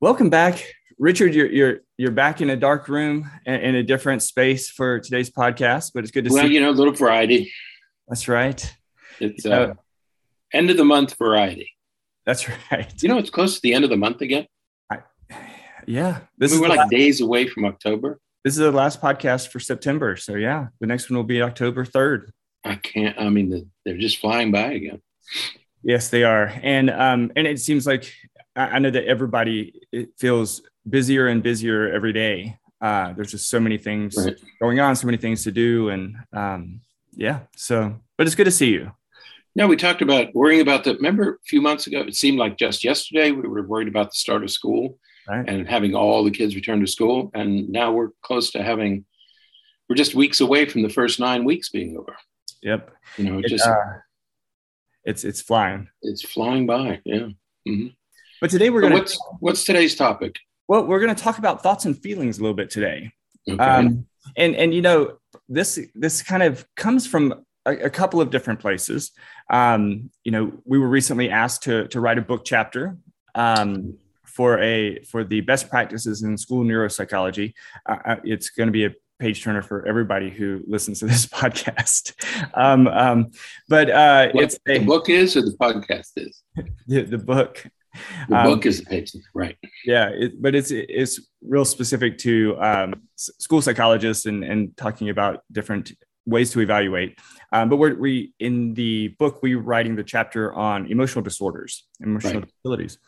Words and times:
Welcome 0.00 0.30
back, 0.30 0.64
Richard. 1.00 1.34
You're 1.34 1.48
you're 1.48 1.80
you're 1.96 2.12
back 2.12 2.40
in 2.40 2.50
a 2.50 2.56
dark 2.56 2.86
room 2.86 3.28
in 3.44 3.74
a 3.74 3.82
different 3.82 4.22
space 4.22 4.70
for 4.70 5.00
today's 5.00 5.28
podcast, 5.28 5.90
but 5.92 6.04
it's 6.04 6.12
good 6.12 6.24
to 6.26 6.30
well, 6.30 6.42
see. 6.42 6.46
Well, 6.46 6.52
you 6.52 6.60
know, 6.60 6.70
a 6.70 6.78
little 6.78 6.92
variety. 6.92 7.52
That's 8.06 8.28
right. 8.28 8.76
It's 9.18 9.44
uh, 9.44 9.50
uh, 9.50 9.74
end 10.52 10.70
of 10.70 10.76
the 10.76 10.84
month 10.84 11.16
variety. 11.18 11.72
That's 12.24 12.48
right. 12.70 12.92
You 13.02 13.08
know, 13.08 13.18
it's 13.18 13.30
close 13.30 13.56
to 13.56 13.60
the 13.60 13.74
end 13.74 13.82
of 13.82 13.90
the 13.90 13.96
month 13.96 14.20
again. 14.20 14.46
I, 14.88 14.98
yeah, 15.84 16.20
this 16.38 16.52
I 16.52 16.54
mean, 16.54 16.54
is 16.54 16.60
we're 16.60 16.68
like 16.68 16.78
last, 16.78 16.90
days 16.92 17.20
away 17.20 17.48
from 17.48 17.64
October. 17.64 18.20
This 18.44 18.52
is 18.52 18.60
the 18.60 18.70
last 18.70 19.02
podcast 19.02 19.48
for 19.48 19.58
September, 19.58 20.14
so 20.14 20.36
yeah, 20.36 20.68
the 20.78 20.86
next 20.86 21.10
one 21.10 21.16
will 21.16 21.24
be 21.24 21.42
October 21.42 21.84
third. 21.84 22.32
I 22.62 22.76
can't. 22.76 23.18
I 23.18 23.30
mean, 23.30 23.68
they're 23.84 23.98
just 23.98 24.18
flying 24.18 24.52
by 24.52 24.74
again. 24.74 25.02
Yes, 25.82 26.08
they 26.08 26.22
are, 26.22 26.52
and 26.62 26.88
um, 26.88 27.32
and 27.34 27.48
it 27.48 27.58
seems 27.58 27.84
like 27.84 28.14
I 28.58 28.78
know 28.78 28.90
that 28.90 29.04
everybody 29.04 29.80
feels 30.18 30.62
busier 30.88 31.28
and 31.28 31.42
busier 31.42 31.92
every 31.92 32.12
day. 32.12 32.58
Uh, 32.80 33.12
there's 33.12 33.30
just 33.30 33.48
so 33.48 33.58
many 33.60 33.78
things 33.78 34.16
right. 34.16 34.36
going 34.60 34.80
on, 34.80 34.94
so 34.96 35.06
many 35.06 35.18
things 35.18 35.44
to 35.44 35.52
do, 35.52 35.88
and 35.88 36.16
um, 36.32 36.80
yeah. 37.12 37.40
So, 37.56 37.96
but 38.16 38.26
it's 38.26 38.36
good 38.36 38.44
to 38.44 38.50
see 38.50 38.70
you. 38.70 38.92
No, 39.56 39.66
we 39.66 39.76
talked 39.76 40.02
about 40.02 40.34
worrying 40.34 40.60
about 40.60 40.84
the. 40.84 40.94
Remember 40.94 41.34
a 41.34 41.46
few 41.46 41.60
months 41.60 41.86
ago, 41.86 42.00
it 42.00 42.14
seemed 42.14 42.38
like 42.38 42.56
just 42.56 42.84
yesterday 42.84 43.32
we 43.32 43.48
were 43.48 43.66
worried 43.66 43.88
about 43.88 44.10
the 44.10 44.18
start 44.18 44.44
of 44.44 44.50
school 44.50 44.98
right. 45.28 45.48
and 45.48 45.68
having 45.68 45.94
all 45.94 46.22
the 46.22 46.30
kids 46.30 46.54
return 46.54 46.80
to 46.80 46.86
school, 46.86 47.30
and 47.34 47.68
now 47.68 47.92
we're 47.92 48.10
close 48.22 48.50
to 48.52 48.62
having. 48.62 49.04
We're 49.88 49.96
just 49.96 50.14
weeks 50.14 50.40
away 50.40 50.66
from 50.66 50.82
the 50.82 50.90
first 50.90 51.18
nine 51.18 51.44
weeks 51.44 51.70
being 51.70 51.96
over. 51.96 52.14
Yep. 52.62 52.90
You 53.16 53.24
know, 53.24 53.38
it, 53.38 53.46
just 53.46 53.66
uh, 53.66 53.74
it's 55.04 55.24
it's 55.24 55.40
flying. 55.40 55.88
It's 56.02 56.22
flying 56.22 56.66
by. 56.66 57.00
Yeah. 57.04 57.28
Mm-hmm. 57.66 57.88
But 58.40 58.50
today 58.50 58.70
we're 58.70 58.80
going 58.80 58.92
to. 58.92 58.98
What's, 58.98 59.18
what's 59.40 59.64
today's 59.64 59.94
topic? 59.94 60.36
Well, 60.68 60.86
we're 60.86 61.00
going 61.00 61.14
to 61.14 61.22
talk 61.22 61.38
about 61.38 61.62
thoughts 61.62 61.84
and 61.84 62.00
feelings 62.00 62.38
a 62.38 62.42
little 62.42 62.54
bit 62.54 62.70
today. 62.70 63.12
Okay. 63.48 63.62
Um, 63.62 64.06
and 64.36 64.54
and 64.56 64.74
you 64.74 64.82
know 64.82 65.18
this 65.48 65.78
this 65.94 66.22
kind 66.22 66.42
of 66.42 66.66
comes 66.76 67.06
from 67.06 67.44
a, 67.66 67.72
a 67.84 67.90
couple 67.90 68.20
of 68.20 68.30
different 68.30 68.60
places. 68.60 69.12
Um, 69.50 70.10
you 70.24 70.32
know, 70.32 70.52
we 70.64 70.78
were 70.78 70.88
recently 70.88 71.30
asked 71.30 71.62
to 71.64 71.88
to 71.88 72.00
write 72.00 72.18
a 72.18 72.22
book 72.22 72.44
chapter 72.44 72.98
um, 73.34 73.96
for 74.24 74.58
a 74.60 75.02
for 75.04 75.24
the 75.24 75.40
best 75.40 75.70
practices 75.70 76.22
in 76.22 76.36
school 76.36 76.64
neuropsychology. 76.64 77.54
Uh, 77.88 77.96
uh 78.04 78.16
it's 78.24 78.50
going 78.50 78.66
to 78.66 78.72
be 78.72 78.84
a 78.84 78.94
page 79.18 79.42
turner 79.42 79.62
for 79.62 79.86
everybody 79.86 80.30
who 80.30 80.62
listens 80.66 81.00
to 81.00 81.06
this 81.06 81.26
podcast. 81.40 82.12
Um, 82.54 82.86
um, 82.88 83.30
but 83.68 83.90
uh, 83.90 84.30
what 84.32 84.44
it's 84.44 84.58
a, 84.68 84.78
the 84.78 84.84
book 84.84 85.08
is 85.08 85.36
or 85.36 85.42
the 85.42 85.56
podcast 85.58 86.12
is 86.16 86.42
the, 86.86 87.02
the 87.02 87.18
book. 87.18 87.64
The 88.28 88.36
book 88.36 88.64
um, 88.64 88.68
is 88.68 88.80
the 88.80 88.86
page, 88.86 89.12
right? 89.34 89.56
Yeah, 89.84 90.08
it, 90.08 90.40
but 90.40 90.54
it's 90.54 90.70
it's 90.70 91.20
real 91.42 91.64
specific 91.64 92.18
to 92.18 92.56
um, 92.60 93.02
school 93.16 93.62
psychologists 93.62 94.26
and 94.26 94.44
and 94.44 94.76
talking 94.76 95.08
about 95.08 95.42
different 95.50 95.92
ways 96.26 96.50
to 96.52 96.60
evaluate. 96.60 97.18
Um, 97.52 97.68
but 97.68 97.76
we're 97.76 97.94
we 97.98 98.32
in 98.38 98.74
the 98.74 99.08
book 99.18 99.42
we're 99.42 99.60
writing 99.60 99.96
the 99.96 100.04
chapter 100.04 100.52
on 100.52 100.86
emotional 100.86 101.22
disorders, 101.22 101.86
emotional 102.00 102.40
right. 102.40 102.46
disabilities, 102.46 102.98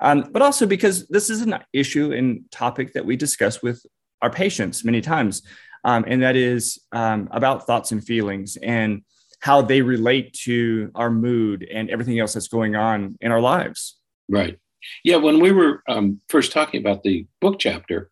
um, 0.00 0.28
but 0.32 0.42
also 0.42 0.66
because 0.66 1.06
this 1.08 1.30
is 1.30 1.42
an 1.42 1.58
issue 1.72 2.12
and 2.12 2.50
topic 2.50 2.92
that 2.94 3.04
we 3.04 3.16
discuss 3.16 3.62
with 3.62 3.84
our 4.22 4.30
patients 4.30 4.84
many 4.84 5.00
times, 5.00 5.42
um, 5.84 6.04
and 6.06 6.22
that 6.22 6.36
is 6.36 6.80
um, 6.92 7.28
about 7.30 7.66
thoughts 7.66 7.92
and 7.92 8.04
feelings 8.04 8.56
and 8.56 9.02
how 9.40 9.60
they 9.60 9.82
relate 9.82 10.32
to 10.32 10.90
our 10.94 11.10
mood 11.10 11.68
and 11.70 11.90
everything 11.90 12.18
else 12.18 12.32
that's 12.32 12.48
going 12.48 12.74
on 12.74 13.14
in 13.20 13.30
our 13.30 13.42
lives. 13.42 13.98
Right. 14.28 14.58
Yeah. 15.02 15.16
When 15.16 15.40
we 15.40 15.52
were 15.52 15.82
um, 15.88 16.20
first 16.28 16.52
talking 16.52 16.80
about 16.80 17.02
the 17.02 17.26
book 17.40 17.58
chapter, 17.58 18.10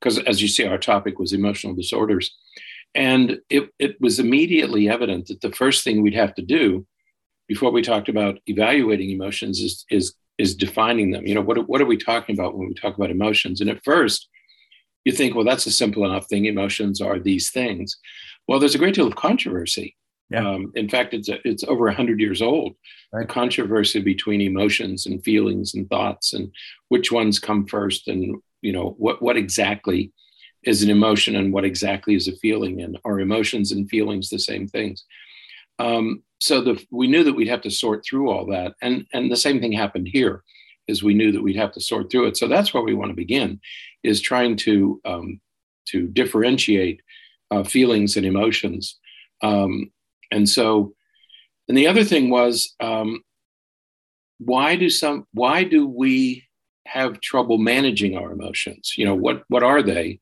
because 0.00 0.18
as 0.20 0.40
you 0.40 0.48
see, 0.48 0.66
our 0.66 0.78
topic 0.78 1.18
was 1.18 1.32
emotional 1.32 1.74
disorders, 1.74 2.36
and 2.94 3.38
it, 3.50 3.70
it 3.78 4.00
was 4.00 4.18
immediately 4.18 4.88
evident 4.88 5.26
that 5.26 5.40
the 5.40 5.52
first 5.52 5.84
thing 5.84 6.02
we'd 6.02 6.14
have 6.14 6.34
to 6.36 6.42
do 6.42 6.86
before 7.46 7.70
we 7.70 7.82
talked 7.82 8.08
about 8.08 8.38
evaluating 8.46 9.10
emotions 9.10 9.60
is, 9.60 9.84
is, 9.90 10.14
is 10.38 10.54
defining 10.54 11.10
them. 11.10 11.26
You 11.26 11.34
know, 11.34 11.40
what, 11.40 11.68
what 11.68 11.80
are 11.80 11.86
we 11.86 11.96
talking 11.96 12.34
about 12.34 12.56
when 12.56 12.68
we 12.68 12.74
talk 12.74 12.96
about 12.96 13.10
emotions? 13.10 13.60
And 13.60 13.70
at 13.70 13.84
first, 13.84 14.28
you 15.04 15.12
think, 15.12 15.34
well, 15.34 15.44
that's 15.44 15.66
a 15.66 15.70
simple 15.70 16.04
enough 16.04 16.26
thing. 16.26 16.44
Emotions 16.44 17.00
are 17.00 17.18
these 17.18 17.50
things. 17.50 17.96
Well, 18.46 18.58
there's 18.58 18.74
a 18.74 18.78
great 18.78 18.94
deal 18.94 19.06
of 19.06 19.16
controversy 19.16 19.96
yeah. 20.30 20.46
Um, 20.46 20.72
in 20.74 20.88
fact, 20.88 21.14
it's 21.14 21.28
a, 21.28 21.38
it's 21.48 21.64
over 21.64 21.90
hundred 21.90 22.20
years 22.20 22.42
old. 22.42 22.74
Right. 23.12 23.26
The 23.26 23.32
controversy 23.32 24.00
between 24.00 24.40
emotions 24.40 25.06
and 25.06 25.22
feelings 25.24 25.74
and 25.74 25.88
thoughts, 25.88 26.34
and 26.34 26.52
which 26.88 27.10
ones 27.10 27.38
come 27.38 27.66
first, 27.66 28.08
and 28.08 28.36
you 28.60 28.72
know 28.72 28.94
what 28.98 29.22
what 29.22 29.36
exactly 29.36 30.12
is 30.64 30.82
an 30.82 30.90
emotion 30.90 31.36
and 31.36 31.52
what 31.52 31.64
exactly 31.64 32.14
is 32.14 32.28
a 32.28 32.36
feeling, 32.36 32.82
and 32.82 32.98
are 33.04 33.20
emotions 33.20 33.72
and 33.72 33.88
feelings 33.88 34.28
the 34.28 34.38
same 34.38 34.68
things? 34.68 35.04
Um, 35.78 36.22
so 36.40 36.60
the, 36.60 36.84
we 36.90 37.06
knew 37.06 37.24
that 37.24 37.34
we'd 37.34 37.48
have 37.48 37.62
to 37.62 37.70
sort 37.70 38.04
through 38.04 38.30
all 38.30 38.46
that, 38.46 38.74
and 38.82 39.06
and 39.12 39.30
the 39.30 39.36
same 39.36 39.60
thing 39.60 39.72
happened 39.72 40.08
here, 40.08 40.42
is 40.88 41.02
we 41.02 41.14
knew 41.14 41.32
that 41.32 41.42
we'd 41.42 41.56
have 41.56 41.72
to 41.72 41.80
sort 41.80 42.10
through 42.10 42.26
it. 42.26 42.36
So 42.36 42.48
that's 42.48 42.74
where 42.74 42.82
we 42.82 42.94
want 42.94 43.10
to 43.10 43.16
begin, 43.16 43.60
is 44.02 44.20
trying 44.20 44.56
to 44.56 45.00
um, 45.04 45.40
to 45.86 46.06
differentiate 46.08 47.00
uh, 47.50 47.62
feelings 47.62 48.16
and 48.16 48.26
emotions. 48.26 48.98
Um, 49.42 49.90
and 50.30 50.48
so, 50.48 50.94
and 51.68 51.76
the 51.76 51.86
other 51.86 52.04
thing 52.04 52.30
was, 52.30 52.74
um, 52.80 53.22
why 54.38 54.76
do 54.76 54.88
some, 54.88 55.26
why 55.32 55.64
do 55.64 55.86
we 55.86 56.44
have 56.86 57.20
trouble 57.20 57.58
managing 57.58 58.16
our 58.16 58.32
emotions? 58.32 58.94
You 58.96 59.04
know, 59.04 59.14
what, 59.14 59.42
what 59.48 59.62
are 59.62 59.82
they? 59.82 60.20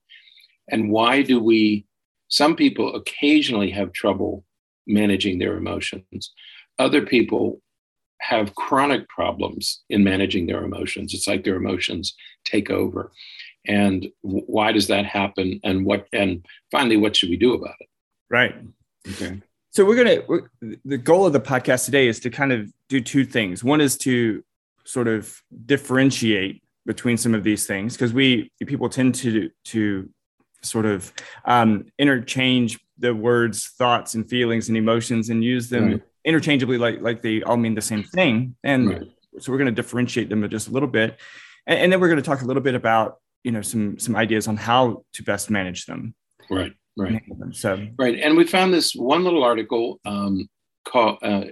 And 0.68 0.90
why 0.90 1.22
do 1.22 1.38
we, 1.40 1.86
some 2.28 2.56
people 2.56 2.94
occasionally 2.96 3.70
have 3.70 3.92
trouble 3.92 4.44
managing 4.86 5.38
their 5.38 5.56
emotions. 5.56 6.32
Other 6.78 7.02
people 7.02 7.60
have 8.20 8.54
chronic 8.54 9.08
problems 9.08 9.82
in 9.90 10.02
managing 10.02 10.46
their 10.46 10.64
emotions. 10.64 11.12
It's 11.14 11.28
like 11.28 11.44
their 11.44 11.56
emotions 11.56 12.14
take 12.44 12.70
over. 12.70 13.12
And 13.66 14.08
why 14.22 14.72
does 14.72 14.86
that 14.88 15.06
happen? 15.06 15.60
And 15.64 15.84
what, 15.84 16.06
and 16.12 16.44
finally, 16.70 16.96
what 16.96 17.16
should 17.16 17.30
we 17.30 17.36
do 17.36 17.54
about 17.54 17.74
it? 17.80 17.88
Right. 18.30 18.54
Okay. 19.08 19.40
So 19.76 19.84
we're 19.84 19.96
gonna 19.96 20.22
we're, 20.26 20.78
the 20.86 20.96
goal 20.96 21.26
of 21.26 21.34
the 21.34 21.40
podcast 21.40 21.84
today 21.84 22.08
is 22.08 22.18
to 22.20 22.30
kind 22.30 22.50
of 22.50 22.72
do 22.88 22.98
two 22.98 23.26
things. 23.26 23.62
One 23.62 23.82
is 23.82 23.98
to 23.98 24.42
sort 24.86 25.06
of 25.06 25.38
differentiate 25.66 26.62
between 26.86 27.18
some 27.18 27.34
of 27.34 27.44
these 27.44 27.66
things 27.66 27.92
because 27.92 28.14
we 28.14 28.50
people 28.64 28.88
tend 28.88 29.16
to 29.16 29.50
to 29.66 30.08
sort 30.62 30.86
of 30.86 31.12
um, 31.44 31.84
interchange 31.98 32.80
the 32.96 33.14
words 33.14 33.66
thoughts 33.76 34.14
and 34.14 34.26
feelings 34.26 34.68
and 34.68 34.78
emotions 34.78 35.28
and 35.28 35.44
use 35.44 35.68
them 35.68 35.86
right. 35.90 36.02
interchangeably 36.24 36.78
like 36.78 37.02
like 37.02 37.20
they 37.20 37.42
all 37.42 37.58
mean 37.58 37.74
the 37.74 37.82
same 37.82 38.02
thing 38.02 38.56
and 38.64 38.88
right. 38.88 39.02
so 39.40 39.52
we're 39.52 39.58
going 39.58 39.66
to 39.66 39.82
differentiate 39.82 40.30
them 40.30 40.48
just 40.48 40.68
a 40.68 40.70
little 40.70 40.88
bit 40.88 41.18
and, 41.66 41.78
and 41.78 41.92
then 41.92 42.00
we're 42.00 42.08
going 42.08 42.16
to 42.16 42.22
talk 42.22 42.40
a 42.40 42.46
little 42.46 42.62
bit 42.62 42.74
about 42.74 43.18
you 43.44 43.52
know 43.52 43.60
some 43.60 43.98
some 43.98 44.16
ideas 44.16 44.48
on 44.48 44.56
how 44.56 45.04
to 45.12 45.22
best 45.22 45.50
manage 45.50 45.84
them 45.84 46.14
right 46.48 46.72
Right. 46.96 47.22
So 47.52 47.86
right, 47.98 48.18
and 48.18 48.36
we 48.36 48.46
found 48.46 48.72
this 48.72 48.94
one 48.94 49.22
little 49.22 49.44
article 49.44 50.00
um, 50.06 50.48
called 50.86 51.18
uh, 51.22 51.44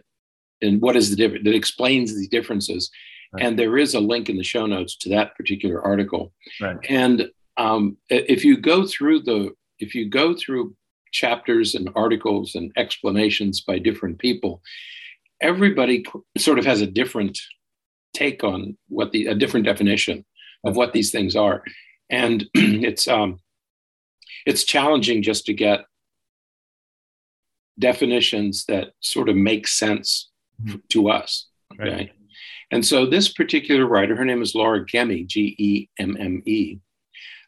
"and 0.62 0.80
what 0.80 0.96
is 0.96 1.10
the 1.10 1.16
difference?" 1.16 1.44
that 1.44 1.54
explains 1.54 2.18
the 2.18 2.26
differences, 2.28 2.90
right. 3.32 3.44
and 3.44 3.58
there 3.58 3.76
is 3.76 3.94
a 3.94 4.00
link 4.00 4.30
in 4.30 4.38
the 4.38 4.42
show 4.42 4.64
notes 4.64 4.96
to 4.98 5.10
that 5.10 5.36
particular 5.36 5.82
article. 5.82 6.32
Right. 6.62 6.78
And 6.88 7.28
um, 7.58 7.98
if 8.08 8.44
you 8.44 8.56
go 8.56 8.86
through 8.86 9.20
the 9.20 9.50
if 9.78 9.94
you 9.94 10.08
go 10.08 10.34
through 10.34 10.74
chapters 11.12 11.74
and 11.74 11.90
articles 11.94 12.54
and 12.54 12.72
explanations 12.76 13.60
by 13.60 13.78
different 13.78 14.18
people, 14.18 14.62
everybody 15.42 16.04
sort 16.38 16.58
of 16.58 16.64
has 16.64 16.80
a 16.80 16.86
different 16.86 17.38
take 18.14 18.42
on 18.42 18.78
what 18.88 19.12
the 19.12 19.26
a 19.26 19.34
different 19.34 19.66
definition 19.66 20.24
of 20.64 20.74
what 20.74 20.94
these 20.94 21.10
things 21.10 21.36
are, 21.36 21.62
and 22.08 22.46
it's 22.54 23.06
um, 23.08 23.40
it's 24.46 24.64
challenging 24.64 25.22
just 25.22 25.46
to 25.46 25.54
get 25.54 25.84
definitions 27.78 28.64
that 28.66 28.92
sort 29.00 29.28
of 29.28 29.36
make 29.36 29.66
sense 29.66 30.30
mm-hmm. 30.62 30.78
to 30.90 31.08
us. 31.08 31.48
Okay. 31.72 31.90
Right. 31.90 32.12
And 32.70 32.84
so 32.84 33.06
this 33.06 33.32
particular 33.32 33.86
writer, 33.86 34.16
her 34.16 34.24
name 34.24 34.42
is 34.42 34.54
Laura 34.54 34.84
Gemme, 34.84 35.26
G 35.26 35.54
E 35.58 35.88
M 35.98 36.16
M 36.18 36.42
E, 36.46 36.78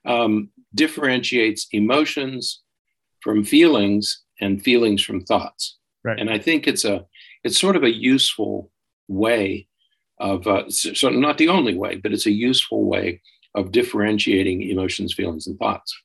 um, 0.05 0.51
differentiates 0.75 1.69
emotions 1.73 2.63
from 3.21 3.45
feelings 3.45 4.23
and 4.41 4.63
feelings 4.63 5.03
from 5.03 5.23
thoughts. 5.23 5.79
Right. 6.05 6.19
And 6.19 6.31
I 6.31 6.39
think 6.39 6.67
it's 6.67 6.85
a 6.85 7.07
it's 7.43 7.59
sort 7.59 7.77
of 7.77 7.85
a 7.85 7.95
useful 7.95 8.71
way 9.09 9.69
of 10.19 10.47
uh, 10.47 10.71
so 10.71 11.09
not 11.09 11.39
the 11.39 11.49
only 11.49 11.77
way, 11.77 11.97
but 11.97 12.13
it's 12.13 12.27
a 12.27 12.31
useful 12.31 12.85
way 12.85 13.21
of 13.55 13.73
differentiating 13.73 14.63
emotions, 14.63 15.15
feelings, 15.15 15.47
and 15.47 15.59
thoughts. 15.59 15.97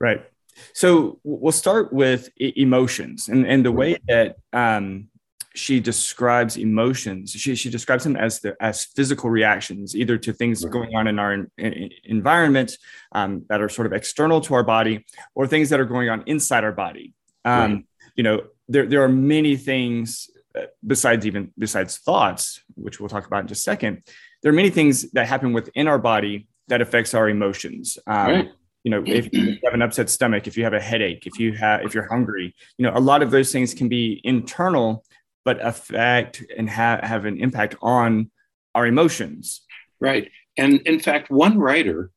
Right. 0.00 0.24
So 0.72 1.20
we'll 1.24 1.52
start 1.52 1.92
with 1.92 2.30
emotions 2.38 3.28
and, 3.28 3.46
and 3.46 3.64
the 3.64 3.72
way 3.72 3.98
that 4.08 4.36
um, 4.52 5.08
she 5.54 5.80
describes 5.80 6.56
emotions. 6.56 7.32
She, 7.32 7.54
she 7.54 7.70
describes 7.70 8.04
them 8.04 8.16
as 8.16 8.40
the 8.40 8.56
as 8.60 8.84
physical 8.84 9.30
reactions, 9.30 9.96
either 9.96 10.18
to 10.18 10.32
things 10.32 10.64
going 10.64 10.94
on 10.94 11.06
in 11.06 11.18
our 11.18 11.32
in, 11.32 11.50
in, 11.58 11.90
environment 12.04 12.76
um, 13.12 13.44
that 13.48 13.60
are 13.60 13.68
sort 13.68 13.86
of 13.86 13.92
external 13.92 14.40
to 14.42 14.54
our 14.54 14.62
body, 14.62 15.04
or 15.34 15.46
things 15.46 15.70
that 15.70 15.80
are 15.80 15.86
going 15.86 16.08
on 16.08 16.22
inside 16.26 16.64
our 16.64 16.72
body. 16.72 17.14
Um, 17.44 17.72
right. 17.72 17.84
You 18.16 18.22
know, 18.22 18.42
there 18.68 18.86
there 18.86 19.02
are 19.02 19.08
many 19.08 19.56
things 19.56 20.30
uh, 20.58 20.66
besides 20.86 21.26
even 21.26 21.52
besides 21.58 21.98
thoughts, 21.98 22.62
which 22.74 23.00
we'll 23.00 23.08
talk 23.08 23.26
about 23.26 23.40
in 23.40 23.46
just 23.46 23.60
a 23.60 23.70
second. 23.70 24.02
There 24.42 24.52
are 24.52 24.56
many 24.56 24.70
things 24.70 25.10
that 25.12 25.26
happen 25.26 25.52
within 25.52 25.88
our 25.88 25.98
body 25.98 26.48
that 26.68 26.80
affects 26.80 27.14
our 27.14 27.28
emotions. 27.28 27.98
Um, 28.06 28.26
right 28.26 28.48
you 28.86 28.90
know 28.90 29.02
if 29.04 29.32
you 29.32 29.58
have 29.64 29.74
an 29.74 29.82
upset 29.82 30.08
stomach 30.08 30.46
if 30.46 30.56
you 30.56 30.62
have 30.62 30.72
a 30.72 30.80
headache 30.80 31.26
if 31.26 31.40
you 31.40 31.52
have 31.52 31.82
if 31.82 31.92
you're 31.92 32.08
hungry 32.08 32.54
you 32.78 32.84
know 32.86 32.92
a 32.94 33.00
lot 33.00 33.20
of 33.20 33.32
those 33.32 33.50
things 33.50 33.74
can 33.74 33.88
be 33.88 34.20
internal 34.22 35.04
but 35.46 35.64
affect 35.64 36.42
and 36.58 36.68
ha- 36.68 36.98
have 37.04 37.24
an 37.24 37.38
impact 37.38 37.76
on 37.80 38.30
our 38.74 38.84
emotions. 38.84 39.62
Right. 40.00 40.30
And 40.58 40.80
in 40.80 40.98
fact 40.98 41.30
one 41.30 41.56
writer 41.56 42.10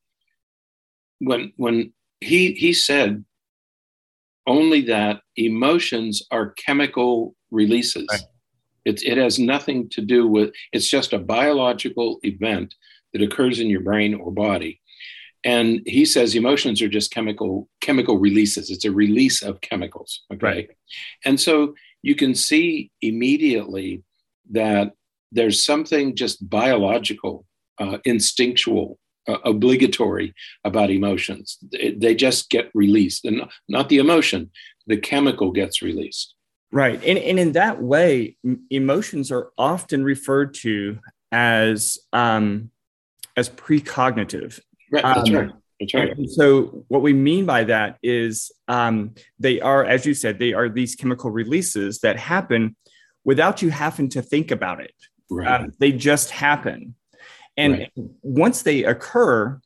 when 1.19 1.53
when 1.55 1.93
he 2.19 2.53
he 2.53 2.73
said 2.73 3.23
only 4.47 4.81
that 4.81 5.21
emotions 5.35 6.23
are 6.31 6.51
chemical 6.51 7.35
releases. 7.51 8.07
Right. 8.11 8.21
it, 8.83 9.03
it 9.03 9.17
has 9.17 9.37
nothing 9.37 9.89
to 9.89 10.01
do 10.01 10.27
with 10.27 10.51
it's 10.73 10.89
just 10.89 11.13
a 11.13 11.19
biological 11.19 12.19
event 12.23 12.73
that 13.13 13.21
occurs 13.21 13.59
in 13.59 13.67
your 13.67 13.81
brain 13.81 14.15
or 14.15 14.31
body 14.31 14.81
and 15.43 15.81
he 15.85 16.05
says 16.05 16.35
emotions 16.35 16.81
are 16.81 16.89
just 16.89 17.11
chemical 17.11 17.69
chemical 17.81 18.17
releases. 18.17 18.69
It's 18.69 18.85
a 18.85 18.91
release 18.91 19.41
of 19.41 19.61
chemicals 19.61 20.23
okay? 20.33 20.45
Right. 20.45 20.69
and 21.25 21.39
so 21.39 21.75
you 22.01 22.15
can 22.15 22.33
see 22.35 22.91
immediately 23.01 24.03
that 24.51 24.93
there's 25.31 25.63
something 25.63 26.15
just 26.15 26.49
biological 26.49 27.45
uh, 27.79 27.97
instinctual 28.05 28.99
uh, 29.27 29.37
obligatory 29.45 30.33
about 30.63 30.89
emotions. 30.89 31.57
They 31.71 32.15
just 32.15 32.49
get 32.49 32.71
released. 32.73 33.25
And 33.25 33.43
not 33.67 33.89
the 33.89 33.99
emotion 33.99 34.51
the 34.87 34.97
chemical 34.97 35.51
gets 35.51 35.81
released. 35.81 36.33
Right. 36.71 37.01
And, 37.05 37.17
and 37.17 37.39
in 37.39 37.51
that 37.53 37.81
way 37.81 38.37
emotions 38.69 39.31
are 39.31 39.51
often 39.57 40.03
referred 40.03 40.53
to 40.55 40.99
as 41.31 41.97
um, 42.11 42.71
as 43.37 43.49
precognitive 43.49 44.59
Right. 44.91 45.03
That's 45.03 45.29
um, 45.29 45.35
right. 45.35 45.51
That's 45.79 45.93
right. 45.93 46.29
so, 46.29 46.83
what 46.89 47.01
we 47.01 47.13
mean 47.13 47.45
by 47.45 47.63
that 47.65 47.97
is 48.03 48.51
um, 48.67 49.15
they 49.39 49.61
are, 49.61 49.85
as 49.85 50.05
you 50.05 50.13
said, 50.13 50.37
they 50.37 50.53
are 50.53 50.67
these 50.67 50.95
chemical 50.95 51.31
releases 51.31 51.99
that 51.99 52.17
happen 52.17 52.75
without 53.23 53.61
you 53.61 53.69
having 53.69 54.09
to 54.09 54.21
think 54.21 54.51
about 54.51 54.81
it. 54.81 54.93
Right. 55.29 55.61
Um, 55.61 55.71
they 55.79 55.91
just 55.91 56.31
happen, 56.31 56.95
and 57.55 57.79
right. 57.79 57.91
once 58.21 58.63
they 58.63 58.83
occur, 58.83 59.59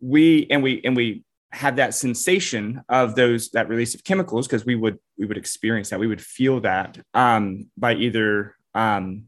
we 0.00 0.46
and 0.50 0.62
we 0.62 0.80
and 0.84 0.96
we 0.96 1.24
have 1.52 1.76
that 1.76 1.94
sensation 1.94 2.82
of 2.88 3.14
those 3.14 3.50
that 3.50 3.68
release 3.68 3.94
of 3.94 4.02
chemicals 4.02 4.46
because 4.46 4.66
we 4.66 4.74
would 4.74 4.98
we 5.18 5.26
would 5.26 5.38
experience 5.38 5.90
that 5.90 6.00
we 6.00 6.06
would 6.06 6.20
feel 6.20 6.60
that 6.60 6.98
um, 7.14 7.70
by 7.76 7.94
either 7.94 8.56
um, 8.74 9.24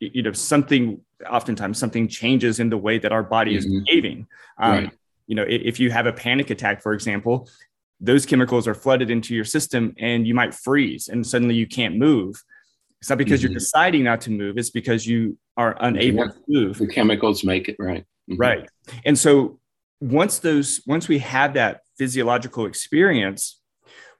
you 0.00 0.22
know 0.22 0.32
something 0.32 1.00
oftentimes 1.28 1.78
something 1.78 2.08
changes 2.08 2.60
in 2.60 2.70
the 2.70 2.76
way 2.76 2.98
that 2.98 3.12
our 3.12 3.22
body 3.22 3.56
mm-hmm. 3.56 3.72
is 3.76 3.82
behaving. 3.84 4.26
Um, 4.58 4.72
right. 4.72 4.90
You 5.26 5.34
know, 5.34 5.44
if 5.46 5.78
you 5.78 5.90
have 5.90 6.06
a 6.06 6.12
panic 6.12 6.50
attack, 6.50 6.82
for 6.82 6.94
example, 6.94 7.48
those 8.00 8.24
chemicals 8.24 8.66
are 8.66 8.74
flooded 8.74 9.10
into 9.10 9.34
your 9.34 9.44
system 9.44 9.94
and 9.98 10.26
you 10.26 10.34
might 10.34 10.54
freeze 10.54 11.08
and 11.08 11.26
suddenly 11.26 11.54
you 11.54 11.66
can't 11.66 11.96
move. 11.96 12.42
It's 13.00 13.10
not 13.10 13.18
because 13.18 13.40
mm-hmm. 13.40 13.48
you're 13.48 13.58
deciding 13.58 14.04
not 14.04 14.20
to 14.22 14.30
move, 14.30 14.56
it's 14.58 14.70
because 14.70 15.06
you 15.06 15.36
are 15.56 15.76
unable 15.80 16.26
yeah. 16.26 16.32
to 16.32 16.38
move. 16.48 16.78
The 16.78 16.86
chemicals 16.86 17.44
make 17.44 17.68
it 17.68 17.76
right. 17.78 18.04
Mm-hmm. 18.30 18.36
Right. 18.36 18.68
And 19.04 19.18
so 19.18 19.58
once 20.00 20.38
those 20.38 20.80
once 20.86 21.08
we 21.08 21.18
have 21.18 21.54
that 21.54 21.80
physiological 21.96 22.66
experience, 22.66 23.60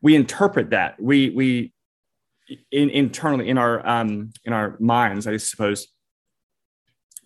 we 0.02 0.14
interpret 0.14 0.70
that. 0.70 1.00
We 1.00 1.30
we 1.30 1.72
in, 2.70 2.90
internally 2.90 3.48
in 3.48 3.58
our 3.58 3.86
um 3.86 4.32
in 4.44 4.52
our 4.52 4.76
minds, 4.80 5.26
I 5.26 5.36
suppose, 5.36 5.88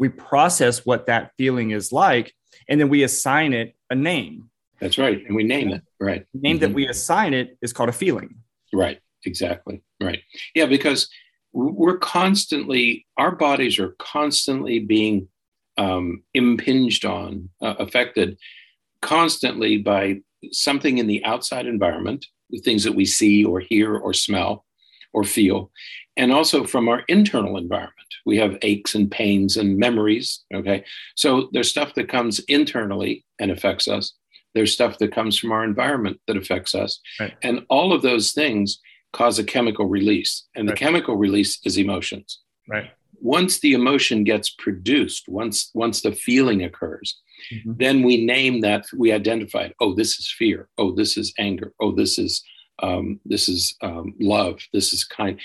we 0.02 0.08
process 0.08 0.84
what 0.84 1.06
that 1.06 1.30
feeling 1.38 1.70
is 1.70 1.92
like, 1.92 2.34
and 2.68 2.80
then 2.80 2.88
we 2.88 3.04
assign 3.04 3.52
it 3.52 3.76
a 3.88 3.94
name. 3.94 4.50
That's 4.80 4.98
right. 4.98 5.24
And 5.24 5.36
we 5.36 5.44
name 5.44 5.70
it. 5.70 5.82
Right. 6.00 6.26
The 6.34 6.40
name 6.40 6.56
mm-hmm. 6.56 6.62
that 6.62 6.74
we 6.74 6.88
assign 6.88 7.34
it 7.34 7.56
is 7.62 7.72
called 7.72 7.88
a 7.88 7.92
feeling. 7.92 8.34
Right. 8.72 8.98
Exactly. 9.24 9.80
Right. 10.02 10.18
Yeah, 10.56 10.66
because 10.66 11.08
we're 11.52 11.98
constantly, 11.98 13.06
our 13.16 13.36
bodies 13.36 13.78
are 13.78 13.94
constantly 14.00 14.80
being 14.80 15.28
um, 15.78 16.24
impinged 16.34 17.04
on, 17.04 17.50
uh, 17.60 17.76
affected 17.78 18.38
constantly 19.02 19.78
by 19.78 20.22
something 20.50 20.98
in 20.98 21.06
the 21.06 21.24
outside 21.24 21.66
environment, 21.66 22.26
the 22.50 22.58
things 22.58 22.82
that 22.82 22.96
we 22.96 23.04
see 23.04 23.44
or 23.44 23.60
hear 23.60 23.94
or 23.94 24.12
smell 24.12 24.64
or 25.12 25.24
feel, 25.24 25.70
and 26.16 26.32
also 26.32 26.64
from 26.64 26.88
our 26.88 27.02
internal 27.08 27.56
environment 27.56 28.02
we 28.24 28.36
have 28.38 28.58
aches 28.62 28.94
and 28.94 29.10
pains 29.10 29.56
and 29.56 29.78
memories. 29.78 30.40
Okay. 30.54 30.84
So 31.16 31.48
there's 31.52 31.70
stuff 31.70 31.94
that 31.94 32.08
comes 32.08 32.38
internally 32.40 33.24
and 33.38 33.50
affects 33.50 33.88
us. 33.88 34.14
There's 34.54 34.72
stuff 34.72 34.98
that 34.98 35.14
comes 35.14 35.38
from 35.38 35.52
our 35.52 35.64
environment 35.64 36.20
that 36.26 36.36
affects 36.36 36.74
us. 36.74 37.00
Right. 37.18 37.34
And 37.42 37.64
all 37.68 37.92
of 37.92 38.02
those 38.02 38.32
things 38.32 38.80
cause 39.12 39.38
a 39.38 39.44
chemical 39.44 39.86
release. 39.86 40.46
And 40.54 40.68
the 40.68 40.72
right. 40.72 40.78
chemical 40.78 41.16
release 41.16 41.58
is 41.64 41.78
emotions. 41.78 42.40
Right. 42.68 42.90
Once 43.20 43.60
the 43.60 43.72
emotion 43.72 44.24
gets 44.24 44.50
produced, 44.50 45.28
once 45.28 45.70
once 45.74 46.02
the 46.02 46.12
feeling 46.12 46.64
occurs, 46.64 47.20
mm-hmm. 47.52 47.72
then 47.76 48.02
we 48.02 48.24
name 48.24 48.60
that 48.62 48.84
we 48.96 49.12
identify 49.12 49.62
it. 49.62 49.76
Oh, 49.80 49.94
this 49.94 50.18
is 50.18 50.34
fear. 50.36 50.68
Oh, 50.76 50.92
this 50.92 51.16
is 51.16 51.32
anger. 51.38 51.72
Oh, 51.80 51.92
this 51.92 52.18
is 52.18 52.42
um, 52.80 53.20
this 53.24 53.48
is 53.48 53.76
um, 53.82 54.14
love. 54.20 54.60
This 54.72 54.92
is 54.92 55.04
kind. 55.04 55.40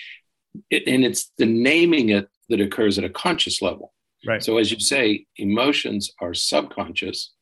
It, 0.70 0.88
and 0.88 1.04
it's 1.04 1.32
the 1.38 1.46
naming 1.46 2.10
it 2.10 2.28
that 2.50 2.62
occurs 2.62 2.98
at 2.98 3.04
a 3.04 3.10
conscious 3.10 3.62
level. 3.62 3.94
Right. 4.26 4.44
So, 4.44 4.58
as 4.58 4.72
you 4.72 4.80
say, 4.80 5.26
emotions 5.38 6.12
are 6.20 6.34
subconscious, 6.34 7.34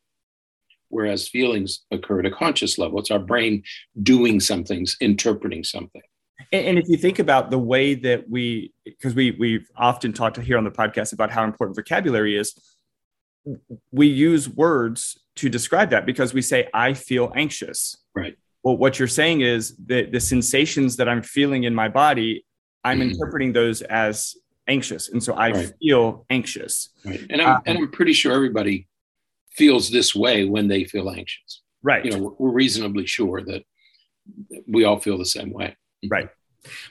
whereas 0.90 1.28
feelings 1.28 1.86
occur 1.92 2.20
at 2.20 2.26
a 2.26 2.32
conscious 2.32 2.78
level. 2.78 3.00
It's 3.00 3.12
our 3.12 3.20
brain 3.20 3.64
doing 4.02 4.40
something, 4.40 4.86
interpreting 5.00 5.64
something. 5.64 6.02
And, 6.52 6.78
if 6.78 6.88
you 6.88 6.98
think 6.98 7.20
about 7.20 7.50
the 7.50 7.58
way 7.58 7.96
that 7.96 8.30
we, 8.30 8.74
because 8.84 9.16
we 9.16 9.32
we've 9.32 9.70
often 9.76 10.12
talked 10.14 10.38
here 10.38 10.58
on 10.58 10.64
the 10.64 10.72
podcast 10.72 11.14
about 11.14 11.32
how 11.32 11.44
important 11.44 11.76
vocabulary 11.76 12.38
is, 12.38 12.54
we 13.92 14.08
use 14.08 14.50
words 14.50 15.18
to 15.38 15.50
describe 15.50 15.92
that 15.92 16.06
because 16.06 16.34
we 16.34 16.42
say 16.42 16.68
I 16.74 16.94
feel 16.94 17.32
anxious. 17.36 17.98
Right. 18.14 18.38
Well, 18.66 18.78
what 18.78 18.98
you're 18.98 19.08
saying 19.08 19.42
is 19.42 19.78
that 19.86 20.12
the 20.12 20.20
sensations 20.20 20.98
that 20.98 21.08
I'm 21.08 21.22
feeling 21.22 21.66
in 21.66 21.76
my 21.76 21.88
body, 21.88 22.48
I'm 22.84 23.00
mm-hmm. 23.00 23.12
interpreting 23.12 23.54
those 23.54 23.84
as 23.84 24.36
anxious. 24.68 25.10
And 25.10 25.22
so 25.22 25.36
I 25.36 25.52
right. 25.52 25.74
feel 25.80 26.26
anxious. 26.32 26.90
Right. 27.06 27.24
And 27.30 27.44
I'm, 27.44 27.58
um, 27.58 27.62
and 27.68 27.78
I'm 27.78 27.92
pretty 27.92 28.14
sure 28.14 28.34
everybody 28.34 28.88
feels 29.52 29.92
this 29.92 30.16
way 30.16 30.46
when 30.46 30.68
they 30.68 30.84
feel 30.84 31.12
anxious. 31.12 31.62
Right. 31.84 32.04
You 32.04 32.12
know, 32.12 32.18
we're, 32.18 32.32
we're 32.40 32.54
reasonably 32.54 33.06
sure 33.06 33.44
that 33.44 33.64
we 34.68 34.84
all 34.84 35.00
feel 35.00 35.20
the 35.20 35.26
same 35.28 35.54
way. 35.54 35.78
Right. 36.10 36.30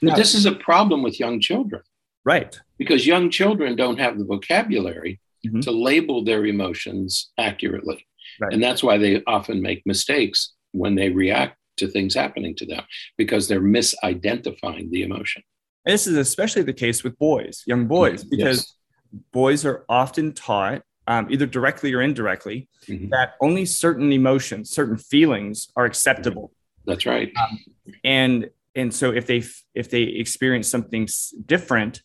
But 0.00 0.10
now, 0.10 0.14
this 0.14 0.34
is 0.34 0.46
a 0.46 0.52
problem 0.52 1.02
with 1.02 1.18
young 1.18 1.40
children. 1.40 1.82
Right. 2.24 2.56
Because 2.78 3.04
young 3.04 3.30
children 3.30 3.74
don't 3.74 3.98
have 3.98 4.16
the 4.16 4.24
vocabulary 4.24 5.20
mm-hmm. 5.44 5.58
to 5.58 5.72
label 5.72 6.22
their 6.22 6.46
emotions 6.46 7.32
accurately. 7.36 8.06
Right. 8.40 8.52
And 8.52 8.62
that's 8.62 8.84
why 8.84 8.96
they 8.96 9.24
often 9.26 9.60
make 9.60 9.82
mistakes 9.84 10.52
when 10.70 10.94
they 10.94 11.08
react 11.08 11.58
to 11.76 11.88
things 11.88 12.14
happening 12.14 12.54
to 12.56 12.66
them 12.66 12.82
because 13.16 13.48
they're 13.48 13.60
misidentifying 13.60 14.90
the 14.90 15.02
emotion. 15.02 15.42
And 15.84 15.92
this 15.92 16.06
is 16.06 16.16
especially 16.16 16.62
the 16.62 16.72
case 16.72 17.04
with 17.04 17.18
boys, 17.18 17.62
young 17.66 17.86
boys, 17.86 18.24
because 18.24 18.56
yes. 18.56 19.22
boys 19.32 19.64
are 19.64 19.84
often 19.88 20.32
taught, 20.32 20.82
um, 21.06 21.26
either 21.30 21.46
directly 21.46 21.92
or 21.92 22.00
indirectly, 22.00 22.68
mm-hmm. 22.86 23.10
that 23.10 23.34
only 23.42 23.66
certain 23.66 24.12
emotions, 24.12 24.70
certain 24.70 24.96
feelings 24.96 25.68
are 25.76 25.84
acceptable. 25.84 26.52
That's 26.86 27.06
right. 27.06 27.30
Um, 27.36 27.58
and 28.02 28.50
and 28.74 28.92
so 28.92 29.12
if 29.12 29.26
they 29.26 29.44
if 29.74 29.90
they 29.90 30.02
experience 30.02 30.68
something 30.68 31.08
different, 31.46 32.02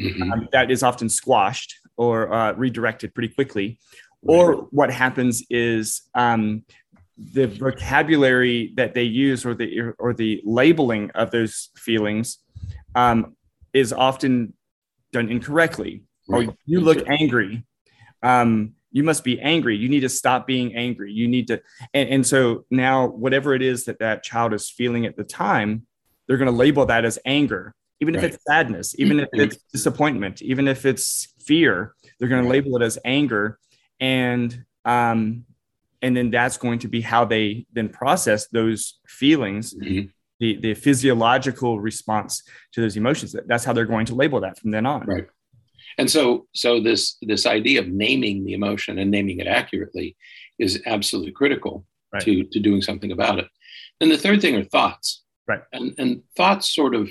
mm-hmm. 0.00 0.32
um, 0.32 0.48
that 0.52 0.70
is 0.70 0.82
often 0.82 1.08
squashed 1.08 1.74
or 1.96 2.32
uh, 2.32 2.52
redirected 2.54 3.14
pretty 3.14 3.32
quickly. 3.34 3.78
Right. 4.22 4.34
Or 4.34 4.54
what 4.70 4.90
happens 4.90 5.44
is 5.50 6.02
um, 6.14 6.64
the 7.18 7.46
vocabulary 7.46 8.72
that 8.76 8.94
they 8.94 9.02
use 9.02 9.44
or 9.44 9.54
the 9.54 9.92
or 9.98 10.14
the 10.14 10.40
labeling 10.44 11.10
of 11.14 11.30
those 11.30 11.70
feelings 11.76 12.38
um, 12.94 13.36
is 13.72 13.92
often 13.92 14.54
done 15.12 15.28
incorrectly. 15.28 16.04
Oh, 16.30 16.38
right. 16.38 16.48
Oh, 16.48 16.56
you 16.64 16.80
look 16.80 17.08
angry. 17.08 17.64
Um, 18.22 18.74
you 18.90 19.02
must 19.02 19.24
be 19.24 19.40
angry. 19.40 19.76
You 19.76 19.88
need 19.88 20.00
to 20.00 20.08
stop 20.08 20.46
being 20.46 20.74
angry. 20.74 21.12
You 21.12 21.28
need 21.28 21.48
to, 21.48 21.60
and, 21.92 22.08
and 22.08 22.26
so 22.26 22.64
now 22.70 23.06
whatever 23.06 23.54
it 23.54 23.62
is 23.62 23.84
that 23.84 23.98
that 23.98 24.22
child 24.22 24.54
is 24.54 24.70
feeling 24.70 25.04
at 25.04 25.16
the 25.16 25.24
time, 25.24 25.86
they're 26.26 26.38
going 26.38 26.50
to 26.50 26.56
label 26.56 26.86
that 26.86 27.04
as 27.04 27.18
anger. 27.24 27.74
even 28.00 28.14
right. 28.14 28.24
if 28.24 28.34
it's 28.34 28.44
sadness, 28.44 28.94
even 28.98 29.20
if 29.20 29.28
it's 29.32 29.56
disappointment, 29.72 30.40
even 30.42 30.66
if 30.68 30.86
it's 30.86 31.34
fear, 31.38 31.94
they're 32.18 32.28
going 32.28 32.42
to 32.42 32.48
label 32.48 32.76
it 32.76 32.82
as 32.82 32.98
anger. 33.04 33.58
And, 34.00 34.64
um, 34.84 35.44
and 36.02 36.16
then 36.16 36.30
that's 36.30 36.56
going 36.56 36.78
to 36.80 36.88
be 36.88 37.00
how 37.00 37.24
they 37.24 37.66
then 37.72 37.88
process 37.88 38.46
those 38.48 38.98
feelings, 39.06 39.74
mm-hmm. 39.74 40.08
the, 40.38 40.56
the 40.60 40.74
physiological 40.74 41.80
response 41.80 42.42
to 42.72 42.80
those 42.80 42.96
emotions. 42.96 43.34
That's 43.46 43.64
how 43.64 43.72
they're 43.72 43.86
going 43.86 44.06
to 44.06 44.14
label 44.14 44.40
that 44.40 44.58
from 44.58 44.70
then 44.70 44.86
on. 44.86 45.06
Right. 45.06 45.26
And 45.96 46.08
so, 46.08 46.46
so 46.54 46.80
this 46.80 47.16
this 47.22 47.44
idea 47.44 47.80
of 47.80 47.88
naming 47.88 48.44
the 48.44 48.52
emotion 48.52 48.98
and 48.98 49.10
naming 49.10 49.40
it 49.40 49.48
accurately 49.48 50.16
is 50.58 50.80
absolutely 50.86 51.32
critical 51.32 51.84
right. 52.12 52.22
to 52.22 52.44
to 52.44 52.60
doing 52.60 52.82
something 52.82 53.10
about 53.10 53.40
it. 53.40 53.48
and 54.00 54.10
the 54.10 54.18
third 54.18 54.40
thing 54.40 54.54
are 54.54 54.64
thoughts. 54.64 55.24
Right. 55.48 55.62
And 55.72 55.94
and 55.98 56.22
thoughts 56.36 56.72
sort 56.72 56.94
of 56.94 57.08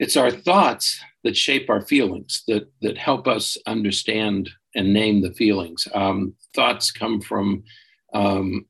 it's 0.00 0.16
our 0.16 0.30
thoughts 0.30 0.98
that 1.22 1.36
shape 1.36 1.70
our 1.70 1.82
feelings 1.82 2.42
that 2.48 2.72
that 2.80 2.98
help 2.98 3.28
us 3.28 3.56
understand 3.66 4.50
and 4.74 4.92
name 4.92 5.22
the 5.22 5.32
feelings. 5.32 5.86
Um, 5.94 6.34
thoughts 6.54 6.90
come 6.90 7.20
from 7.20 7.64
um, 8.14 8.66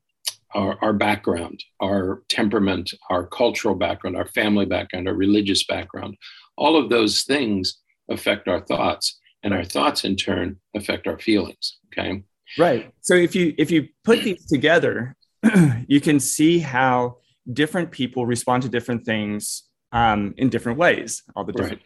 our, 0.53 0.77
our, 0.81 0.93
background 0.93 1.63
our 1.79 2.23
temperament 2.27 2.93
our 3.09 3.25
cultural 3.25 3.73
background 3.73 4.17
our 4.17 4.27
family 4.27 4.65
background 4.65 5.07
our 5.07 5.13
religious 5.13 5.63
background. 5.63 6.15
All 6.57 6.75
of 6.75 6.89
those 6.89 7.23
things 7.23 7.79
affect 8.09 8.47
our 8.47 8.59
thoughts 8.59 9.19
and 9.43 9.53
our 9.53 9.63
thoughts 9.63 10.03
in 10.03 10.15
turn 10.15 10.57
affect 10.75 11.07
our 11.07 11.17
feelings 11.17 11.77
okay? 11.87 12.23
Right. 12.57 12.91
So 13.01 13.15
if 13.15 13.33
you 13.35 13.55
if 13.57 13.71
you 13.71 13.87
put 14.03 14.23
these 14.23 14.45
together 14.47 15.15
you 15.87 16.01
can 16.01 16.19
see 16.19 16.59
how 16.59 17.17
different 17.51 17.91
people 17.91 18.25
respond 18.25 18.63
to 18.63 18.69
different 18.69 19.05
things 19.05 19.63
um, 19.91 20.33
in 20.37 20.49
different 20.49 20.77
ways, 20.77 21.23
all 21.35 21.43
the 21.43 21.51
different. 21.53 21.81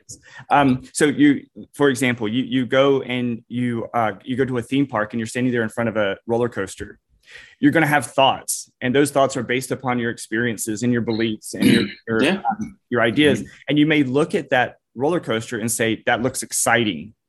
Right. 0.52 0.60
Um, 0.60 0.84
so 0.94 1.06
you, 1.06 1.46
for 1.74 1.90
example, 1.90 2.28
you 2.28 2.44
you 2.44 2.66
go 2.66 3.02
and 3.02 3.44
you 3.48 3.88
uh, 3.94 4.14
you 4.24 4.36
go 4.36 4.46
to 4.46 4.58
a 4.58 4.62
theme 4.62 4.88
park 4.88 5.14
and 5.14 5.20
you're 5.20 5.28
standing 5.28 5.52
there 5.52 5.64
in 5.64 5.70
front 5.70 5.90
of 5.90 5.98
a 5.98 6.18
roller 6.28 6.50
coaster. 6.50 7.00
You're 7.60 7.72
going 7.72 7.82
to 7.82 7.88
have 7.88 8.06
thoughts, 8.06 8.72
and 8.82 8.94
those 8.94 9.10
thoughts 9.12 9.36
are 9.36 9.44
based 9.44 9.72
upon 9.72 9.98
your 9.98 10.12
experiences 10.12 10.84
and 10.84 10.94
your 10.94 11.02
beliefs 11.02 11.56
and 11.56 11.66
your 11.66 11.84
your, 12.08 12.24
yeah. 12.24 12.42
um, 12.50 12.78
your 12.90 13.02
ideas. 13.02 13.40
Mm-hmm. 13.40 13.50
And 13.70 13.80
you 13.80 13.88
may 13.88 14.04
look 14.04 14.36
at 14.36 14.50
that 14.52 14.78
roller 14.94 15.20
coaster 15.20 15.60
and 15.60 15.72
say 15.72 16.04
that 16.06 16.22
looks 16.22 16.44
exciting. 16.44 17.14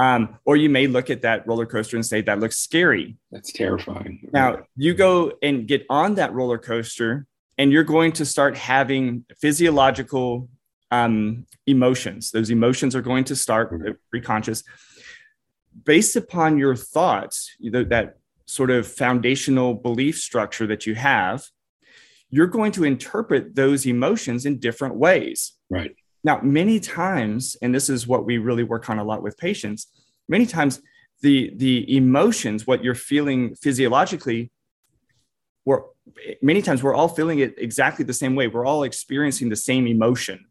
Um, 0.00 0.38
or 0.46 0.56
you 0.56 0.70
may 0.70 0.86
look 0.86 1.10
at 1.10 1.20
that 1.22 1.46
roller 1.46 1.66
coaster 1.66 1.94
and 1.94 2.06
say 2.06 2.22
that 2.22 2.40
looks 2.40 2.56
scary. 2.56 3.18
That's 3.30 3.52
terrifying. 3.52 4.30
Now 4.32 4.60
you 4.74 4.94
go 4.94 5.32
and 5.42 5.68
get 5.68 5.84
on 5.90 6.14
that 6.14 6.32
roller 6.32 6.56
coaster 6.56 7.26
and 7.58 7.72
you're 7.72 7.84
going 7.84 8.12
to 8.12 8.24
start 8.24 8.56
having 8.56 9.24
physiological 9.38 10.48
um, 10.90 11.46
emotions. 11.66 12.30
Those 12.30 12.50
emotions 12.50 12.96
are 12.96 13.02
going 13.02 13.24
to 13.24 13.36
start 13.36 13.72
mm-hmm. 13.72 13.92
preconscious 14.14 14.64
based 15.84 16.16
upon 16.16 16.58
your 16.58 16.74
thoughts, 16.74 17.54
that 17.60 18.16
sort 18.46 18.70
of 18.70 18.86
foundational 18.86 19.74
belief 19.74 20.18
structure 20.18 20.66
that 20.66 20.86
you 20.86 20.94
have. 20.94 21.44
You're 22.30 22.48
going 22.48 22.72
to 22.72 22.84
interpret 22.84 23.54
those 23.54 23.86
emotions 23.86 24.46
in 24.46 24.58
different 24.58 24.96
ways. 24.96 25.52
Right. 25.68 25.94
Now, 26.22 26.40
many 26.42 26.80
times, 26.80 27.56
and 27.62 27.74
this 27.74 27.88
is 27.88 28.06
what 28.06 28.24
we 28.24 28.38
really 28.38 28.62
work 28.64 28.90
on 28.90 28.98
a 28.98 29.04
lot 29.04 29.22
with 29.22 29.36
patients, 29.38 29.88
many 30.28 30.46
times 30.46 30.80
the, 31.22 31.52
the 31.56 31.96
emotions, 31.96 32.66
what 32.66 32.84
you're 32.84 32.94
feeling 32.94 33.54
physiologically, 33.54 34.50
we're 35.64 35.82
many 36.42 36.62
times 36.62 36.82
we're 36.82 36.94
all 36.94 37.08
feeling 37.08 37.38
it 37.38 37.54
exactly 37.58 38.04
the 38.04 38.14
same 38.14 38.34
way. 38.34 38.48
We're 38.48 38.66
all 38.66 38.82
experiencing 38.82 39.48
the 39.48 39.56
same 39.56 39.86
emotion. 39.86 40.46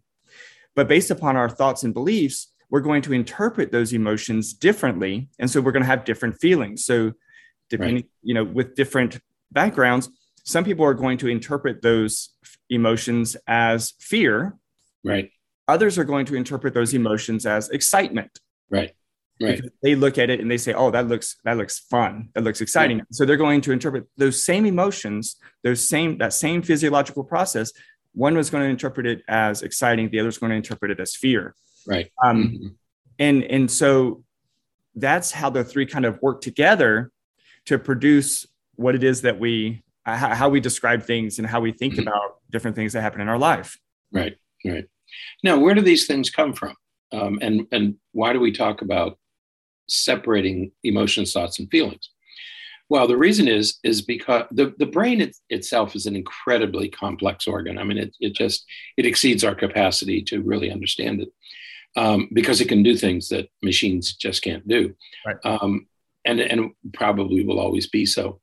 But 0.75 0.87
based 0.87 1.11
upon 1.11 1.35
our 1.35 1.49
thoughts 1.49 1.83
and 1.83 1.93
beliefs, 1.93 2.51
we're 2.69 2.81
going 2.81 3.01
to 3.03 3.13
interpret 3.13 3.71
those 3.71 3.93
emotions 3.93 4.53
differently. 4.53 5.29
And 5.39 5.49
so 5.49 5.61
we're 5.61 5.71
going 5.71 5.83
to 5.83 5.87
have 5.87 6.05
different 6.05 6.39
feelings. 6.39 6.85
So 6.85 7.13
depending, 7.69 8.03
right. 8.03 8.11
you 8.21 8.33
know, 8.33 8.43
with 8.43 8.75
different 8.75 9.19
backgrounds, 9.51 10.09
some 10.43 10.63
people 10.63 10.85
are 10.85 10.93
going 10.93 11.17
to 11.19 11.27
interpret 11.27 11.81
those 11.81 12.29
emotions 12.69 13.35
as 13.47 13.93
fear. 13.99 14.57
Right. 15.03 15.31
Others 15.67 15.97
are 15.97 16.03
going 16.03 16.25
to 16.27 16.35
interpret 16.35 16.73
those 16.73 16.93
emotions 16.93 17.45
as 17.45 17.69
excitement. 17.69 18.39
Right. 18.69 18.93
Right. 19.41 19.61
They 19.81 19.95
look 19.95 20.17
at 20.17 20.29
it 20.29 20.41
and 20.41 20.51
they 20.51 20.57
say, 20.57 20.73
"Oh, 20.73 20.91
that 20.91 21.07
looks 21.07 21.37
that 21.45 21.55
looks 21.57 21.79
fun. 21.79 22.29
That 22.33 22.43
looks 22.43 22.59
exciting." 22.59 22.97
Yeah. 22.97 23.03
So 23.11 23.25
they're 23.25 23.37
going 23.37 23.61
to 23.61 23.71
interpret 23.71 24.05
those 24.17 24.43
same 24.43 24.65
emotions, 24.65 25.37
those 25.63 25.87
same 25.87 26.17
that 26.17 26.33
same 26.33 26.61
physiological 26.61 27.23
process. 27.23 27.71
One 28.13 28.35
was 28.35 28.49
going 28.49 28.63
to 28.63 28.69
interpret 28.69 29.05
it 29.05 29.21
as 29.29 29.61
exciting. 29.61 30.09
The 30.09 30.19
other 30.19 30.29
is 30.29 30.37
going 30.37 30.49
to 30.49 30.57
interpret 30.57 30.91
it 30.91 30.99
as 30.99 31.15
fear. 31.15 31.55
Right. 31.87 32.11
Um, 32.21 32.43
mm-hmm. 32.43 32.67
And 33.17 33.43
and 33.43 33.71
so 33.71 34.23
that's 34.95 35.31
how 35.31 35.49
the 35.49 35.63
three 35.63 35.85
kind 35.85 36.05
of 36.05 36.21
work 36.21 36.41
together 36.41 37.11
to 37.65 37.79
produce 37.79 38.45
what 38.75 38.95
it 38.95 39.03
is 39.03 39.21
that 39.21 39.39
we 39.39 39.83
uh, 40.05 40.35
how 40.35 40.49
we 40.49 40.59
describe 40.59 41.03
things 41.03 41.39
and 41.39 41.47
how 41.47 41.61
we 41.61 41.71
think 41.71 41.93
mm-hmm. 41.93 42.07
about 42.07 42.39
different 42.49 42.75
things 42.75 42.91
that 42.91 43.01
happen 43.01 43.21
in 43.21 43.29
our 43.29 43.39
life. 43.39 43.77
Right. 44.11 44.35
Right. 44.65 44.85
Now, 45.43 45.57
where 45.59 45.73
do 45.73 45.81
these 45.81 46.07
things 46.07 46.29
come 46.29 46.53
from? 46.53 46.75
Um, 47.11 47.39
and 47.41 47.67
and 47.71 47.95
why 48.11 48.33
do 48.33 48.39
we 48.39 48.51
talk 48.51 48.81
about 48.81 49.17
separating 49.91 50.71
emotions, 50.83 51.33
thoughts, 51.33 51.59
and 51.59 51.69
feelings? 51.69 52.09
Well, 52.89 53.07
the 53.07 53.17
reason 53.17 53.47
is 53.47 53.77
is 53.83 54.01
because 54.01 54.45
the, 54.51 54.73
the 54.79 54.85
brain 54.85 55.21
it, 55.21 55.37
itself 55.49 55.95
is 55.95 56.07
an 56.07 56.15
incredibly 56.15 56.89
complex 56.89 57.47
organ. 57.47 57.77
I 57.77 57.83
mean, 57.83 57.99
it, 57.99 58.15
it 58.19 58.33
just 58.33 58.65
it 58.97 59.05
exceeds 59.05 59.43
our 59.43 59.53
capacity 59.53 60.23
to 60.23 60.41
really 60.41 60.71
understand 60.71 61.21
it 61.21 61.29
um, 61.95 62.29
because 62.33 62.61
it 62.61 62.67
can 62.67 62.81
do 62.81 62.95
things 62.95 63.29
that 63.29 63.49
machines 63.61 64.13
just 64.13 64.41
can't 64.41 64.67
do, 64.67 64.95
right. 65.25 65.37
um, 65.43 65.87
and 66.25 66.39
and 66.39 66.71
probably 66.93 67.45
will 67.45 67.59
always 67.59 67.87
be 67.87 68.05
so. 68.05 68.41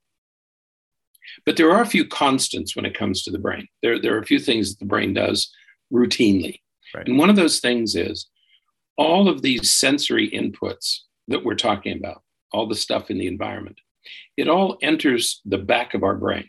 But 1.44 1.56
there 1.56 1.72
are 1.72 1.82
a 1.82 1.86
few 1.86 2.06
constants 2.06 2.76
when 2.76 2.84
it 2.84 2.96
comes 2.96 3.24
to 3.24 3.32
the 3.32 3.38
brain. 3.38 3.66
There 3.82 4.00
there 4.00 4.14
are 4.14 4.20
a 4.20 4.26
few 4.26 4.38
things 4.38 4.70
that 4.70 4.78
the 4.78 4.86
brain 4.88 5.12
does 5.12 5.52
routinely, 5.92 6.60
right. 6.94 7.06
and 7.08 7.18
one 7.18 7.30
of 7.30 7.36
those 7.36 7.58
things 7.58 7.96
is 7.96 8.28
all 8.96 9.28
of 9.28 9.42
these 9.42 9.72
sensory 9.72 10.30
inputs 10.30 11.00
that 11.28 11.44
we're 11.44 11.54
talking 11.54 11.96
about, 11.96 12.22
all 12.52 12.66
the 12.66 12.74
stuff 12.74 13.10
in 13.10 13.18
the 13.18 13.26
environment, 13.26 13.80
it 14.36 14.48
all 14.48 14.78
enters 14.82 15.40
the 15.44 15.58
back 15.58 15.94
of 15.94 16.02
our 16.02 16.14
brain. 16.14 16.48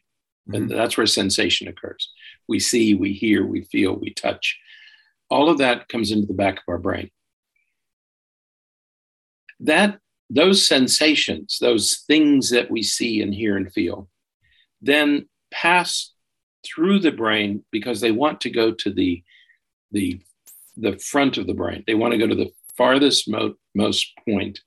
Mm-hmm. 0.50 0.56
And 0.56 0.72
that's 0.72 0.98
where 0.98 1.08
sensation 1.08 1.68
occurs. 1.68 2.12
We 2.48 2.60
see, 2.60 2.94
we 2.94 3.14
hear, 3.14 3.46
we 3.46 3.64
feel, 3.64 3.94
we 3.94 4.14
touch. 4.14 4.58
All 5.30 5.50
of 5.50 5.58
that 5.58 5.90
comes 5.90 6.12
into 6.12 6.28
the 6.28 6.34
back 6.34 6.56
of 6.56 6.64
our 6.68 6.78
brain. 6.78 7.10
That 9.60 10.00
those 10.30 10.68
sensations, 10.68 11.58
those 11.60 12.04
things 12.08 12.50
that 12.52 12.70
we 12.70 12.84
see 12.84 13.22
and 13.22 13.34
hear 13.34 13.58
and 13.58 13.72
feel, 13.72 14.10
then 14.82 15.28
pass 15.52 16.14
through 16.66 17.00
the 17.00 17.12
brain 17.12 17.64
because 17.72 18.02
they 18.02 18.12
want 18.12 18.42
to 18.42 18.50
go 18.50 18.72
to 18.72 18.94
the 18.94 19.24
the 19.92 20.22
the 20.76 20.98
front 21.00 21.38
of 21.38 21.48
the 21.48 21.54
brain. 21.54 21.84
They 21.88 21.96
want 21.96 22.12
to 22.12 22.18
go 22.18 22.28
to 22.28 22.36
the 22.36 22.52
farthest 22.78 23.28
mo- 23.30 23.56
most 23.74 24.14
point 24.28 24.60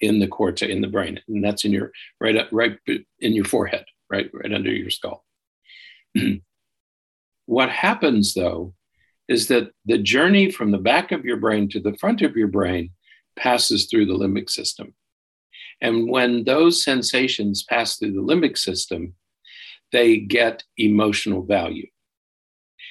in 0.00 0.20
the 0.20 0.28
cortex 0.28 0.70
in 0.70 0.80
the 0.80 0.88
brain, 0.88 1.20
and 1.28 1.44
that's 1.44 1.64
in 1.64 1.72
your 1.72 1.92
right 2.20 2.36
up, 2.36 2.48
right 2.52 2.78
in 2.86 3.32
your 3.32 3.44
forehead, 3.44 3.84
right 4.10 4.30
right 4.32 4.52
under 4.52 4.70
your 4.70 4.90
skull. 4.90 5.24
what 7.46 7.70
happens 7.70 8.34
though 8.34 8.74
is 9.28 9.48
that 9.48 9.70
the 9.84 9.98
journey 9.98 10.50
from 10.50 10.70
the 10.70 10.78
back 10.78 11.12
of 11.12 11.24
your 11.24 11.36
brain 11.36 11.68
to 11.68 11.80
the 11.80 11.96
front 11.98 12.22
of 12.22 12.36
your 12.36 12.48
brain 12.48 12.90
passes 13.36 13.86
through 13.86 14.06
the 14.06 14.14
limbic 14.14 14.50
system. 14.50 14.94
And 15.80 16.10
when 16.10 16.44
those 16.44 16.82
sensations 16.82 17.62
pass 17.62 17.96
through 17.96 18.12
the 18.12 18.22
limbic 18.22 18.58
system, 18.58 19.14
they 19.92 20.18
get 20.18 20.64
emotional 20.76 21.42
value. 21.44 21.86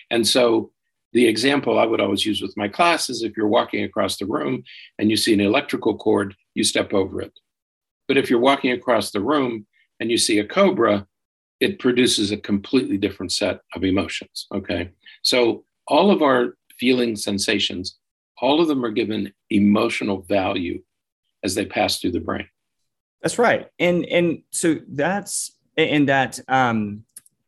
And 0.10 0.28
so 0.28 0.72
the 1.14 1.28
example 1.28 1.80
I 1.80 1.86
would 1.86 2.02
always 2.02 2.26
use 2.26 2.42
with 2.42 2.56
my 2.58 2.68
class 2.68 3.10
is 3.10 3.24
if 3.24 3.36
you're 3.36 3.48
walking 3.48 3.84
across 3.84 4.18
the 4.18 4.26
room 4.26 4.64
and 5.00 5.10
you 5.10 5.18
see 5.18 5.34
an 5.34 5.40
electrical 5.40 5.98
cord, 5.98 6.36
you 6.58 6.64
step 6.64 6.94
over 6.94 7.22
it. 7.22 7.34
But 8.08 8.18
if 8.18 8.30
you're 8.30 8.40
walking 8.40 8.72
across 8.72 9.12
the 9.12 9.22
room 9.22 9.66
and 10.00 10.10
you 10.10 10.18
see 10.18 10.40
a 10.40 10.46
cobra, 10.46 11.08
it 11.60 11.80
produces 11.80 12.32
a 12.32 12.38
completely 12.38 12.98
different 12.98 13.32
set 13.32 13.62
of 13.76 13.84
emotions. 13.84 14.48
Okay. 14.54 14.92
So 15.22 15.66
all 15.88 16.12
of 16.12 16.22
our 16.22 16.58
feelings, 16.80 17.24
sensations, 17.24 17.98
all 18.42 18.62
of 18.62 18.68
them 18.68 18.86
are 18.86 18.92
given 18.92 19.34
emotional 19.50 20.22
value 20.22 20.82
as 21.44 21.56
they 21.56 21.66
pass 21.66 22.00
through 22.00 22.12
the 22.12 22.20
brain. 22.20 22.48
That's 23.22 23.40
right. 23.40 23.68
And 23.80 24.06
and 24.06 24.44
so 24.52 24.78
that's 24.88 25.52
and 25.76 26.08
that 26.10 26.40
um 26.48 27.04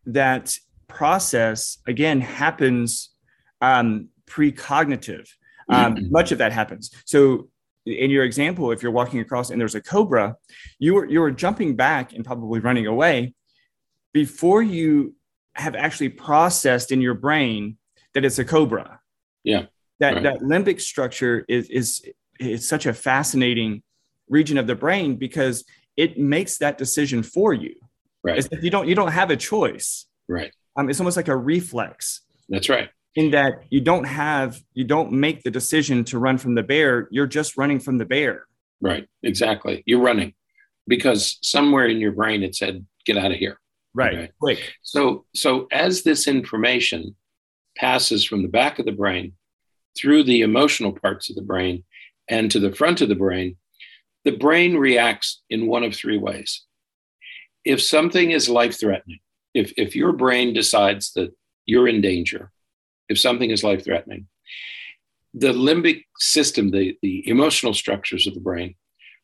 that 0.06 0.58
process 0.88 1.78
again 1.88 2.22
happens 2.22 3.10
um, 3.62 4.10
precognitive. 4.26 5.30
Um, 5.70 5.96
mm-hmm. 5.96 6.12
Much 6.12 6.32
of 6.32 6.38
that 6.40 6.52
happens. 6.52 6.92
So, 7.06 7.50
in 7.90 8.10
your 8.10 8.24
example, 8.24 8.72
if 8.72 8.82
you're 8.84 8.92
walking 8.92 9.20
across 9.20 9.50
and 9.50 9.60
there's 9.60 9.76
a 9.76 9.82
cobra, 9.82 10.36
you 10.78 10.98
are 10.98 11.06
you 11.06 11.22
are 11.24 11.32
jumping 11.32 11.76
back 11.76 12.14
and 12.14 12.24
probably 12.24 12.60
running 12.60 12.88
away 12.88 13.34
before 14.14 14.62
you 14.62 15.16
have 15.54 15.76
actually 15.76 16.10
processed 16.10 16.92
in 16.92 17.02
your 17.02 17.14
brain 17.14 17.78
that 18.14 18.26
it's 18.26 18.40
a 18.40 18.46
cobra. 18.46 19.00
Yeah. 19.44 19.66
That 20.00 20.16
right. 20.16 20.24
that 20.24 20.40
limbic 20.40 20.82
structure 20.82 21.46
is 21.48 21.70
is 21.70 22.04
is 22.40 22.68
such 22.68 22.86
a 22.86 22.94
fascinating 22.94 23.84
region 24.30 24.58
of 24.58 24.68
the 24.68 24.76
brain 24.76 25.16
because 25.16 25.66
it 25.98 26.18
makes 26.18 26.58
that 26.60 26.78
decision 26.78 27.24
for 27.24 27.54
you. 27.54 27.76
Right. 28.24 28.48
you 28.62 28.70
don't 28.70 28.88
you 28.88 28.96
don't 28.96 29.12
have 29.12 29.32
a 29.32 29.38
choice. 29.38 30.06
Right. 30.28 30.52
Um, 30.76 30.90
it's 30.90 31.00
almost 31.00 31.18
like 31.18 31.28
a 31.28 31.36
reflex. 31.36 32.22
That's 32.48 32.70
right. 32.70 32.90
In 33.16 33.32
that 33.32 33.64
you 33.70 33.82
don't 33.82 34.06
have 34.06 34.62
you 34.74 34.84
don't 34.84 35.12
make 35.12 35.44
the 35.44 35.52
decision 35.52 36.04
to 36.06 36.20
run 36.20 36.38
from 36.38 36.56
the 36.56 36.64
bear. 36.64 37.08
You're 37.12 37.28
just 37.28 37.58
running 37.58 37.80
from 37.80 37.98
the 37.98 38.06
bear. 38.06 38.46
Right. 38.82 39.08
Exactly. 39.24 39.84
You're 39.86 40.02
running 40.02 40.34
because 40.88 41.38
somewhere 41.42 41.88
in 41.88 42.00
your 42.00 42.12
brain 42.12 42.44
it 42.44 42.56
said, 42.56 42.86
"Get 43.06 43.18
out 43.18 43.32
of 43.32 43.38
here." 43.38 43.60
Right. 43.94 44.14
Okay? 44.14 44.32
Quick. 44.40 44.74
So 44.84 45.26
so 45.34 45.68
as 45.72 46.04
this 46.04 46.28
information 46.28 47.16
passes 47.76 48.24
from 48.24 48.42
the 48.44 48.48
back 48.48 48.80
of 48.80 48.86
the 48.86 48.92
brain 48.92 49.34
through 49.98 50.24
the 50.24 50.42
emotional 50.42 50.92
parts 50.92 51.30
of 51.30 51.36
the 51.36 51.42
brain 51.42 51.84
and 52.30 52.52
to 52.52 52.60
the 52.60 52.74
front 52.74 53.02
of 53.02 53.10
the 53.10 53.16
brain, 53.16 53.58
the 54.24 54.38
brain 54.38 54.78
reacts 54.78 55.42
in 55.50 55.68
one 55.68 55.84
of 55.84 55.96
three 55.96 56.18
ways. 56.18 56.64
If 57.66 57.82
something 57.82 58.32
is 58.32 58.50
life 58.50 58.80
threatening, 58.80 59.20
if, 59.54 59.74
if 59.78 59.96
your 59.96 60.14
brain 60.14 60.54
decides 60.54 61.14
that 61.14 61.34
you're 61.66 61.88
in 61.88 62.02
danger, 62.02 62.52
if 63.10 63.20
something 63.20 63.52
is 63.52 63.64
life 63.64 63.84
threatening, 63.84 64.28
the 65.34 65.54
limbic 65.54 66.06
system, 66.18 66.72
the, 66.72 66.98
the 67.02 67.28
emotional 67.28 67.74
structures 67.74 68.28
of 68.28 68.34
the 68.34 68.40
brain, 68.40 68.76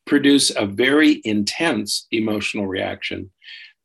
produce 0.06 0.52
a 0.56 0.66
very 0.66 1.22
intense 1.24 2.08
emotional 2.12 2.68
reaction 2.68 3.32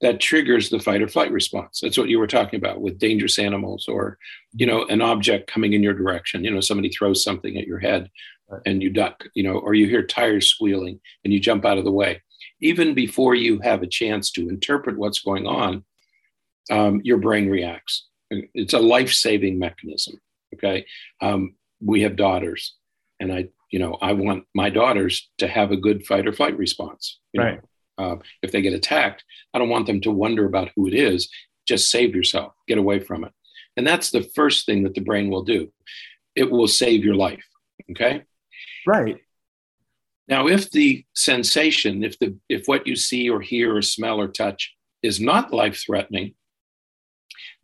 that 0.00 0.20
triggers 0.20 0.70
the 0.70 0.78
fight 0.78 1.02
or 1.02 1.08
flight 1.08 1.30
response. 1.30 1.80
That's 1.80 1.98
what 1.98 2.08
you 2.08 2.18
were 2.18 2.26
talking 2.26 2.58
about 2.58 2.80
with 2.80 2.98
dangerous 2.98 3.38
animals 3.38 3.86
or, 3.86 4.18
you 4.54 4.66
know, 4.66 4.84
an 4.86 5.02
object 5.02 5.50
coming 5.50 5.74
in 5.74 5.82
your 5.82 5.94
direction. 5.94 6.42
You 6.44 6.50
know, 6.50 6.60
somebody 6.60 6.88
throws 6.88 7.22
something 7.22 7.56
at 7.56 7.66
your 7.66 7.78
head 7.78 8.10
and 8.64 8.82
you 8.82 8.90
duck, 8.90 9.24
you 9.34 9.42
know, 9.42 9.58
or 9.58 9.74
you 9.74 9.86
hear 9.86 10.02
tires 10.02 10.48
squealing 10.48 11.00
and 11.24 11.32
you 11.32 11.40
jump 11.40 11.64
out 11.64 11.78
of 11.78 11.84
the 11.84 11.92
way. 11.92 12.22
Even 12.60 12.94
before 12.94 13.34
you 13.34 13.58
have 13.60 13.82
a 13.82 13.86
chance 13.86 14.30
to 14.32 14.48
interpret 14.48 14.98
what's 14.98 15.20
going 15.20 15.46
on, 15.46 15.84
um, 16.70 17.00
your 17.04 17.18
brain 17.18 17.48
reacts. 17.48 18.06
It's 18.30 18.74
a 18.74 18.78
life 18.78 19.12
saving 19.12 19.58
mechanism. 19.58 20.20
Okay. 20.54 20.86
Um, 21.20 21.54
we 21.80 22.02
have 22.02 22.16
daughters, 22.16 22.74
and 23.18 23.32
I, 23.32 23.48
you 23.70 23.78
know, 23.78 23.96
I 24.00 24.12
want 24.12 24.44
my 24.54 24.70
daughters 24.70 25.30
to 25.38 25.48
have 25.48 25.70
a 25.70 25.76
good 25.76 26.06
fight 26.06 26.26
or 26.26 26.32
flight 26.32 26.56
response. 26.56 27.18
right. 27.36 27.56
Know? 27.56 27.66
Uh, 27.98 28.16
if 28.42 28.50
they 28.50 28.62
get 28.62 28.72
attacked, 28.72 29.24
I 29.52 29.58
don't 29.58 29.68
want 29.68 29.86
them 29.86 30.00
to 30.02 30.10
wonder 30.10 30.46
about 30.46 30.70
who 30.74 30.86
it 30.86 30.94
is. 30.94 31.28
Just 31.68 31.90
save 31.90 32.14
yourself, 32.14 32.54
get 32.66 32.78
away 32.78 32.98
from 32.98 33.24
it. 33.24 33.32
And 33.76 33.86
that's 33.86 34.10
the 34.10 34.22
first 34.22 34.64
thing 34.64 34.84
that 34.84 34.94
the 34.94 35.02
brain 35.02 35.30
will 35.30 35.42
do. 35.42 35.70
It 36.34 36.50
will 36.50 36.66
save 36.66 37.04
your 37.04 37.14
life. 37.14 37.44
Okay. 37.90 38.22
Right. 38.86 39.18
Now, 40.28 40.46
if 40.46 40.70
the 40.70 41.04
sensation, 41.14 42.04
if 42.04 42.18
the 42.18 42.36
if 42.48 42.66
what 42.66 42.86
you 42.86 42.96
see 42.96 43.28
or 43.28 43.40
hear 43.40 43.76
or 43.76 43.82
smell 43.82 44.20
or 44.20 44.28
touch 44.28 44.74
is 45.02 45.20
not 45.20 45.52
life 45.52 45.82
threatening, 45.84 46.34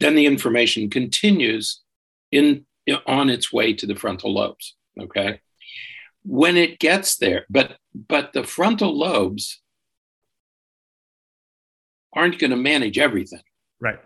then 0.01 0.15
the 0.15 0.27
information 0.27 0.91
continues 0.91 1.83
in, 2.31 2.67
on 3.07 3.31
its 3.31 3.53
way 3.53 3.73
to 3.73 3.87
the 3.87 3.95
frontal 3.95 4.33
lobes. 4.33 4.75
Okay. 5.01 5.41
When 6.25 6.57
it 6.57 6.79
gets 6.79 7.17
there, 7.17 7.47
but 7.49 7.77
but 7.95 8.33
the 8.33 8.45
frontal 8.45 8.97
lobes 8.97 9.61
aren't 12.15 12.39
going 12.39 12.51
to 12.51 12.57
manage 12.57 12.99
everything. 12.99 13.43
Right. 13.81 13.99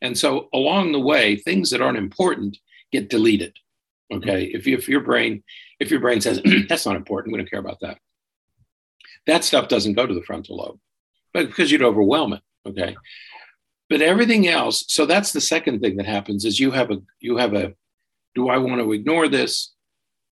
And 0.00 0.16
so 0.16 0.48
along 0.52 0.92
the 0.92 1.00
way, 1.00 1.36
things 1.36 1.70
that 1.70 1.82
aren't 1.82 1.98
important 1.98 2.58
get 2.92 3.10
deleted. 3.10 3.56
Okay. 4.12 4.44
If, 4.44 4.66
you, 4.66 4.76
if 4.76 4.88
your 4.88 5.00
brain, 5.00 5.42
if 5.80 5.90
your 5.90 6.00
brain 6.00 6.20
says, 6.20 6.40
that's 6.68 6.86
not 6.86 6.96
important, 6.96 7.32
we 7.32 7.38
don't 7.38 7.50
care 7.50 7.60
about 7.60 7.80
that. 7.80 7.98
That 9.26 9.44
stuff 9.44 9.68
doesn't 9.68 9.94
go 9.94 10.06
to 10.06 10.14
the 10.14 10.22
frontal 10.22 10.58
lobe, 10.58 10.78
but 11.34 11.48
because 11.48 11.72
you'd 11.72 11.82
overwhelm 11.82 12.32
it. 12.34 12.42
Okay. 12.66 12.96
But 13.88 14.02
everything 14.02 14.48
else, 14.48 14.84
so 14.88 15.06
that's 15.06 15.32
the 15.32 15.40
second 15.40 15.80
thing 15.80 15.96
that 15.96 16.06
happens 16.06 16.44
is 16.44 16.58
you 16.58 16.72
have 16.72 16.90
a 16.90 16.98
you 17.20 17.36
have 17.36 17.54
a 17.54 17.74
do 18.34 18.48
I 18.48 18.58
want 18.58 18.80
to 18.80 18.92
ignore 18.92 19.28
this? 19.28 19.72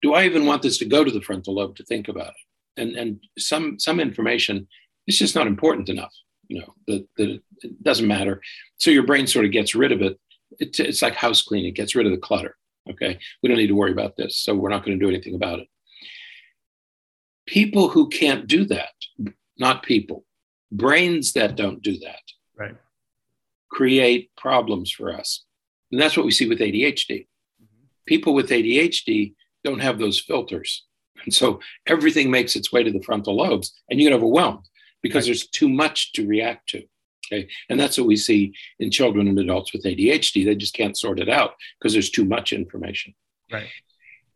Do 0.01 0.13
I 0.13 0.25
even 0.25 0.45
want 0.45 0.61
this 0.61 0.77
to 0.77 0.85
go 0.85 1.03
to 1.03 1.11
the 1.11 1.21
frontal 1.21 1.55
lobe 1.55 1.75
to 1.77 1.83
think 1.83 2.07
about 2.07 2.29
it? 2.29 2.81
And 2.81 2.95
and 2.95 3.19
some 3.37 3.79
some 3.79 3.99
information 3.99 4.67
it's 5.09 5.17
just 5.17 5.35
not 5.35 5.47
important 5.47 5.89
enough, 5.89 6.13
you 6.47 6.59
know, 6.59 6.73
that, 6.87 7.07
that 7.17 7.41
it 7.63 7.83
doesn't 7.83 8.07
matter. 8.07 8.41
So 8.77 8.91
your 8.91 9.07
brain 9.07 9.25
sort 9.25 9.45
of 9.45 9.51
gets 9.51 9.73
rid 9.73 9.91
of 9.91 10.03
it. 10.03 10.19
it. 10.59 10.79
It's 10.79 11.01
like 11.01 11.15
house 11.15 11.41
cleaning, 11.41 11.69
it 11.69 11.75
gets 11.75 11.95
rid 11.95 12.05
of 12.05 12.11
the 12.11 12.19
clutter. 12.19 12.55
Okay. 12.89 13.17
We 13.41 13.49
don't 13.49 13.57
need 13.57 13.67
to 13.67 13.75
worry 13.75 13.91
about 13.91 14.17
this. 14.17 14.37
So 14.37 14.53
we're 14.53 14.69
not 14.69 14.85
going 14.85 14.97
to 14.97 15.03
do 15.03 15.09
anything 15.09 15.33
about 15.33 15.59
it. 15.59 15.67
People 17.47 17.89
who 17.89 18.07
can't 18.09 18.45
do 18.45 18.65
that, 18.65 18.93
not 19.57 19.81
people, 19.81 20.25
brains 20.71 21.33
that 21.33 21.55
don't 21.55 21.81
do 21.81 21.97
that, 21.99 22.21
right, 22.55 22.75
create 23.71 24.31
problems 24.35 24.91
for 24.91 25.13
us. 25.13 25.43
And 25.91 25.99
that's 25.99 26.17
what 26.17 26.25
we 26.25 26.31
see 26.31 26.47
with 26.47 26.59
ADHD. 26.59 27.27
People 28.05 28.33
with 28.33 28.49
ADHD 28.49 29.33
don't 29.63 29.79
have 29.79 29.99
those 29.99 30.19
filters. 30.19 30.85
And 31.23 31.33
so 31.33 31.59
everything 31.85 32.31
makes 32.31 32.55
its 32.55 32.71
way 32.71 32.83
to 32.83 32.91
the 32.91 33.01
frontal 33.01 33.35
lobes 33.35 33.73
and 33.89 33.99
you 33.99 34.09
get 34.09 34.15
overwhelmed 34.15 34.67
because 35.01 35.23
right. 35.23 35.27
there's 35.27 35.47
too 35.47 35.69
much 35.69 36.13
to 36.13 36.27
react 36.27 36.69
to. 36.69 36.83
Okay. 37.31 37.47
And 37.69 37.79
that's 37.79 37.97
what 37.97 38.07
we 38.07 38.15
see 38.15 38.53
in 38.79 38.89
children 38.89 39.27
and 39.27 39.37
adults 39.37 39.73
with 39.73 39.83
ADHD. 39.83 40.45
They 40.45 40.55
just 40.55 40.73
can't 40.73 40.97
sort 40.97 41.19
it 41.19 41.29
out 41.29 41.51
because 41.79 41.93
there's 41.93 42.09
too 42.09 42.25
much 42.25 42.53
information. 42.53 43.13
Right. 43.51 43.67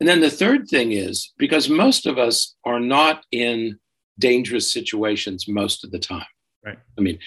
And 0.00 0.08
then 0.08 0.20
the 0.20 0.30
third 0.30 0.68
thing 0.68 0.92
is 0.92 1.32
because 1.38 1.68
most 1.68 2.06
of 2.06 2.18
us 2.18 2.54
are 2.64 2.80
not 2.80 3.24
in 3.32 3.78
dangerous 4.18 4.70
situations 4.70 5.48
most 5.48 5.84
of 5.84 5.90
the 5.90 5.98
time. 5.98 6.26
Right. 6.64 6.78
I 6.98 7.00
mean, 7.00 7.18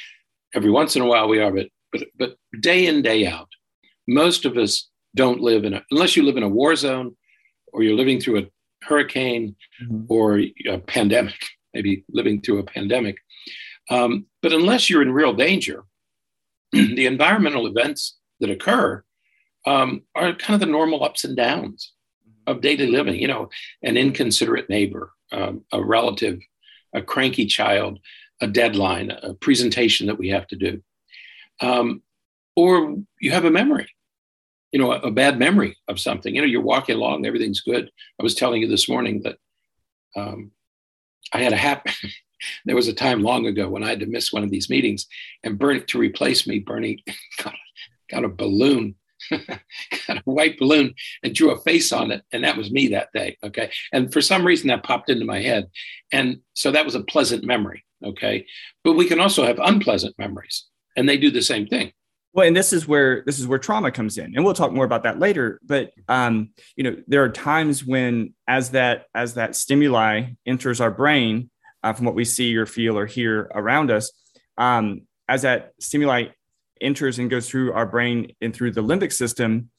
every 0.54 0.72
once 0.72 0.96
in 0.96 1.02
a 1.02 1.06
while 1.06 1.28
we 1.28 1.39
are, 1.39 1.52
but 1.52 1.67
but 1.91 2.04
but 2.17 2.38
day 2.60 2.88
in, 2.88 3.02
day 3.02 3.26
out, 3.28 3.50
most 4.08 4.45
of 4.45 4.58
us 4.58 4.89
don't 5.15 5.41
live 5.41 5.65
in 5.65 5.73
a 5.73 5.84
unless 5.91 6.15
you 6.15 6.23
live 6.23 6.38
in 6.38 6.43
a 6.43 6.50
war 6.50 6.76
zone 6.76 7.15
or 7.73 7.84
you're 7.84 7.95
living 7.95 8.19
through 8.19 8.39
a 8.39 8.47
hurricane 8.84 9.56
mm-hmm. 9.84 10.06
or 10.08 10.39
a 10.39 10.78
pandemic, 10.80 11.36
maybe 11.73 12.04
living 12.10 12.41
through 12.41 12.60
a 12.60 12.63
pandemic. 12.63 13.17
Um, 13.89 14.26
but 14.41 14.54
unless 14.54 14.89
you're 14.89 15.02
in 15.02 15.12
real 15.12 15.34
danger, 15.34 15.84
the 16.71 17.06
environmental 17.06 17.67
events 17.67 18.17
that 18.39 18.50
occur 18.50 19.04
um, 19.65 20.04
are 20.15 20.34
kind 20.34 20.56
of 20.56 20.60
the 20.60 20.71
normal 20.71 21.04
ups 21.04 21.23
and 21.23 21.36
downs 21.36 21.93
of 22.45 22.62
daily 22.62 22.88
living. 22.88 23.19
You 23.19 23.28
know, 23.28 23.50
an 23.84 23.97
inconsiderate 23.97 24.69
neighbor, 24.69 25.12
um, 25.32 25.63
a 25.71 25.84
relative, 25.84 26.39
a 26.93 27.02
cranky 27.02 27.45
child, 27.45 28.00
a 28.41 28.47
deadline, 28.47 29.12
a 29.12 29.34
presentation 29.34 30.08
that 30.08 30.17
we 30.17 30.30
have 30.30 30.47
to 30.47 30.56
do, 30.56 30.82
um, 31.62 32.02
or 32.56 32.98
you 33.20 33.32
have 33.32 33.46
a 33.46 33.52
memory. 33.52 33.88
You 34.72 34.80
know, 34.80 34.91
a, 34.91 35.00
a, 35.00 35.12
bad 35.12 35.39
memory 35.39 35.78
of 35.88 36.00
something. 36.00 36.36
You 36.36 36.41
know, 36.41 36.48
you're 36.48 36.62
walking 36.62 36.96
along, 36.96 37.26
everything's 37.26 37.62
good. 37.62 37.89
I 38.20 38.24
was 38.24 38.36
telling 38.36 38.62
you 38.62 38.67
this 38.67 38.89
morning 38.89 39.22
that 39.22 39.38
um, 40.15 40.52
I 41.32 41.39
had 41.39 41.54
a 41.54 41.58
happy. 41.58 41.91
there 42.65 42.76
was 42.76 42.88
a 42.88 42.93
time 42.93 43.22
long 43.22 43.46
ago 43.46 43.70
when 43.70 43.84
I 43.84 43.89
had 43.89 44.00
to 44.02 44.06
miss 44.06 44.34
one 44.34 44.43
of 44.43 44.52
these 44.52 44.70
meetings, 44.70 45.08
and 45.43 45.58
Berney, 45.58 45.82
to 45.82 45.98
replace 45.98 46.48
me, 46.48 46.60
Berney 46.60 47.04
got, 47.43 47.56
got 48.10 48.24
a 48.24 48.30
balloon, 48.30 48.96
got 49.32 50.17
a 50.17 50.22
white 50.26 50.58
balloon, 50.60 50.93
and 51.24 51.34
drew 51.34 51.52
a 51.52 51.62
face 51.62 51.91
on 51.91 52.12
it, 52.12 52.24
and 52.32 52.43
that 52.43 52.58
was 52.58 52.72
me 52.72 52.89
that 52.89 53.10
day. 53.13 53.38
Okay, 53.43 53.72
and 53.93 54.12
for 54.12 54.22
some 54.22 54.46
reason 54.46 54.67
that 54.67 54.84
popped 54.84 55.10
into 55.10 55.26
my 55.26 55.41
head, 55.41 55.67
and 56.12 56.39
so 56.54 56.72
that 56.72 56.86
was 56.86 56.96
a 56.96 57.04
pleasant 57.04 57.43
memory. 57.43 57.84
Okay, 58.04 58.46
but 58.84 58.93
we 58.93 59.08
can 59.08 59.20
also 59.20 59.46
have 59.46 59.60
unpleasant 59.60 60.15
memories, 60.17 60.65
and 60.98 61.08
they 61.08 61.18
do 61.18 61.32
the 61.32 61.42
same 61.42 61.66
thing. 61.68 61.94
Well, 62.34 62.46
and 62.46 62.56
this 62.56 62.74
is 62.74 62.88
where 62.88 63.24
this 63.26 63.40
is 63.40 63.48
where 63.48 63.58
trauma 63.58 63.92
comes 63.92 64.18
in, 64.18 64.36
and 64.36 64.44
we'll 64.44 64.54
talk 64.54 64.74
more 64.74 64.86
about 64.86 65.04
that 65.04 65.18
later. 65.18 65.60
But 65.66 65.92
um, 66.10 66.50
you 66.76 66.84
know, 66.84 66.98
there 67.08 67.24
are 67.24 67.30
times 67.30 67.86
when, 67.86 68.34
as 68.48 68.72
that 68.72 69.06
as 69.16 69.36
that 69.36 69.56
stimuli 69.56 70.32
enters 70.46 70.82
our 70.82 70.92
brain, 70.92 71.50
uh, 71.84 71.94
from 71.94 72.06
what 72.06 72.16
we 72.16 72.26
see 72.26 72.56
or 72.58 72.66
feel 72.66 72.98
or 72.98 73.06
hear 73.06 73.50
around 73.56 73.92
us. 73.92 74.12
Um, 74.58 75.04
as 75.30 75.44
that 75.44 75.72
stimuli 75.80 76.26
enters 76.82 77.20
and 77.20 77.30
goes 77.30 77.50
through 77.50 77.74
our 77.74 77.86
brain 77.86 78.34
and 78.42 78.54
through 78.54 78.72
the 78.72 78.84
limbic 78.84 79.14
system, 79.14 79.70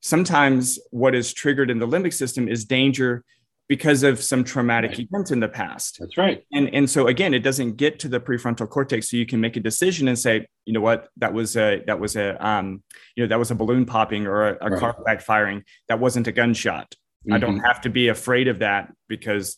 sometimes 0.00 0.78
what 0.90 1.14
is 1.14 1.32
triggered 1.32 1.70
in 1.70 1.78
the 1.78 1.88
limbic 1.88 2.12
system 2.12 2.48
is 2.48 2.64
danger 2.64 3.24
because 3.72 4.02
of 4.02 4.22
some 4.22 4.44
traumatic 4.44 4.90
right. 4.90 5.00
event 5.00 5.30
in 5.30 5.40
the 5.40 5.48
past. 5.48 5.96
That's 5.98 6.18
right. 6.18 6.44
And 6.52 6.68
and 6.74 6.90
so 6.90 7.06
again, 7.06 7.32
it 7.32 7.38
doesn't 7.38 7.78
get 7.78 7.98
to 8.00 8.08
the 8.08 8.20
prefrontal 8.20 8.68
cortex, 8.68 9.10
so 9.10 9.16
you 9.16 9.24
can 9.24 9.40
make 9.40 9.56
a 9.56 9.60
decision 9.60 10.08
and 10.08 10.18
say, 10.18 10.46
you 10.66 10.74
know 10.74 10.82
what, 10.82 11.08
that 11.16 11.32
was 11.32 11.56
a 11.56 11.82
that 11.86 11.98
was 11.98 12.14
a 12.14 12.36
um, 12.46 12.82
you 13.16 13.24
know 13.24 13.28
that 13.28 13.38
was 13.38 13.50
a 13.50 13.54
balloon 13.54 13.86
popping 13.86 14.26
or 14.26 14.50
a, 14.50 14.58
a 14.60 14.70
right. 14.72 14.78
car 14.78 14.94
backfiring. 15.08 15.62
That 15.88 16.00
wasn't 16.00 16.26
a 16.26 16.32
gunshot. 16.32 16.90
Mm-hmm. 16.90 17.32
I 17.32 17.38
don't 17.38 17.56
mm-hmm. 17.56 17.64
have 17.64 17.80
to 17.80 17.88
be 17.88 18.08
afraid 18.08 18.46
of 18.48 18.58
that 18.58 18.92
because, 19.08 19.56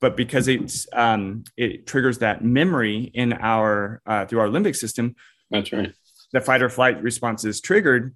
but 0.00 0.16
because 0.16 0.46
it's 0.46 0.86
um, 0.92 1.42
it 1.56 1.84
triggers 1.84 2.18
that 2.18 2.44
memory 2.44 3.10
in 3.12 3.32
our 3.32 4.02
uh, 4.06 4.24
through 4.26 4.38
our 4.38 4.48
limbic 4.48 4.76
system. 4.76 5.16
That's 5.50 5.72
right. 5.72 5.92
The 6.32 6.40
fight 6.40 6.62
or 6.62 6.68
flight 6.68 7.02
response 7.02 7.44
is 7.44 7.60
triggered 7.60 8.14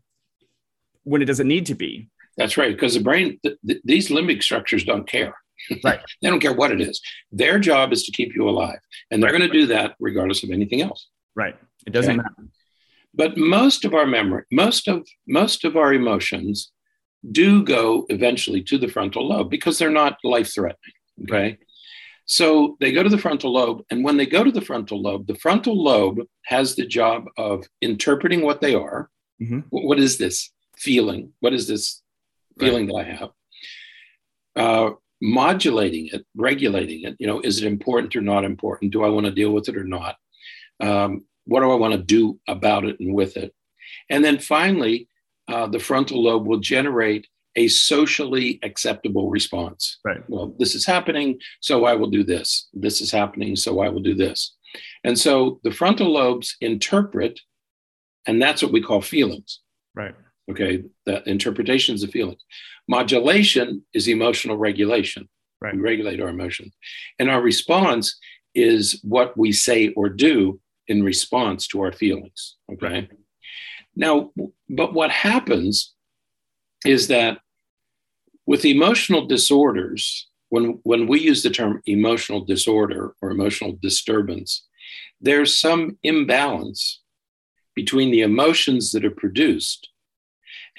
when 1.02 1.20
it 1.20 1.24
doesn't 1.24 1.48
need 1.48 1.66
to 1.66 1.74
be. 1.74 2.10
That's 2.36 2.56
right, 2.56 2.72
because 2.74 2.94
the 2.94 3.00
brain, 3.00 3.38
th- 3.42 3.56
th- 3.66 3.80
these 3.84 4.08
limbic 4.10 4.42
structures 4.42 4.84
don't 4.84 5.08
care. 5.08 5.34
Right. 5.82 6.00
they 6.22 6.28
don't 6.28 6.40
care 6.40 6.52
what 6.52 6.70
it 6.70 6.80
is. 6.80 7.00
Their 7.32 7.58
job 7.58 7.92
is 7.92 8.04
to 8.04 8.12
keep 8.12 8.34
you 8.36 8.48
alive, 8.48 8.78
and 9.10 9.22
they're 9.22 9.32
Right. 9.32 9.38
going 9.38 9.50
to 9.50 9.58
do 9.60 9.66
that 9.68 9.96
regardless 9.98 10.42
of 10.42 10.50
anything 10.50 10.82
else. 10.82 11.08
Right. 11.34 11.56
It 11.86 11.92
doesn't 11.92 12.18
Okay. 12.20 12.28
matter. 12.36 12.48
But 13.14 13.36
most 13.38 13.84
of 13.86 13.94
our 13.94 14.06
memory, 14.06 14.44
most 14.52 14.86
of 14.88 15.06
most 15.26 15.64
of 15.64 15.76
our 15.76 15.94
emotions, 15.94 16.70
do 17.32 17.62
go 17.64 18.04
eventually 18.10 18.62
to 18.64 18.76
the 18.78 18.88
frontal 18.88 19.26
lobe 19.26 19.50
because 19.50 19.78
they're 19.78 19.90
not 20.02 20.18
life 20.22 20.52
threatening. 20.52 20.92
Okay. 21.22 21.56
So 22.26 22.76
they 22.80 22.92
go 22.92 23.02
to 23.02 23.08
the 23.08 23.18
frontal 23.18 23.52
lobe, 23.52 23.82
and 23.90 24.04
when 24.04 24.16
they 24.18 24.26
go 24.26 24.44
to 24.44 24.50
the 24.50 24.60
frontal 24.60 25.00
lobe, 25.00 25.26
the 25.26 25.36
frontal 25.36 25.82
lobe 25.82 26.18
has 26.44 26.74
the 26.74 26.84
job 26.86 27.24
of 27.38 27.64
interpreting 27.80 28.42
what 28.42 28.60
they 28.60 28.74
are. 28.74 29.10
Mhm. 29.40 29.64
What 29.70 29.98
is 29.98 30.18
this 30.18 30.50
feeling? 30.76 31.32
What 31.40 31.54
is 31.54 31.66
this 31.68 32.02
feeling 32.58 32.86
that 32.86 32.96
I 32.96 33.02
have? 33.04 33.30
Uh, 34.54 34.90
modulating 35.20 36.08
it, 36.12 36.26
regulating 36.36 37.02
it. 37.02 37.16
You 37.18 37.26
know, 37.26 37.40
is 37.40 37.62
it 37.62 37.66
important 37.66 38.16
or 38.16 38.20
not 38.20 38.44
important? 38.44 38.92
Do 38.92 39.04
I 39.04 39.08
want 39.08 39.26
to 39.26 39.32
deal 39.32 39.52
with 39.52 39.68
it 39.68 39.76
or 39.76 39.84
not? 39.84 40.16
Um, 40.80 41.24
what 41.44 41.60
do 41.60 41.70
I 41.70 41.76
want 41.76 41.94
to 41.94 42.02
do 42.02 42.38
about 42.48 42.84
it 42.84 42.98
and 43.00 43.14
with 43.14 43.36
it? 43.36 43.54
And 44.10 44.24
then 44.24 44.38
finally, 44.38 45.08
uh, 45.48 45.66
the 45.66 45.78
frontal 45.78 46.22
lobe 46.22 46.46
will 46.46 46.58
generate 46.58 47.26
a 47.54 47.68
socially 47.68 48.58
acceptable 48.62 49.30
response. 49.30 49.98
Right. 50.04 50.22
Well, 50.28 50.54
this 50.58 50.74
is 50.74 50.84
happening, 50.84 51.38
so 51.60 51.86
I 51.86 51.94
will 51.94 52.10
do 52.10 52.22
this. 52.22 52.68
This 52.74 53.00
is 53.00 53.10
happening, 53.10 53.56
so 53.56 53.80
I 53.80 53.88
will 53.88 54.02
do 54.02 54.14
this. 54.14 54.54
And 55.04 55.18
so 55.18 55.60
the 55.64 55.70
frontal 55.70 56.12
lobes 56.12 56.56
interpret, 56.60 57.40
and 58.26 58.42
that's 58.42 58.62
what 58.62 58.72
we 58.72 58.82
call 58.82 59.00
feelings. 59.00 59.60
Right. 59.94 60.14
Okay. 60.50 60.84
The 61.04 61.22
is 61.28 62.02
a 62.02 62.08
feeling. 62.08 62.36
Modulation 62.88 63.82
is 63.92 64.08
emotional 64.08 64.56
regulation. 64.56 65.28
Right. 65.60 65.74
We 65.74 65.80
regulate 65.80 66.20
our 66.20 66.28
emotions. 66.28 66.74
And 67.18 67.30
our 67.30 67.40
response 67.40 68.18
is 68.54 69.00
what 69.02 69.36
we 69.36 69.52
say 69.52 69.88
or 69.90 70.08
do 70.08 70.60
in 70.86 71.02
response 71.02 71.66
to 71.68 71.80
our 71.80 71.92
feelings. 71.92 72.56
Okay. 72.72 72.86
Right. 72.86 73.10
Now, 73.96 74.32
but 74.68 74.92
what 74.92 75.10
happens 75.10 75.94
is 76.84 77.08
that 77.08 77.38
with 78.46 78.64
emotional 78.64 79.26
disorders, 79.26 80.28
when, 80.50 80.78
when 80.84 81.06
we 81.06 81.20
use 81.20 81.42
the 81.42 81.50
term 81.50 81.82
emotional 81.86 82.44
disorder 82.44 83.14
or 83.20 83.30
emotional 83.30 83.76
disturbance, 83.80 84.66
there's 85.20 85.58
some 85.58 85.98
imbalance 86.02 87.00
between 87.74 88.10
the 88.10 88.20
emotions 88.20 88.92
that 88.92 89.04
are 89.04 89.10
produced 89.10 89.88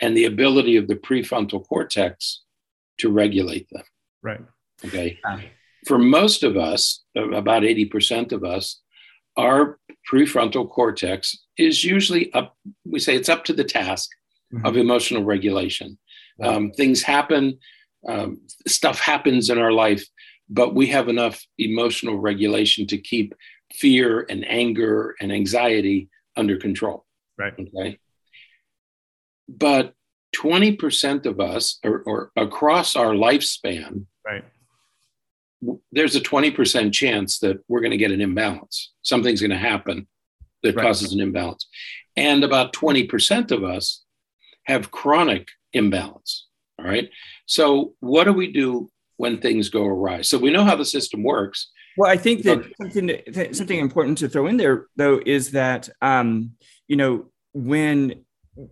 and 0.01 0.15
the 0.15 0.25
ability 0.25 0.75
of 0.77 0.87
the 0.87 0.95
prefrontal 0.95 1.65
cortex 1.67 2.43
to 2.99 3.09
regulate 3.11 3.67
them. 3.71 3.83
Right. 4.21 4.41
Okay. 4.85 5.19
For 5.87 5.97
most 5.97 6.43
of 6.43 6.57
us, 6.57 7.03
about 7.15 7.63
80% 7.63 8.31
of 8.31 8.43
us, 8.43 8.81
our 9.37 9.79
prefrontal 10.11 10.69
cortex 10.69 11.37
is 11.57 11.83
usually 11.83 12.31
up, 12.33 12.55
we 12.85 12.99
say 12.99 13.15
it's 13.15 13.29
up 13.29 13.43
to 13.45 13.53
the 13.53 13.63
task 13.63 14.09
Mhm. 14.53 14.65
of 14.67 14.77
emotional 14.77 15.23
regulation. 15.23 15.97
Right. 16.39 16.47
Um, 16.53 16.71
things 16.71 17.01
happen, 17.03 17.59
um, 18.07 18.41
stuff 18.67 18.99
happens 18.99 19.49
in 19.49 19.57
our 19.57 19.71
life, 19.71 20.05
but 20.49 20.73
we 20.73 20.87
have 20.87 21.09
enough 21.09 21.45
emotional 21.57 22.15
regulation 22.17 22.87
to 22.87 22.97
keep 22.97 23.33
fear 23.73 24.25
and 24.29 24.47
anger 24.47 25.15
and 25.19 25.31
anxiety 25.31 26.09
under 26.35 26.57
control. 26.57 27.05
Right. 27.37 27.53
Okay. 27.59 27.99
But 29.47 29.93
20% 30.35 31.25
of 31.25 31.39
us, 31.39 31.79
or, 31.83 32.01
or 32.05 32.31
across 32.35 32.95
our 32.95 33.13
lifespan, 33.13 34.05
Right. 34.25 34.43
there's 35.91 36.15
a 36.15 36.21
20% 36.21 36.93
chance 36.93 37.39
that 37.39 37.57
we're 37.67 37.79
going 37.81 37.91
to 37.91 37.97
get 37.97 38.11
an 38.11 38.21
imbalance. 38.21 38.93
Something's 39.01 39.41
going 39.41 39.51
to 39.51 39.57
happen 39.57 40.07
that 40.63 40.75
Right. 40.75 40.83
causes 40.83 41.13
an 41.13 41.21
imbalance. 41.21 41.67
And 42.15 42.43
about 42.43 42.73
20% 42.73 43.51
of 43.51 43.63
us 43.63 44.03
have 44.65 44.91
chronic 44.91 45.47
imbalance. 45.73 46.47
All 46.79 46.85
right. 46.85 47.09
So, 47.45 47.95
what 48.01 48.25
do 48.25 48.33
we 48.33 48.51
do 48.51 48.91
when 49.15 49.39
things 49.39 49.69
go 49.69 49.85
awry? 49.85 50.21
So, 50.21 50.37
we 50.37 50.51
know 50.51 50.63
how 50.63 50.75
the 50.75 50.85
system 50.85 51.23
works. 51.23 51.71
Well, 51.97 52.11
I 52.11 52.17
think 52.17 52.43
that 52.43 52.63
something 52.79 53.53
something 53.53 53.79
important 53.79 54.19
to 54.19 54.29
throw 54.29 54.45
in 54.45 54.57
there 54.57 54.85
though 54.95 55.19
is 55.25 55.51
that 55.51 55.89
um, 56.03 56.51
you 56.87 56.95
know 56.95 57.31
when 57.53 58.25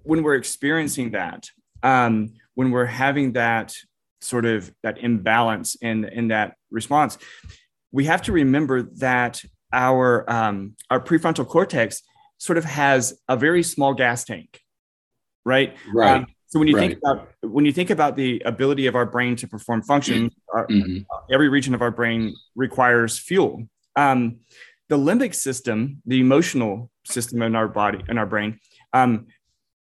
when 0.03 0.23
we're 0.23 0.35
experiencing 0.35 1.11
that 1.11 1.49
um, 1.83 2.33
when 2.55 2.71
we're 2.71 2.85
having 2.85 3.33
that 3.33 3.75
sort 4.21 4.45
of 4.45 4.73
that 4.81 4.97
imbalance 4.97 5.75
in 5.75 6.05
in 6.05 6.29
that 6.29 6.55
response, 6.71 7.17
we 7.91 8.05
have 8.05 8.21
to 8.23 8.31
remember 8.31 8.83
that 8.99 9.43
our 9.71 10.29
um, 10.31 10.75
our 10.89 10.99
prefrontal 10.99 11.47
cortex 11.47 12.01
sort 12.37 12.57
of 12.57 12.65
has 12.65 13.19
a 13.29 13.37
very 13.37 13.63
small 13.63 13.93
gas 13.93 14.23
tank, 14.25 14.61
right? 15.45 15.75
Right. 15.93 16.17
Um, 16.17 16.27
so 16.47 16.59
when 16.59 16.67
you 16.67 16.77
think 16.77 16.97
about 16.97 17.29
when 17.41 17.65
you 17.65 17.71
think 17.73 17.89
about 17.89 18.15
the 18.15 18.41
ability 18.45 18.87
of 18.87 18.95
our 18.95 19.05
brain 19.05 19.35
to 19.37 19.47
perform 19.47 19.81
function, 19.83 20.31
our, 20.53 20.67
Mhm. 20.67 21.05
every 21.31 21.49
region 21.49 21.73
of 21.75 21.81
our 21.81 21.91
brain 21.91 22.33
requires 22.55 23.19
fuel. 23.19 23.67
Um, 23.95 24.39
the 24.89 24.97
limbic 24.97 25.33
system, 25.33 26.01
the 26.05 26.19
emotional 26.19 26.91
system 27.05 27.41
in 27.41 27.55
our 27.55 27.67
body, 27.67 28.03
in 28.07 28.17
our 28.17 28.25
brain, 28.25 28.59
um, 28.93 29.27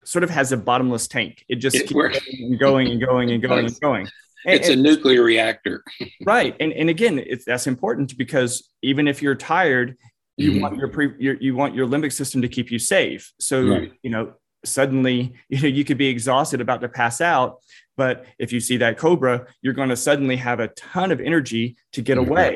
sort 0.05 0.23
of 0.23 0.29
has 0.29 0.51
a 0.51 0.57
bottomless 0.57 1.07
tank. 1.07 1.43
It 1.49 1.55
just 1.55 1.75
It 1.75 1.79
keeps 1.81 1.93
works. 1.93 2.19
going 2.59 2.87
and 2.91 2.99
going 3.01 3.31
and 3.31 3.41
going 3.41 3.65
and 3.65 3.79
going. 3.81 4.01
And- 4.01 4.11
It's 4.45 4.67
a 4.67 4.73
and- 4.73 4.83
nuclear 4.83 5.23
reactor. 5.23 5.83
right. 6.25 6.53
And, 6.59 6.73
and 6.73 6.89
again, 6.89 7.17
it's 7.17 7.45
that's 7.45 7.65
important 7.67 8.17
because 8.17 8.69
even 8.81 9.07
if 9.07 9.21
you're 9.21 9.35
tired, 9.35 9.95
you 10.35 10.51
Mhm. 10.53 10.61
want 10.61 10.77
your 10.77 10.89
pre 10.89 11.11
your, 11.19 11.35
you 11.35 11.55
want 11.55 11.75
your 11.75 11.87
limbic 11.87 12.11
system 12.11 12.41
to 12.41 12.49
keep 12.49 12.69
you 12.71 12.79
safe. 12.79 13.31
So 13.39 13.65
Right. 13.65 13.91
you 14.03 14.09
know 14.09 14.33
suddenly 14.65 15.33
you 15.49 15.61
know 15.61 15.67
you 15.67 15.85
could 15.85 15.97
be 15.97 16.07
exhausted 16.07 16.59
about 16.61 16.81
to 16.81 16.89
pass 16.89 17.19
out 17.21 17.57
but 17.97 18.25
if 18.39 18.53
you 18.53 18.59
see 18.61 18.77
that 18.77 18.97
cobra 18.97 19.45
you're 19.61 19.73
going 19.73 19.89
to 19.89 19.95
suddenly 19.97 20.37
have 20.37 20.59
a 20.61 20.69
ton 20.69 21.11
of 21.11 21.19
energy 21.19 21.75
to 21.91 22.01
get 22.01 22.17
Mhm. 22.17 22.27
away 22.27 22.55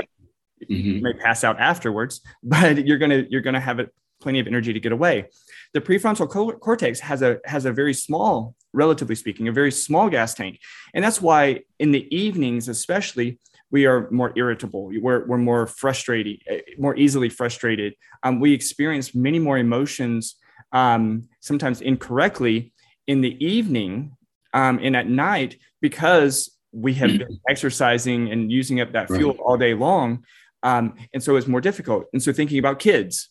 Mhm. 0.64 0.84
you 0.96 1.02
may 1.02 1.12
pass 1.14 1.44
out 1.44 1.60
afterwards 1.60 2.22
but 2.42 2.88
you're 2.88 2.98
going 2.98 3.12
to 3.12 3.28
you're 3.30 3.42
going 3.42 3.56
to 3.56 3.60
have 3.60 3.80
it 3.80 3.90
plenty 4.20 4.40
of 4.40 4.48
energy 4.48 4.74
to 4.74 4.80
get 4.80 4.92
away. 4.92 5.26
The 5.74 5.82
prefrontal 5.82 6.30
co- 6.30 6.54
cortex 6.54 7.00
has 7.02 7.22
a 7.22 7.38
has 7.46 7.66
a 7.66 7.72
very 7.72 7.94
small 7.94 8.56
relatively 8.74 9.16
speaking 9.16 9.48
a 9.48 9.52
very 9.52 9.72
small 9.72 10.10
gas 10.10 10.34
tank. 10.34 10.60
And 10.94 11.04
that's 11.04 11.22
why 11.22 11.62
in 11.80 11.92
the 11.92 12.08
evenings 12.16 12.68
especially 12.68 13.40
we 13.70 13.86
are 13.86 14.10
more 14.12 14.32
irritable. 14.36 14.90
We're, 15.02 15.26
we're 15.26 15.38
more 15.38 15.68
frustrated 15.68 16.42
eh, 16.48 16.62
more 16.78 16.96
easily 16.96 17.30
frustrated. 17.30 17.96
Um, 18.24 18.40
we 18.40 18.54
experience 18.54 19.14
many 19.14 19.40
more 19.40 19.58
emotions 19.58 20.36
um, 20.72 21.28
sometimes 21.40 21.82
incorrectly 21.82 22.74
in 23.08 23.22
the 23.22 23.44
evening 23.46 24.16
um, 24.54 24.80
and 24.82 24.96
at 24.96 25.08
night 25.10 25.58
because 25.82 26.58
we 26.72 26.94
have 26.96 27.18
been 27.18 27.40
exercising 27.50 28.32
and 28.32 28.52
using 28.52 28.80
up 28.82 28.92
that 28.94 29.08
fuel 29.08 29.32
Right. 29.32 29.40
all 29.40 29.58
day 29.58 29.74
long. 29.74 30.24
Um, 30.64 30.96
and 31.14 31.22
so 31.22 31.36
it's 31.36 31.48
more 31.48 31.62
difficult. 31.62 32.06
And 32.14 32.22
so 32.22 32.34
thinking 32.34 32.60
about 32.60 32.80
kids 32.80 33.30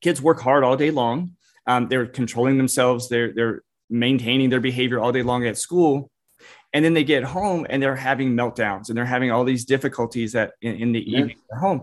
kids 0.00 0.20
work 0.22 0.40
hard 0.40 0.64
all 0.64 0.76
day 0.76 0.90
long. 0.90 1.32
Um, 1.66 1.88
they're 1.88 2.06
controlling 2.06 2.56
themselves. 2.58 3.08
They're 3.08 3.32
they're 3.32 3.62
maintaining 3.88 4.50
their 4.50 4.60
behavior 4.60 5.00
all 5.00 5.12
day 5.12 5.22
long 5.22 5.46
at 5.46 5.58
school. 5.58 6.10
And 6.72 6.84
then 6.84 6.94
they 6.94 7.02
get 7.02 7.24
home 7.24 7.66
and 7.68 7.82
they're 7.82 7.96
having 7.96 8.34
meltdowns 8.34 8.88
and 8.88 8.96
they're 8.96 9.04
having 9.04 9.32
all 9.32 9.42
these 9.44 9.64
difficulties 9.64 10.32
that 10.32 10.52
in, 10.62 10.76
in 10.76 10.92
the 10.92 11.00
Yeah. 11.04 11.18
evening 11.20 11.36
at 11.52 11.58
home. 11.58 11.82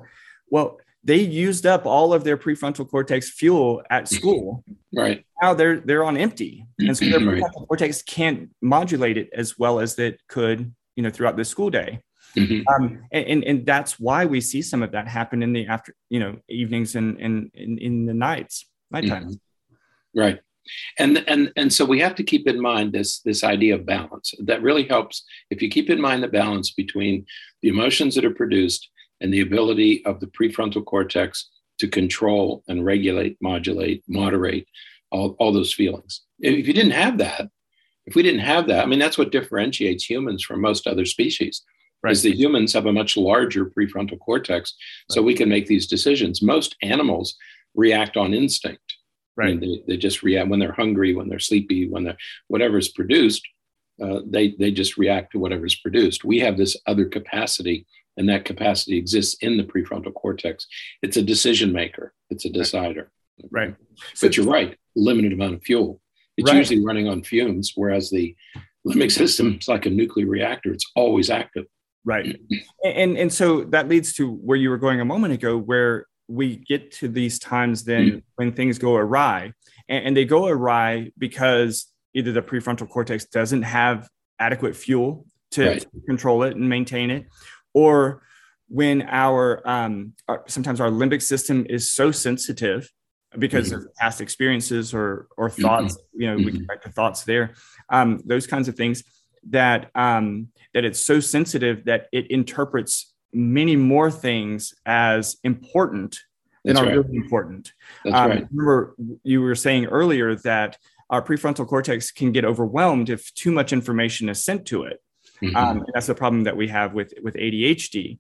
Well 0.50 0.80
they 1.04 1.18
used 1.18 1.66
up 1.66 1.86
all 1.86 2.14
of 2.14 2.24
their 2.26 2.38
prefrontal 2.38 2.90
cortex 2.90 3.30
fuel 3.30 3.82
at 3.90 4.08
school. 4.10 4.64
Right. 4.94 5.26
now 5.42 5.54
they're 5.54 5.80
they're 5.82 6.04
on 6.06 6.18
empty. 6.18 6.66
And 6.80 6.98
so 6.98 7.06
their 7.06 7.20
Right. 7.28 7.42
prefrontal 7.42 7.68
cortex 7.68 8.02
can't 8.02 8.50
modulate 8.62 9.18
it 9.18 9.30
as 9.34 9.60
well 9.60 9.80
as 9.80 9.98
it 10.00 10.22
could 10.28 10.74
you 10.96 11.04
know 11.04 11.10
throughout 11.10 11.36
the 11.38 11.46
school 11.46 11.70
day 11.70 12.00
Mhm. 12.38 12.64
um, 12.74 13.00
and, 13.12 13.26
and 13.26 13.44
and 13.44 13.66
that's 13.66 14.00
why 14.00 14.26
we 14.26 14.40
see 14.42 14.62
some 14.62 14.84
of 14.84 14.92
that 14.92 15.08
happen 15.08 15.42
in 15.42 15.54
the 15.54 15.66
after 15.68 15.96
you 16.10 16.20
know 16.20 16.38
evenings 16.48 16.96
and 16.96 17.20
and 17.20 17.52
in, 17.54 17.78
in 17.80 18.06
the 18.06 18.14
nights 18.14 18.66
nighttime 18.92 19.26
Mhm. 19.26 19.40
Right. 20.16 20.40
And 21.00 21.24
and 21.28 21.52
and 21.56 21.72
so 21.72 21.86
we 21.86 22.00
have 22.00 22.16
to 22.16 22.24
keep 22.24 22.48
in 22.48 22.60
mind 22.62 22.92
this 22.92 23.22
this 23.22 23.44
idea 23.44 23.76
of 23.76 23.86
balance. 23.86 24.34
That 24.40 24.62
really 24.62 24.84
helps 24.84 25.24
if 25.50 25.62
you 25.62 25.70
keep 25.70 25.90
in 25.90 26.02
mind 26.02 26.24
the 26.24 26.28
balance 26.28 26.72
between 26.72 27.26
the 27.62 27.70
emotions 27.70 28.16
that 28.16 28.26
are 28.26 28.34
produced 28.34 28.90
and 29.22 29.34
the 29.34 29.42
ability 29.42 30.06
of 30.06 30.20
the 30.20 30.28
prefrontal 30.28 30.84
cortex 30.86 31.50
to 31.80 31.88
control 31.88 32.64
and 32.68 32.86
regulate, 32.86 33.38
modulate, 33.42 34.04
moderate 34.08 34.68
all, 35.12 35.36
all 35.40 35.52
those 35.54 35.74
feelings. 35.74 36.22
If 36.40 36.68
you 36.68 36.74
didn't 36.74 36.92
have 37.06 37.18
that, 37.20 37.50
if 38.06 38.16
we 38.16 38.24
didn't 38.24 38.42
have 38.54 38.68
that, 38.68 38.84
I 38.84 38.88
mean 38.88 39.00
that's 39.00 39.18
what 39.18 39.32
differentiates 39.32 40.10
humans 40.10 40.44
from 40.44 40.62
most 40.62 40.88
other 40.88 41.06
species. 41.06 41.64
Right 42.04 42.12
Is 42.12 42.24
that 42.24 42.36
humans 42.36 42.74
have 42.74 42.86
a 42.86 42.94
much 42.94 43.18
larger 43.18 43.66
prefrontal 43.66 44.20
cortex, 44.20 44.74
so 45.10 45.22
we 45.22 45.34
can 45.34 45.50
make 45.50 45.68
these 45.68 45.88
decisions. 45.88 46.42
Most 46.42 46.76
animals 46.82 47.36
react 47.76 48.18
on 48.18 48.34
instinct. 48.34 48.96
I 49.40 49.44
right 49.44 49.60
mean, 49.60 49.60
they, 49.88 49.94
they 49.94 49.98
just 49.98 50.24
react 50.24 50.50
when 50.50 50.60
they're 50.60 50.72
hungry, 50.72 51.14
when 51.14 51.30
they're 51.30 51.40
sleepy, 51.40 51.88
when 51.88 52.04
they're 52.04 52.18
whatever's 52.48 52.90
produced, 52.90 53.48
uh, 54.02 54.22
they 54.26 54.56
they 54.60 54.72
just 54.72 54.98
react 54.98 55.32
to 55.32 55.40
whatever's 55.40 55.76
produced. 55.76 56.24
We 56.24 56.40
have 56.40 56.58
this 56.58 56.78
other 56.86 57.06
capacity, 57.06 57.86
and 58.18 58.30
that 58.30 58.46
capacity 58.46 58.98
exists 58.98 59.36
in 59.42 59.58
the 59.58 59.64
prefrontal 59.64 60.14
cortex. 60.14 60.68
It's 61.02 61.18
a 61.18 61.22
decision 61.22 61.72
maker. 61.72 62.14
It's 62.30 62.46
a 62.46 62.50
decider. 62.50 63.12
Right. 63.52 63.76
But 64.22 64.36
you're 64.36 64.46
right. 64.46 64.78
Limited 64.96 65.34
amount 65.34 65.56
of 65.56 65.64
fuel. 65.64 66.02
It's 66.38 66.50
right. 66.50 66.58
usually 66.58 66.84
running 66.84 67.08
on 67.08 67.24
fumes, 67.24 67.74
whereas 67.76 68.10
the 68.10 68.36
limbic 68.88 69.12
system 69.12 69.58
is 69.60 69.68
like 69.68 69.86
a 69.86 69.92
nuclear 69.92 70.28
reactor. 70.28 70.72
It's 70.72 70.90
always 70.96 71.30
active. 71.30 71.66
Right. 72.08 72.40
And 72.86 73.18
and 73.18 73.32
so 73.32 73.66
that 73.66 73.90
leads 73.90 74.14
to 74.14 74.32
where 74.32 74.58
you 74.58 74.70
were 74.70 74.78
going 74.78 75.02
a 75.02 75.06
moment 75.06 75.34
ago, 75.34 75.58
where 75.58 76.08
we 76.30 76.56
get 76.56 76.94
to 76.94 77.10
these 77.10 77.38
times 77.38 77.84
then 77.84 78.06
mm. 78.06 78.24
when 78.36 78.54
things 78.54 78.80
go 78.80 78.96
awry, 78.96 79.52
and, 79.90 80.06
and 80.08 80.18
they 80.18 80.24
go 80.24 80.48
awry 80.48 81.12
because 81.18 81.92
either 82.14 82.32
the 82.32 82.42
prefrontal 82.42 82.88
cortex 82.88 83.26
doesn't 83.26 83.64
have 83.64 84.08
adequate 84.40 84.78
fuel 84.78 85.26
to, 85.52 85.68
right. 85.68 85.86
control 86.06 86.44
it 86.44 86.56
and 86.56 86.70
maintain 86.70 87.12
it, 87.12 87.26
or 87.74 88.24
when 88.70 89.02
our, 89.02 89.62
um, 89.68 90.14
our, 90.30 90.44
sometimes 90.48 90.80
our 90.80 90.90
limbic 90.90 91.22
system 91.22 91.66
is 91.70 91.92
so 91.92 92.12
sensitive 92.12 92.90
because 93.38 93.72
mm-hmm. 93.72 93.82
of 93.82 93.96
past 93.96 94.22
experiences 94.22 94.94
or 94.94 95.28
or 95.36 95.50
mm-hmm. 95.50 95.62
thoughts 95.62 95.96
mm-hmm. 95.96 96.22
you 96.22 96.28
know 96.28 96.38
mm-hmm. 96.38 96.46
we 96.46 96.52
can 96.54 96.66
back 96.66 96.82
to 96.82 96.90
thoughts 96.90 97.26
there 97.26 97.54
um, 97.90 98.22
those 98.26 98.48
kinds 98.48 98.70
of 98.70 98.76
things 98.76 99.04
that 99.50 99.90
um, 99.96 100.50
that 100.74 100.86
it's 100.86 101.00
so 101.00 101.20
sensitive 101.20 101.86
that 101.86 102.08
it 102.12 102.30
interprets 102.30 103.14
many 103.34 103.76
more 103.76 104.10
things 104.10 104.74
as 104.86 105.38
important 105.44 106.20
than 106.64 106.76
That's 106.76 106.84
are 106.84 106.90
right. 106.90 106.98
really 106.98 107.18
important. 107.18 107.74
That's 108.04 108.16
um, 108.16 108.30
right. 108.30 108.48
Remember, 108.52 108.96
you 109.24 109.42
were 109.42 109.56
saying 109.56 109.86
earlier 109.86 110.36
that 110.38 110.78
our 111.10 111.22
prefrontal 111.22 111.68
cortex 111.68 112.12
can 112.12 112.32
get 112.32 112.46
overwhelmed 112.46 113.10
if 113.10 113.34
too 113.34 113.52
much 113.52 113.72
information 113.72 114.28
is 114.30 114.44
sent 114.44 114.66
to 114.68 114.84
it. 114.84 115.02
Mm-hmm. 115.42 115.56
Um, 115.56 115.86
that's 115.94 116.08
the 116.08 116.16
problem 116.16 116.44
that 116.44 116.58
we 116.58 116.68
have 116.68 116.94
with 116.94 117.14
with 117.22 117.36
ADHD. 117.36 118.20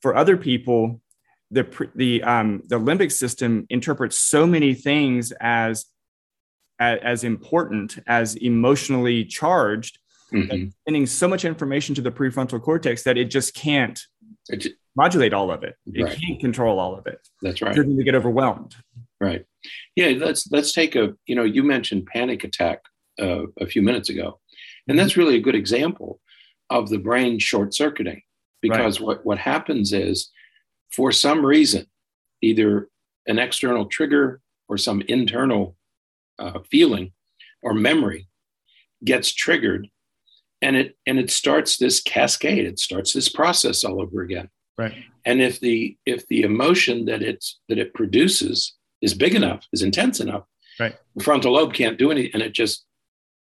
For 0.00 0.16
other 0.16 0.36
people, 0.36 1.00
the 1.50 1.88
the 1.94 2.22
um, 2.22 2.62
the 2.66 2.78
limbic 2.78 3.12
system 3.12 3.66
interprets 3.68 4.18
so 4.18 4.46
many 4.46 4.74
things 4.74 5.32
as 5.40 5.86
as, 6.78 6.98
as 7.02 7.24
important 7.24 7.98
as 8.06 8.36
emotionally 8.36 9.24
charged 9.24 9.98
mm-hmm. 10.32 10.68
sending 10.86 11.06
so 11.06 11.28
much 11.28 11.44
information 11.44 11.94
to 11.94 12.00
the 12.00 12.10
prefrontal 12.10 12.60
cortex 12.60 13.02
that 13.02 13.16
it 13.18 13.26
just 13.26 13.54
can't 13.54 14.00
it, 14.48 14.66
modulate 14.96 15.32
all 15.32 15.50
of 15.50 15.62
it 15.62 15.74
it 15.86 16.02
right. 16.02 16.18
can't 16.18 16.40
control 16.40 16.78
all 16.78 16.96
of 16.96 17.06
it 17.06 17.18
that's 17.42 17.62
right 17.62 17.74
You're 17.74 17.84
going 17.84 17.98
to 17.98 18.04
get 18.04 18.14
overwhelmed 18.14 18.74
right 19.20 19.44
yeah 19.96 20.08
let's 20.18 20.50
let's 20.50 20.72
take 20.72 20.96
a 20.96 21.14
you 21.26 21.34
know 21.34 21.44
you 21.44 21.62
mentioned 21.62 22.06
panic 22.06 22.44
attack 22.44 22.80
uh, 23.20 23.46
a 23.60 23.66
few 23.66 23.82
minutes 23.82 24.08
ago 24.08 24.40
and 24.88 24.98
that's 24.98 25.16
really 25.16 25.36
a 25.36 25.40
good 25.40 25.54
example 25.54 26.20
of 26.70 26.88
the 26.88 26.98
brain 26.98 27.38
short 27.38 27.74
circuiting 27.74 28.22
because 28.62 29.00
right. 29.00 29.06
what 29.06 29.26
what 29.26 29.38
happens 29.38 29.92
is 29.92 30.30
for 30.90 31.12
some 31.12 31.44
reason, 31.44 31.86
either 32.42 32.88
an 33.26 33.38
external 33.38 33.86
trigger 33.86 34.40
or 34.68 34.76
some 34.76 35.02
internal 35.02 35.76
uh, 36.38 36.58
feeling 36.70 37.12
or 37.62 37.74
memory 37.74 38.28
gets 39.04 39.32
triggered 39.32 39.88
and 40.62 40.76
it 40.76 40.96
and 41.06 41.18
it 41.18 41.30
starts 41.30 41.76
this 41.76 42.00
cascade 42.00 42.66
it 42.66 42.78
starts 42.78 43.12
this 43.12 43.28
process 43.28 43.84
all 43.84 44.00
over 44.00 44.22
again 44.22 44.48
right 44.78 44.94
and 45.24 45.40
if 45.40 45.60
the 45.60 45.96
if 46.06 46.26
the 46.28 46.42
emotion 46.42 47.04
that 47.04 47.22
it's 47.22 47.58
that 47.68 47.78
it 47.78 47.94
produces 47.94 48.74
is 49.02 49.14
big 49.14 49.34
enough 49.34 49.66
is 49.72 49.82
intense 49.82 50.20
enough 50.20 50.44
right 50.78 50.96
the 51.16 51.24
frontal 51.24 51.52
lobe 51.52 51.72
can't 51.72 51.98
do 51.98 52.10
anything 52.10 52.30
and 52.34 52.42
it 52.42 52.52
just 52.52 52.84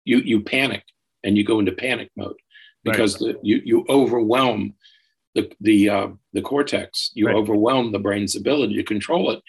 you 0.06 0.18
you 0.20 0.42
panic 0.42 0.84
and 1.24 1.38
you 1.38 1.44
go 1.44 1.60
into 1.60 1.72
panic 1.72 2.10
mode 2.16 2.36
because 2.84 3.22
right. 3.22 3.34
the, 3.34 3.40
you 3.48 3.62
you 3.64 3.86
overwhelm 3.90 4.74
the 5.36 5.52
the 5.62 5.90
uh, 5.90 6.08
the 6.34 6.42
cortex. 6.42 7.12
You 7.14 7.28
right. 7.28 7.36
overwhelm 7.36 7.92
the 7.92 8.00
brain's 8.00 8.36
ability 8.36 8.76
to 8.76 8.84
control 8.84 9.32
it, 9.32 9.42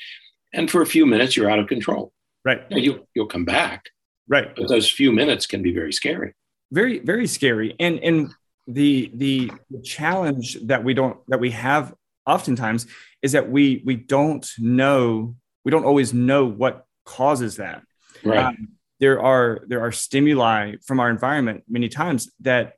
and 0.53 0.71
for 0.71 0.83
a 0.83 0.87
few 0.87 1.07
minutes 1.07 1.37
you're 1.37 1.51
out 1.51 1.59
of 1.59 1.67
control. 1.67 2.13
Right. 2.45 2.63
You 2.71 3.07
you'll 3.15 3.27
come 3.27 3.45
back. 3.45 3.87
Right. 4.29 4.55
But 4.55 4.69
those 4.69 4.91
few 4.91 5.13
minutes 5.13 5.47
can 5.47 5.63
be 5.63 5.73
very 5.73 5.93
scary. 5.93 6.35
Very 6.73 6.99
very 6.99 7.27
scary. 7.27 7.77
And 7.79 8.01
and 8.01 8.35
the 8.67 9.11
the 9.15 9.53
challenge 9.85 10.59
that 10.65 10.83
we 10.83 10.95
don't 10.95 11.19
that 11.29 11.39
we 11.39 11.51
have 11.51 11.95
oftentimes 12.27 12.87
is 13.23 13.33
that 13.33 13.51
we 13.51 13.83
we 13.85 13.97
don't 13.97 14.49
know 14.59 15.37
we 15.65 15.71
don't 15.71 15.85
always 15.85 16.13
know 16.13 16.47
what 16.47 16.87
causes 17.05 17.57
that. 17.57 17.83
Right. 18.25 18.39
Um, 18.47 18.69
there 18.99 19.21
are 19.23 19.61
there 19.69 19.81
are 19.81 19.93
stimuli 19.93 20.77
from 20.85 20.99
our 20.99 21.11
environment 21.11 21.65
many 21.69 21.89
times 21.89 22.31
that 22.41 22.75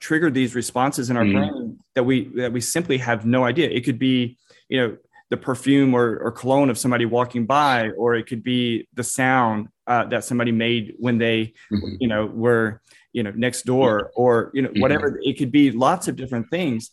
trigger 0.00 0.30
these 0.30 0.54
responses 0.54 1.10
in 1.10 1.16
our 1.16 1.24
mm 1.24 1.32
brain 1.32 1.78
that 1.94 2.04
we 2.04 2.30
that 2.36 2.52
we 2.52 2.60
simply 2.60 2.98
have 2.98 3.26
no 3.26 3.44
idea. 3.44 3.68
It 3.68 3.84
could 3.84 3.98
be, 3.98 4.38
you 4.68 4.80
know, 4.80 4.96
the 5.30 5.36
perfume 5.36 5.94
or, 5.94 6.18
or 6.18 6.32
cologne 6.32 6.70
of 6.70 6.78
somebody 6.78 7.04
walking 7.04 7.46
by, 7.46 7.90
or 7.90 8.14
it 8.14 8.26
could 8.26 8.42
be 8.42 8.88
the 8.94 9.04
sound 9.04 9.68
uh, 9.86 10.04
that 10.06 10.24
somebody 10.24 10.52
made 10.52 10.94
when 10.98 11.18
they, 11.18 11.54
mm-hmm. 11.72 11.94
you 12.00 12.08
know, 12.08 12.26
were, 12.26 12.80
you 13.12 13.22
know, 13.22 13.32
next 13.34 13.62
door, 13.62 14.10
or 14.14 14.50
you 14.54 14.62
know, 14.62 14.68
mm-hmm. 14.68 14.80
whatever. 14.80 15.20
It 15.22 15.38
could 15.38 15.52
be 15.52 15.70
lots 15.70 16.08
of 16.08 16.16
different 16.16 16.48
things 16.50 16.90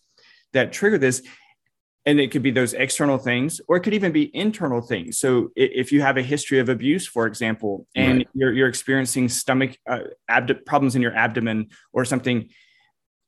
that 0.54 0.72
trigger 0.72 0.98
this 0.98 1.22
and 2.06 2.22
it 2.22 2.32
could 2.32 2.42
be 2.42 2.52
those 2.52 2.74
external 2.74 3.18
things 3.18 3.60
or 3.68 3.76
it 3.76 3.82
could 3.82 3.94
even 3.94 4.14
be 4.14 4.34
internal 4.36 4.82
things 4.82 5.20
so 5.20 5.52
if 5.56 5.92
you 5.92 6.02
have 6.02 6.16
a 6.18 6.22
history 6.22 6.58
of 6.58 6.70
abuse 6.70 7.06
for 7.06 7.28
example 7.28 7.86
and 7.96 8.20
right. 8.20 8.28
you're, 8.34 8.54
you're 8.54 8.70
experiencing 8.70 9.28
stomach 9.28 9.78
uh, 9.90 10.00
abd- 10.30 10.66
problems 10.66 10.96
in 10.96 11.02
your 11.02 11.14
abdomen 11.14 11.68
or 11.92 12.06
something 12.06 12.50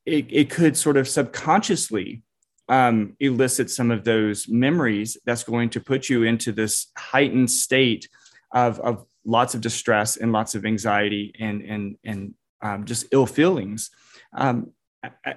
it, 0.06 0.26
it 0.30 0.50
could 0.50 0.76
sort 0.76 0.96
of 0.96 1.06
subconsciously 1.06 2.22
um, 2.68 3.16
elicit 3.20 3.70
some 3.70 3.90
of 3.90 4.04
those 4.04 4.48
memories 4.48 5.16
that's 5.26 5.44
going 5.44 5.70
to 5.70 5.80
put 5.80 6.08
you 6.08 6.22
into 6.22 6.52
this 6.52 6.86
heightened 6.96 7.50
state 7.50 8.08
of, 8.52 8.80
of 8.80 9.04
lots 9.24 9.54
of 9.54 9.60
distress 9.60 10.16
and 10.16 10.32
lots 10.32 10.54
of 10.54 10.64
anxiety 10.64 11.32
and, 11.38 11.62
and, 11.62 11.96
and 12.04 12.34
um, 12.62 12.84
just 12.84 13.06
ill 13.12 13.26
feelings 13.26 13.90
um, 14.36 14.72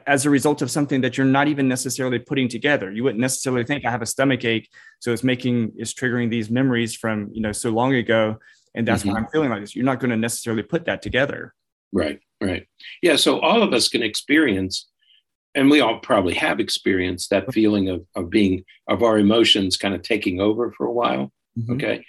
as 0.06 0.26
a 0.26 0.30
result 0.30 0.62
of 0.62 0.70
something 0.70 1.02
that 1.02 1.18
you're 1.18 1.26
not 1.26 1.48
even 1.48 1.68
necessarily 1.68 2.20
putting 2.20 2.50
together. 2.50 2.92
You 2.92 3.04
wouldn't 3.04 3.22
necessarily 3.22 3.64
think 3.64 3.86
I 3.86 3.92
have 3.92 4.02
a 4.02 4.06
stomach 4.06 4.44
ache, 4.44 4.70
so 5.00 5.14
it's 5.14 5.24
making 5.24 5.74
it's 5.78 5.94
triggering 5.94 6.30
these 6.30 6.50
memories 6.50 6.96
from 6.96 7.30
you 7.32 7.42
know 7.42 7.52
so 7.52 7.70
long 7.70 7.94
ago, 7.96 8.38
and 8.76 8.88
that's 8.88 9.04
mm-hmm. 9.04 9.12
why 9.12 9.20
I'm 9.20 9.28
feeling 9.28 9.50
like 9.50 9.62
this. 9.62 9.76
You're 9.76 9.86
not 9.86 10.00
going 10.00 10.12
to 10.12 10.18
necessarily 10.18 10.64
put 10.64 10.86
that 10.86 11.02
together. 11.02 11.54
Right. 11.94 12.20
Right. 12.42 12.68
Yeah. 13.02 13.16
So 13.16 13.40
all 13.40 13.64
of 13.64 13.72
us 13.72 13.88
can 13.88 14.04
experience, 14.04 14.90
and 15.56 15.70
we 15.70 15.80
all 15.80 16.00
probably 16.00 16.34
have 16.34 16.60
experienced 16.60 17.30
that 17.30 17.54
feeling 17.54 17.88
of, 17.88 18.06
of 18.16 18.30
being, 18.30 18.66
of 18.90 19.04
our 19.04 19.18
emotions 19.18 19.78
kind 19.78 19.94
of 19.94 20.02
taking 20.02 20.42
over 20.42 20.74
for 20.74 20.86
a 20.86 20.92
while. 20.92 21.32
Mm-hmm. 21.58 21.74
Okay. 21.74 22.06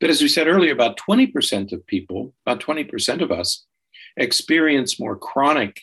But 0.00 0.10
as 0.10 0.20
we 0.20 0.28
said 0.28 0.46
earlier, 0.46 0.72
about 0.72 0.98
20% 0.98 1.72
of 1.72 1.86
people, 1.86 2.34
about 2.46 2.60
20% 2.60 3.22
of 3.22 3.32
us 3.32 3.64
experience 4.16 5.00
more 5.00 5.16
chronic 5.16 5.80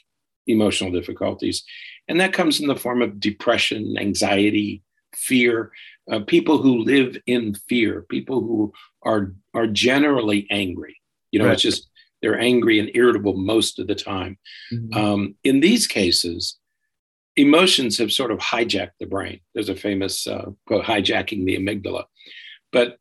emotional 0.47 0.91
difficulties. 0.91 1.63
And 2.07 2.19
that 2.19 2.33
comes 2.33 2.59
in 2.59 2.67
the 2.67 2.75
form 2.75 3.01
of 3.01 3.19
depression, 3.19 3.97
anxiety, 3.97 4.83
fear, 5.15 5.71
uh, 6.11 6.21
people 6.21 6.57
who 6.57 6.79
live 6.79 7.17
in 7.27 7.55
fear, 7.69 8.05
people 8.09 8.41
who 8.41 8.73
are, 9.03 9.33
are 9.53 9.67
generally 9.67 10.47
angry. 10.49 10.97
You 11.31 11.39
know, 11.39 11.45
right. 11.45 11.53
it's 11.53 11.61
just 11.61 11.89
they're 12.21 12.39
angry 12.39 12.79
and 12.79 12.91
irritable 12.93 13.35
most 13.35 13.79
of 13.79 13.87
the 13.87 13.95
time. 13.95 14.37
Mm-hmm. 14.73 14.97
Um, 14.97 15.35
in 15.43 15.59
these 15.59 15.87
cases, 15.87 16.57
emotions 17.35 17.97
have 17.97 18.11
sort 18.11 18.31
of 18.31 18.39
hijacked 18.39 18.97
the 18.99 19.05
brain. 19.05 19.39
There's 19.53 19.69
a 19.69 19.75
famous 19.75 20.27
uh, 20.27 20.51
quote, 20.67 20.85
hijacking 20.85 21.45
the 21.45 21.57
amygdala. 21.57 22.05
But 22.71 22.97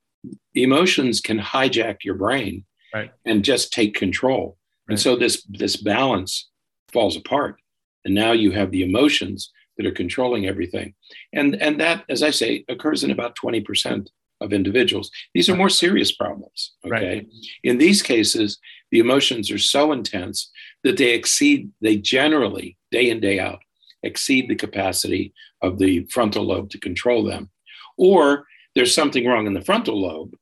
emotions 0.54 1.20
can 1.20 1.38
hijack 1.38 2.04
your 2.04 2.14
brain 2.14 2.64
right. 2.94 3.12
and 3.24 3.44
just 3.44 3.72
take 3.72 3.94
control. 3.94 4.56
And 4.90 5.00
so 5.00 5.16
this, 5.16 5.42
this 5.48 5.76
balance 5.76 6.50
falls 6.92 7.16
apart. 7.16 7.56
And 8.04 8.14
now 8.14 8.32
you 8.32 8.50
have 8.52 8.70
the 8.70 8.82
emotions 8.82 9.50
that 9.76 9.86
are 9.86 9.92
controlling 9.92 10.46
everything. 10.46 10.94
And, 11.32 11.54
and 11.56 11.80
that, 11.80 12.04
as 12.08 12.22
I 12.22 12.30
say, 12.30 12.64
occurs 12.68 13.04
in 13.04 13.10
about 13.10 13.36
20% 13.36 14.08
of 14.40 14.52
individuals. 14.52 15.10
These 15.34 15.48
are 15.48 15.56
more 15.56 15.68
serious 15.68 16.12
problems. 16.12 16.72
Okay. 16.84 16.90
Right. 16.90 17.26
In 17.62 17.78
these 17.78 18.02
cases, 18.02 18.58
the 18.90 18.98
emotions 18.98 19.50
are 19.50 19.58
so 19.58 19.92
intense 19.92 20.50
that 20.82 20.96
they 20.96 21.12
exceed, 21.12 21.70
they 21.80 21.96
generally, 21.96 22.76
day 22.90 23.10
in, 23.10 23.20
day 23.20 23.38
out, 23.38 23.60
exceed 24.02 24.48
the 24.48 24.54
capacity 24.54 25.34
of 25.62 25.78
the 25.78 26.04
frontal 26.04 26.44
lobe 26.44 26.70
to 26.70 26.78
control 26.78 27.22
them. 27.22 27.50
Or 27.98 28.46
there's 28.74 28.94
something 28.94 29.26
wrong 29.26 29.46
in 29.46 29.54
the 29.54 29.60
frontal 29.60 30.00
lobe 30.00 30.34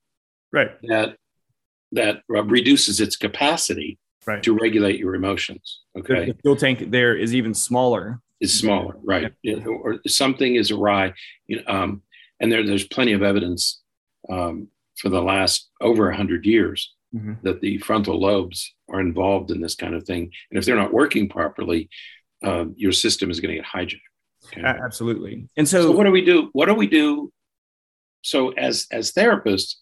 right. 0.52 0.70
that 0.88 1.16
that 1.92 2.22
uh, 2.34 2.44
reduces 2.44 3.00
its 3.00 3.16
capacity 3.16 3.98
right. 4.28 4.42
to 4.42 4.56
regulate 4.56 4.98
your 4.98 5.14
emotions. 5.14 5.80
Okay. 5.98 6.26
The, 6.26 6.34
fuel 6.42 6.56
tank 6.56 6.90
there 6.90 7.16
is 7.16 7.34
even 7.34 7.54
smaller. 7.54 8.20
Is 8.40 8.56
smaller, 8.56 8.94
right? 9.02 9.32
Yeah. 9.42 9.64
Or 9.64 9.98
something 10.06 10.54
is 10.54 10.70
awry. 10.70 11.12
You 11.48 11.56
know, 11.56 11.62
um, 11.66 12.02
and 12.38 12.52
there, 12.52 12.64
there's 12.64 12.86
plenty 12.86 13.12
of 13.12 13.22
evidence 13.22 13.82
um, 14.28 14.68
for 14.96 15.08
the 15.08 15.20
last 15.20 15.68
over 15.80 16.06
100 16.06 16.46
years 16.46 16.94
mm-hmm. 17.14 17.34
that 17.42 17.60
the 17.60 17.78
frontal 17.78 18.20
lobes 18.20 18.74
are 18.88 19.00
involved 19.00 19.50
in 19.50 19.60
this 19.60 19.74
kind 19.74 19.94
of 19.94 20.04
thing. 20.04 20.30
And 20.50 20.58
if 20.58 20.64
they're 20.64 20.76
not 20.76 20.92
working 20.92 21.28
properly, 21.28 21.88
uh, 22.44 22.66
your 22.76 22.92
system 22.92 23.30
is 23.30 23.40
going 23.40 23.56
to 23.56 23.60
get 23.60 23.70
hijacked. 23.70 24.00
Okay? 24.46 24.62
Absolutely. 24.62 25.48
And 25.56 25.68
so, 25.68 25.82
so, 25.82 25.90
what 25.90 26.04
do 26.04 26.12
we 26.12 26.24
do? 26.24 26.50
What 26.52 26.66
do 26.66 26.74
we 26.74 26.86
do? 26.86 27.32
So, 28.22 28.50
as 28.50 28.86
as 28.92 29.12
therapists, 29.12 29.74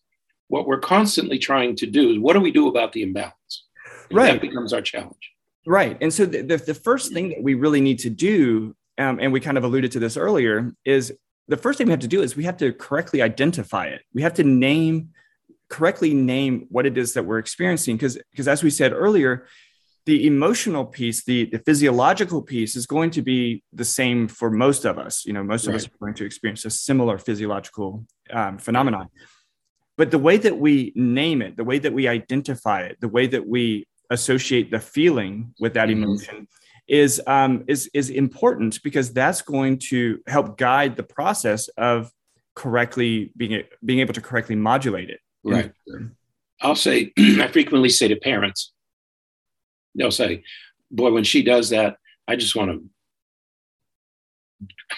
what 0.48 0.66
we're 0.66 0.80
constantly 0.80 1.38
trying 1.38 1.76
to 1.76 1.86
do 1.86 2.10
is 2.10 2.18
what 2.18 2.32
do 2.32 2.40
we 2.40 2.50
do 2.50 2.68
about 2.68 2.92
the 2.92 3.02
imbalance? 3.02 3.65
And 4.10 4.18
right. 4.18 4.32
That 4.32 4.40
becomes 4.40 4.72
our 4.72 4.82
challenge. 4.82 5.32
Right. 5.66 5.96
And 6.00 6.12
so, 6.12 6.26
the, 6.26 6.42
the, 6.42 6.56
the 6.58 6.74
first 6.74 7.12
thing 7.12 7.30
that 7.30 7.42
we 7.42 7.54
really 7.54 7.80
need 7.80 7.98
to 8.00 8.10
do, 8.10 8.76
um, 8.98 9.18
and 9.20 9.32
we 9.32 9.40
kind 9.40 9.58
of 9.58 9.64
alluded 9.64 9.92
to 9.92 9.98
this 9.98 10.16
earlier, 10.16 10.72
is 10.84 11.12
the 11.48 11.56
first 11.56 11.78
thing 11.78 11.86
we 11.86 11.92
have 11.92 12.00
to 12.00 12.08
do 12.08 12.22
is 12.22 12.36
we 12.36 12.44
have 12.44 12.56
to 12.58 12.72
correctly 12.72 13.22
identify 13.22 13.86
it. 13.86 14.02
We 14.12 14.22
have 14.22 14.34
to 14.34 14.44
name 14.44 15.10
correctly 15.68 16.14
name 16.14 16.66
what 16.70 16.86
it 16.86 16.96
is 16.96 17.14
that 17.14 17.24
we're 17.24 17.38
experiencing 17.38 17.96
because 17.96 18.18
because 18.30 18.46
as 18.46 18.62
we 18.62 18.70
said 18.70 18.92
earlier 18.92 19.46
the 20.04 20.26
emotional 20.26 20.84
piece 20.84 21.24
the 21.24 21.46
the 21.46 21.58
physiological 21.58 22.40
piece 22.40 22.76
is 22.76 22.86
going 22.86 23.10
to 23.10 23.20
be 23.20 23.64
the 23.72 23.84
same 23.84 24.28
for 24.28 24.48
most 24.48 24.84
of 24.84 24.96
us 24.96 25.24
you 25.26 25.32
know 25.32 25.42
most 25.42 25.66
right. 25.66 25.74
of 25.74 25.80
us 25.80 25.86
are 25.86 25.98
going 25.98 26.14
to 26.14 26.24
experience 26.24 26.64
a 26.64 26.70
similar 26.70 27.18
physiological 27.18 28.04
um, 28.30 28.58
phenomenon 28.58 29.08
but 29.96 30.12
the 30.12 30.18
way 30.18 30.36
that 30.36 30.56
we 30.56 30.92
name 30.94 31.42
it 31.42 31.56
the 31.56 31.64
way 31.64 31.80
that 31.80 31.92
we 31.92 32.06
identify 32.06 32.82
it 32.82 32.96
the 33.00 33.08
way 33.08 33.26
that 33.26 33.48
we 33.48 33.86
associate 34.10 34.70
the 34.70 34.80
feeling 34.80 35.54
with 35.60 35.74
that 35.74 35.88
mm-hmm. 35.88 36.04
emotion 36.04 36.48
is 36.88 37.20
um, 37.26 37.64
is 37.66 37.90
is 37.94 38.10
important 38.10 38.80
because 38.82 39.12
that's 39.12 39.42
going 39.42 39.78
to 39.78 40.20
help 40.26 40.56
guide 40.56 40.96
the 40.96 41.02
process 41.02 41.68
of 41.76 42.10
correctly 42.54 43.32
being 43.36 43.62
being 43.84 44.00
able 44.00 44.14
to 44.14 44.20
correctly 44.20 44.56
modulate 44.56 45.10
it 45.10 45.20
Right. 45.46 45.72
I'll 46.60 46.74
say, 46.74 47.12
I 47.18 47.48
frequently 47.48 47.88
say 47.88 48.08
to 48.08 48.16
parents, 48.16 48.72
they'll 49.94 50.10
say, 50.10 50.42
boy, 50.90 51.12
when 51.12 51.24
she 51.24 51.42
does 51.42 51.70
that, 51.70 51.96
I 52.26 52.36
just 52.36 52.56
want 52.56 52.82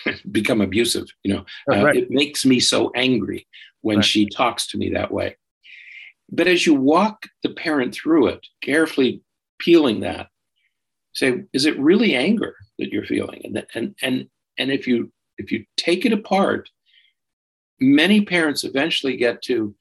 to 0.05 0.19
become 0.31 0.61
abusive. 0.61 1.07
You 1.23 1.35
know, 1.35 1.45
uh, 1.71 1.85
right. 1.85 1.97
it 1.97 2.11
makes 2.11 2.47
me 2.47 2.61
so 2.61 2.91
angry 2.95 3.47
when 3.83 3.99
right. 3.99 4.05
she 4.05 4.27
talks 4.27 4.69
to 4.69 4.79
me 4.79 4.91
that 4.91 5.13
way. 5.13 5.37
But 6.31 6.47
as 6.47 6.67
you 6.67 6.75
walk 6.75 7.27
the 7.43 7.51
parent 7.51 7.95
through 7.95 8.29
it, 8.29 8.47
carefully 8.63 9.23
peeling 9.59 10.01
that, 10.01 10.29
say, 11.15 11.45
is 11.53 11.67
it 11.67 11.79
really 11.79 12.15
anger 12.15 12.55
that 12.79 12.93
you're 12.93 13.07
feeling? 13.07 13.43
And 13.45 13.67
and 13.75 13.95
and 14.03 14.29
and 14.59 14.71
if 14.71 14.87
you 14.87 15.13
if 15.39 15.51
you 15.51 15.65
take 15.77 16.05
it 16.05 16.13
apart, 16.13 16.69
many 17.81 18.25
parents 18.25 18.65
eventually 18.65 19.17
get 19.17 19.43
to 19.43 19.75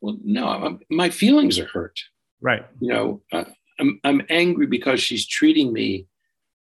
well, 0.00 0.16
no, 0.24 0.48
I'm, 0.48 0.80
my 0.88 1.10
feelings 1.10 1.58
are 1.58 1.66
hurt. 1.66 2.00
Right. 2.40 2.64
You 2.80 2.88
know, 2.88 3.22
uh, 3.32 3.44
I'm, 3.78 4.00
I'm 4.04 4.22
angry 4.30 4.66
because 4.66 5.00
she's 5.02 5.26
treating 5.26 5.72
me 5.72 6.06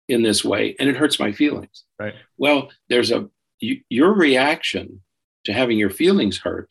in 0.07 0.23
this 0.23 0.43
way 0.43 0.75
and 0.79 0.89
it 0.89 0.95
hurts 0.95 1.19
my 1.19 1.31
feelings. 1.31 1.83
Right. 1.99 2.15
Well, 2.37 2.69
there's 2.89 3.11
a, 3.11 3.29
you, 3.59 3.81
your 3.89 4.13
reaction 4.13 5.01
to 5.45 5.53
having 5.53 5.77
your 5.77 5.91
feelings 5.91 6.39
hurt 6.39 6.69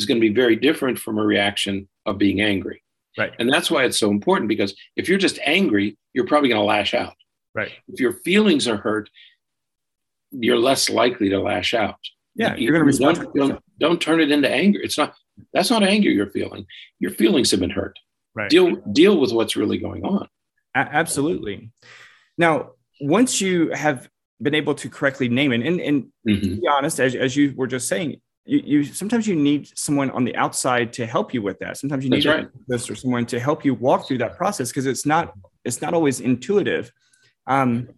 is 0.00 0.06
going 0.06 0.20
to 0.20 0.26
be 0.26 0.34
very 0.34 0.56
different 0.56 0.98
from 0.98 1.18
a 1.18 1.24
reaction 1.24 1.88
of 2.06 2.18
being 2.18 2.40
angry. 2.40 2.82
Right. 3.18 3.32
And 3.38 3.52
that's 3.52 3.70
why 3.70 3.84
it's 3.84 3.98
so 3.98 4.10
important 4.10 4.48
because 4.48 4.74
if 4.96 5.08
you're 5.08 5.18
just 5.18 5.38
angry, 5.44 5.98
you're 6.14 6.26
probably 6.26 6.48
going 6.48 6.60
to 6.60 6.66
lash 6.66 6.94
out. 6.94 7.14
Right. 7.54 7.72
If 7.88 8.00
your 8.00 8.12
feelings 8.12 8.66
are 8.66 8.76
hurt, 8.76 9.10
you're 10.30 10.58
less 10.58 10.88
likely 10.88 11.28
to 11.30 11.40
lash 11.40 11.74
out. 11.74 11.98
Yeah, 12.36 12.54
you're 12.54 12.72
going 12.72 12.82
to 12.82 12.86
respond. 12.86 13.16
Don't, 13.16 13.34
don't, 13.34 13.64
don't, 13.78 14.00
turn 14.00 14.20
it 14.20 14.30
into 14.30 14.48
anger. 14.48 14.80
It's 14.80 14.96
not. 14.96 15.14
That's 15.52 15.70
not 15.70 15.82
anger 15.82 16.08
you're 16.08 16.30
feeling. 16.30 16.64
Your 17.00 17.10
feelings 17.10 17.50
have 17.50 17.60
been 17.60 17.70
hurt. 17.70 17.98
Right. 18.34 18.48
Deal 18.48 18.76
deal 18.76 19.18
with 19.18 19.32
what's 19.32 19.56
really 19.56 19.78
going 19.78 20.04
on. 20.04 20.28
A- 20.76 20.78
absolutely. 20.78 21.72
Now, 22.38 22.70
once 23.00 23.40
you 23.40 23.70
have 23.70 24.08
been 24.40 24.54
able 24.54 24.76
to 24.76 24.88
correctly 24.88 25.28
name 25.28 25.52
it, 25.52 25.66
and, 25.66 25.80
and 25.80 26.02
mm-hmm. 26.26 26.40
to 26.40 26.60
be 26.60 26.68
honest, 26.68 27.00
as, 27.00 27.16
as 27.16 27.36
you 27.36 27.52
were 27.56 27.66
just 27.66 27.88
saying, 27.88 28.20
you, 28.44 28.62
you, 28.64 28.84
sometimes 28.84 29.26
you 29.26 29.36
need 29.36 29.76
someone 29.76 30.10
on 30.10 30.24
the 30.24 30.34
outside 30.36 30.92
to 30.94 31.06
help 31.06 31.32
you 31.34 31.42
with 31.42 31.58
that. 31.60 31.76
Sometimes 31.76 32.04
you 32.04 32.10
need 32.10 32.24
right. 32.24 32.48
this 32.68 32.90
or 32.90 32.94
someone 32.94 33.26
to 33.26 33.38
help 33.38 33.64
you 33.64 33.74
walk 33.74 34.08
through 34.08 34.18
that 34.18 34.36
process 34.36 34.70
because 34.70 34.86
it's 34.86 35.06
not 35.06 35.34
it's 35.64 35.82
not 35.82 35.94
always 35.94 36.20
intuitive. 36.20 36.90
Um, 37.46 37.88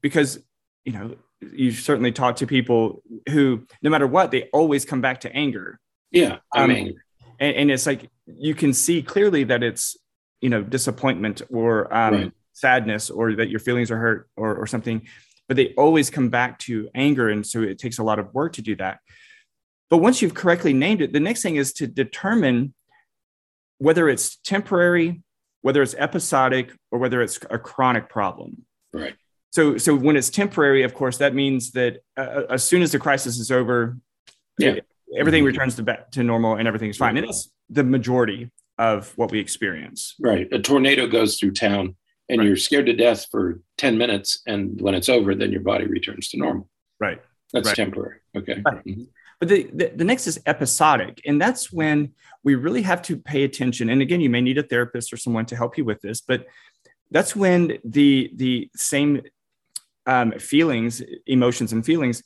because 0.00 0.38
you 0.84 0.92
know 0.92 1.16
you 1.40 1.72
certainly 1.72 2.12
talk 2.12 2.36
to 2.36 2.46
people 2.46 3.02
who 3.30 3.66
no 3.82 3.90
matter 3.90 4.06
what 4.06 4.30
they 4.30 4.48
always 4.52 4.84
come 4.84 5.00
back 5.00 5.20
to 5.20 5.34
anger 5.34 5.80
yeah, 6.12 6.38
I 6.52 6.66
mean, 6.66 6.88
um, 6.88 6.94
and, 7.40 7.56
and, 7.56 7.70
it's 7.70 7.86
like 7.86 8.08
you 8.26 8.54
can 8.54 8.74
see 8.74 9.02
clearly 9.02 9.44
that 9.44 9.62
it's 9.62 9.96
you 10.42 10.50
know 10.50 10.62
disappointment 10.62 11.40
or 11.50 11.92
um, 11.92 12.14
right. 12.14 12.32
sadness 12.52 13.08
or 13.08 13.34
that 13.34 13.48
your 13.48 13.60
feelings 13.60 13.90
are 13.90 13.96
hurt 13.96 14.28
or, 14.36 14.54
or 14.54 14.66
something, 14.66 15.08
but 15.48 15.56
they 15.56 15.72
always 15.74 16.10
come 16.10 16.28
back 16.28 16.58
to 16.60 16.88
anger, 16.94 17.30
and 17.30 17.46
so 17.46 17.62
it 17.62 17.78
takes 17.78 17.98
a 17.98 18.02
lot 18.02 18.18
of 18.18 18.32
work 18.34 18.52
to 18.54 18.62
do 18.62 18.76
that. 18.76 18.98
But 19.92 19.98
once 19.98 20.22
you've 20.22 20.32
correctly 20.32 20.72
named 20.72 21.02
it, 21.02 21.12
the 21.12 21.20
next 21.20 21.42
thing 21.42 21.56
is 21.56 21.74
to 21.74 21.86
determine 21.86 22.72
whether 23.76 24.08
it's 24.08 24.36
temporary, 24.38 25.22
whether 25.60 25.82
it's 25.82 25.94
episodic, 25.98 26.72
or 26.90 26.98
whether 26.98 27.20
it's 27.20 27.38
a 27.50 27.58
chronic 27.58 28.08
problem. 28.08 28.64
Right. 28.94 29.14
So, 29.50 29.76
so 29.76 29.94
when 29.94 30.16
it's 30.16 30.30
temporary, 30.30 30.82
of 30.82 30.94
course, 30.94 31.18
that 31.18 31.34
means 31.34 31.72
that 31.72 31.98
uh, 32.16 32.44
as 32.48 32.64
soon 32.64 32.80
as 32.80 32.92
the 32.92 32.98
crisis 32.98 33.38
is 33.38 33.50
over, 33.50 33.98
yeah 34.56 34.76
everything 35.14 35.40
mm-hmm. 35.40 35.48
returns 35.48 35.76
to 35.76 35.82
back 35.82 36.10
to 36.12 36.22
normal 36.22 36.56
and 36.56 36.66
everything's 36.66 36.96
fine. 36.96 37.18
And 37.18 37.26
it's 37.26 37.50
the 37.68 37.84
majority 37.84 38.50
of 38.78 39.12
what 39.16 39.30
we 39.30 39.40
experience. 39.40 40.14
Right. 40.18 40.48
A 40.52 40.58
tornado 40.58 41.06
goes 41.06 41.38
through 41.38 41.52
town 41.52 41.96
and 42.28 42.38
right. 42.38 42.46
you're 42.46 42.56
scared 42.56 42.86
to 42.86 42.94
death 42.94 43.26
for 43.30 43.60
10 43.78 43.98
minutes. 43.98 44.40
And 44.46 44.80
when 44.80 44.94
it's 44.94 45.08
over, 45.08 45.34
then 45.34 45.52
your 45.52 45.60
body 45.60 45.86
returns 45.86 46.28
to 46.30 46.38
normal. 46.38 46.68
Right. 46.98 47.20
That's 47.52 47.66
right. 47.66 47.76
temporary. 47.76 48.20
Okay. 48.36 48.62
Right. 48.64 48.84
Mm-hmm. 48.84 49.02
But 49.42 49.48
the, 49.48 49.68
the, 49.74 49.92
the, 49.96 50.04
next 50.04 50.28
is 50.28 50.38
episodic. 50.46 51.20
And 51.26 51.42
that's 51.42 51.72
when 51.72 52.12
we 52.44 52.54
really 52.54 52.82
have 52.82 53.02
to 53.02 53.16
pay 53.16 53.42
attention. 53.42 53.90
And 53.90 54.00
again, 54.00 54.20
you 54.20 54.30
may 54.30 54.40
need 54.40 54.56
a 54.56 54.62
therapist 54.62 55.12
or 55.12 55.16
someone 55.16 55.46
to 55.46 55.56
help 55.56 55.76
you 55.76 55.84
with 55.84 56.00
this, 56.00 56.20
but 56.20 56.46
that's 57.10 57.34
when 57.34 57.78
the, 57.84 58.30
the 58.36 58.70
same 58.76 59.22
um, 60.06 60.30
feelings, 60.38 61.02
emotions, 61.26 61.72
and 61.72 61.84
feelings 61.84 62.22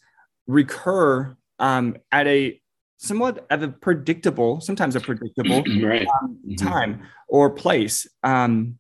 recur 0.47 1.35
um, 1.59 1.97
at 2.13 2.27
a 2.27 2.61
somewhat 2.99 3.47
of 3.49 3.63
a 3.63 3.69
predictable, 3.69 4.61
sometimes 4.61 4.95
a 4.95 5.01
predictable 5.01 5.65
right. 5.83 6.07
um, 6.21 6.39
mm-hmm. 6.47 6.67
time 6.67 7.03
or 7.29 7.49
place. 7.49 8.07
Um, 8.25 8.79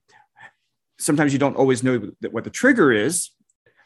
sometimes 0.99 1.33
you 1.33 1.39
don't 1.39 1.57
always 1.57 1.83
know 1.83 2.11
what 2.31 2.45
the 2.45 2.51
trigger 2.51 2.93
is, 2.93 3.31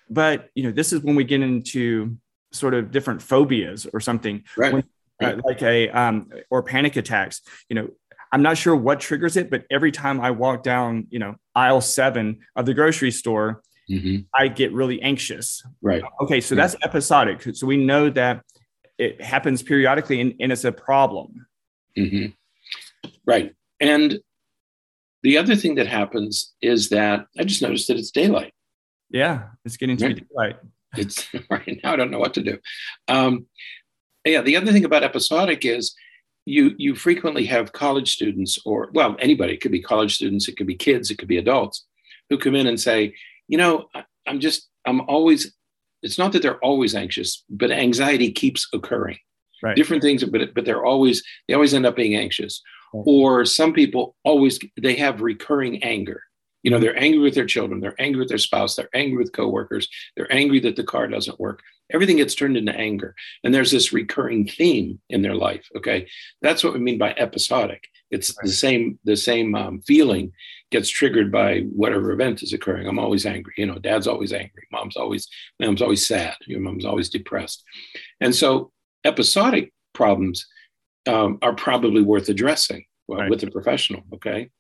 but 0.09 0.51
you 0.57 0.65
know 0.65 0.73
this 0.73 0.93
is 0.93 1.03
when 1.03 1.15
we 1.15 1.23
get 1.23 1.41
into 1.41 2.17
sort 2.53 2.75
of 2.75 2.91
different 2.91 3.23
phobias 3.23 3.87
or 3.93 4.01
something, 4.01 4.45
right. 4.57 4.73
when, 4.73 4.85
uh, 5.23 5.37
like 5.45 5.63
a 5.63 5.89
um, 5.91 6.31
or 6.51 6.63
panic 6.63 6.97
attacks. 6.97 7.43
You 7.69 7.77
know, 7.77 7.89
I'm 8.33 8.43
not 8.43 8.57
sure 8.57 8.77
what 8.77 9.01
triggers 9.01 9.37
it, 9.37 9.51
but 9.51 9.65
every 9.71 9.93
time 9.93 10.21
I 10.21 10.31
walk 10.31 10.63
down, 10.63 11.07
you 11.11 11.19
know, 11.19 11.37
aisle 11.55 11.81
seven 11.81 12.41
of 12.57 12.67
the 12.67 12.75
grocery 12.75 13.11
store, 13.11 13.63
mm-hmm. 13.91 14.23
I 14.35 14.49
get 14.49 14.73
really 14.73 15.03
anxious. 15.03 15.63
Right. 15.83 16.03
Okay, 16.21 16.41
so 16.41 16.55
that's 16.55 16.77
episodic. 16.83 17.43
So 17.57 17.67
we 17.67 17.77
know 17.77 18.11
that 18.11 18.43
it 18.99 19.21
happens 19.21 19.63
periodically 19.63 20.21
and, 20.21 20.35
and 20.41 20.53
it's 20.53 20.65
a 20.65 20.73
problem. 20.73 21.47
Mm-hmm. 21.99 22.27
Right. 23.27 23.55
And 23.81 24.21
the 25.23 25.39
other 25.39 25.57
thing 25.57 25.75
that 25.77 25.87
happens 25.87 26.55
is 26.63 26.91
that 26.91 27.27
I 27.39 27.45
just 27.45 27.63
noticed 27.63 27.89
that 27.89 27.97
it's 27.97 28.11
daylight. 28.11 28.53
Yeah, 29.11 29.49
it's 29.65 29.77
getting 29.77 29.97
to 29.97 30.15
daylight. 30.15 30.57
It's 30.97 31.29
right 31.51 31.79
now. 31.83 31.93
I 31.93 31.97
don't 31.97 32.11
know 32.11 32.19
what 32.19 32.35
to 32.35 32.43
do. 32.43 32.59
Um, 33.09 33.47
yeah, 34.25 34.43
the 34.43 34.57
other 34.57 34.73
thing 34.73 34.85
about 34.85 35.05
episodic 35.05 35.65
is 35.65 35.95
you 36.47 36.75
you 36.79 36.95
frequently 36.95 37.45
have 37.47 37.73
college 37.73 38.13
students 38.13 38.59
or 38.65 38.91
well 38.95 39.15
anybody 39.19 39.55
it 39.55 39.61
could 39.61 39.71
be 39.71 39.83
college 39.83 40.15
students 40.15 40.49
it 40.49 40.57
could 40.57 40.67
be 40.67 40.75
kids 40.75 41.11
it 41.11 41.19
could 41.19 41.29
be 41.29 41.37
adults 41.37 41.87
who 42.31 42.39
come 42.39 42.55
in 42.55 42.67
and 42.67 42.81
say 42.81 43.15
you 43.47 43.59
know 43.59 43.89
i'm 44.27 44.41
just 44.41 44.71
i'm 44.87 45.03
always 45.03 45.55
it's 46.03 46.19
not 46.19 46.33
that 46.33 46.43
they're 46.43 46.65
always 46.65 46.95
anxious, 46.95 47.45
but 47.51 47.71
anxiety 47.71 48.33
keeps 48.33 48.69
occurring. 48.73 49.19
Right. 49.63 49.77
Different 49.77 50.03
things, 50.03 50.25
but 50.25 50.55
but 50.55 50.65
they're 50.65 50.85
always 50.85 51.23
they 51.47 51.55
always 51.55 51.75
end 51.75 51.85
up 51.85 51.97
being 51.97 52.17
anxious. 52.17 52.63
Right. 52.95 53.05
Or 53.07 53.45
some 53.45 53.73
people 53.73 54.17
always 54.25 54.59
they 54.81 54.97
have 54.97 55.21
recurring 55.21 55.83
anger. 55.83 56.23
You 56.63 56.71
know, 56.71 56.79
they're 56.79 56.99
angry 56.99 57.21
with 57.21 57.35
their 57.35 57.47
children, 57.47 57.81
they're 57.81 58.01
angry 58.01 58.21
with 58.21 58.29
their 58.29 58.39
spouse, 58.39 58.77
they're 58.77 58.89
angry 58.95 59.19
with 59.19 59.33
coworkers, 59.33 59.89
they're 60.17 60.33
angry 60.33 60.61
that 60.61 60.77
the 60.77 60.85
car 60.85 61.09
doesn't 61.09 61.41
work. 61.41 61.63
Everything 61.93 62.19
gets 62.19 62.35
turned 62.35 62.57
into 62.57 62.73
anger. 62.73 63.15
And 63.43 63.53
there's 63.53 63.71
this 63.71 63.93
recurring 63.93 64.47
theme 64.47 65.01
in 65.09 65.23
their 65.23 65.35
life. 65.35 65.67
Okay. 65.77 66.07
That's 66.41 66.63
what 66.63 66.73
we 66.73 66.79
mean 66.79 66.99
by 66.99 67.13
episodic. 67.13 67.89
It's 68.11 68.31
right. 68.31 68.47
the 68.47 68.53
same, 68.53 68.99
the 69.05 69.17
same 69.17 69.55
um, 69.55 69.81
feeling 69.81 70.33
gets 70.71 70.89
triggered 70.89 71.33
by 71.33 71.61
whatever 71.63 72.13
event 72.13 72.43
is 72.43 72.53
occurring. 72.53 72.87
I'm 72.87 72.99
always 72.99 73.27
angry. 73.27 73.55
You 73.57 73.67
know, 73.67 73.79
dad's 73.79 74.07
always 74.07 74.33
angry. 74.33 74.69
Mom's 74.71 74.97
always, 74.97 75.29
mom's 75.59 75.83
always 75.83 76.07
sad. 76.07 76.37
Your 76.47 76.61
mom's 76.61 76.85
always 76.85 77.09
depressed. 77.09 77.65
And 78.21 78.35
so 78.35 78.71
episodic 79.05 79.73
problems 79.93 80.47
um, 81.09 81.39
are 81.43 81.55
probably 81.55 82.03
worth 82.03 82.29
addressing 82.29 82.85
well, 83.09 83.21
right. 83.21 83.31
with 83.31 83.43
a 83.43 83.51
professional. 83.51 84.03
Okay. 84.15 84.51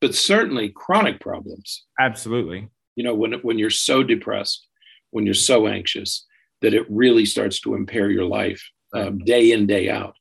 But 0.00 0.14
certainly 0.14 0.70
chronic 0.70 1.20
problems. 1.20 1.84
Absolutely. 1.98 2.68
You 2.96 3.04
know, 3.04 3.14
when, 3.14 3.32
when 3.42 3.58
you're 3.58 3.70
so 3.70 4.02
depressed, 4.02 4.66
when 5.10 5.24
you're 5.24 5.34
so 5.34 5.66
anxious 5.66 6.26
that 6.62 6.74
it 6.74 6.86
really 6.90 7.26
starts 7.26 7.60
to 7.60 7.74
impair 7.74 8.10
your 8.10 8.24
life 8.24 8.62
um, 8.94 9.18
day 9.18 9.52
in, 9.52 9.66
day 9.66 9.88
out, 9.90 10.14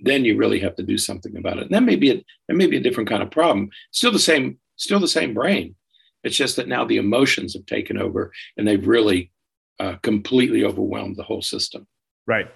then 0.00 0.24
you 0.24 0.36
really 0.36 0.58
have 0.60 0.74
to 0.76 0.82
do 0.82 0.98
something 0.98 1.36
about 1.36 1.58
it. 1.58 1.64
And 1.64 1.70
that 1.70 1.82
may 1.82 1.96
be 1.96 2.10
a, 2.10 2.24
that 2.48 2.54
may 2.54 2.66
be 2.66 2.76
a 2.76 2.82
different 2.82 3.08
kind 3.08 3.22
of 3.22 3.30
problem. 3.30 3.70
Still 3.90 4.12
the 4.12 4.18
same, 4.18 4.58
still 4.76 5.00
the 5.00 5.08
same 5.08 5.34
brain. 5.34 5.74
It's 6.24 6.36
just 6.36 6.56
that 6.56 6.68
now 6.68 6.84
the 6.84 6.98
emotions 6.98 7.54
have 7.54 7.66
taken 7.66 7.98
over 7.98 8.32
and 8.56 8.66
they've 8.66 8.86
really 8.86 9.32
uh, 9.80 9.96
completely 10.02 10.64
overwhelmed 10.64 11.16
the 11.16 11.22
whole 11.24 11.42
system. 11.42 11.86
Right. 12.26 12.48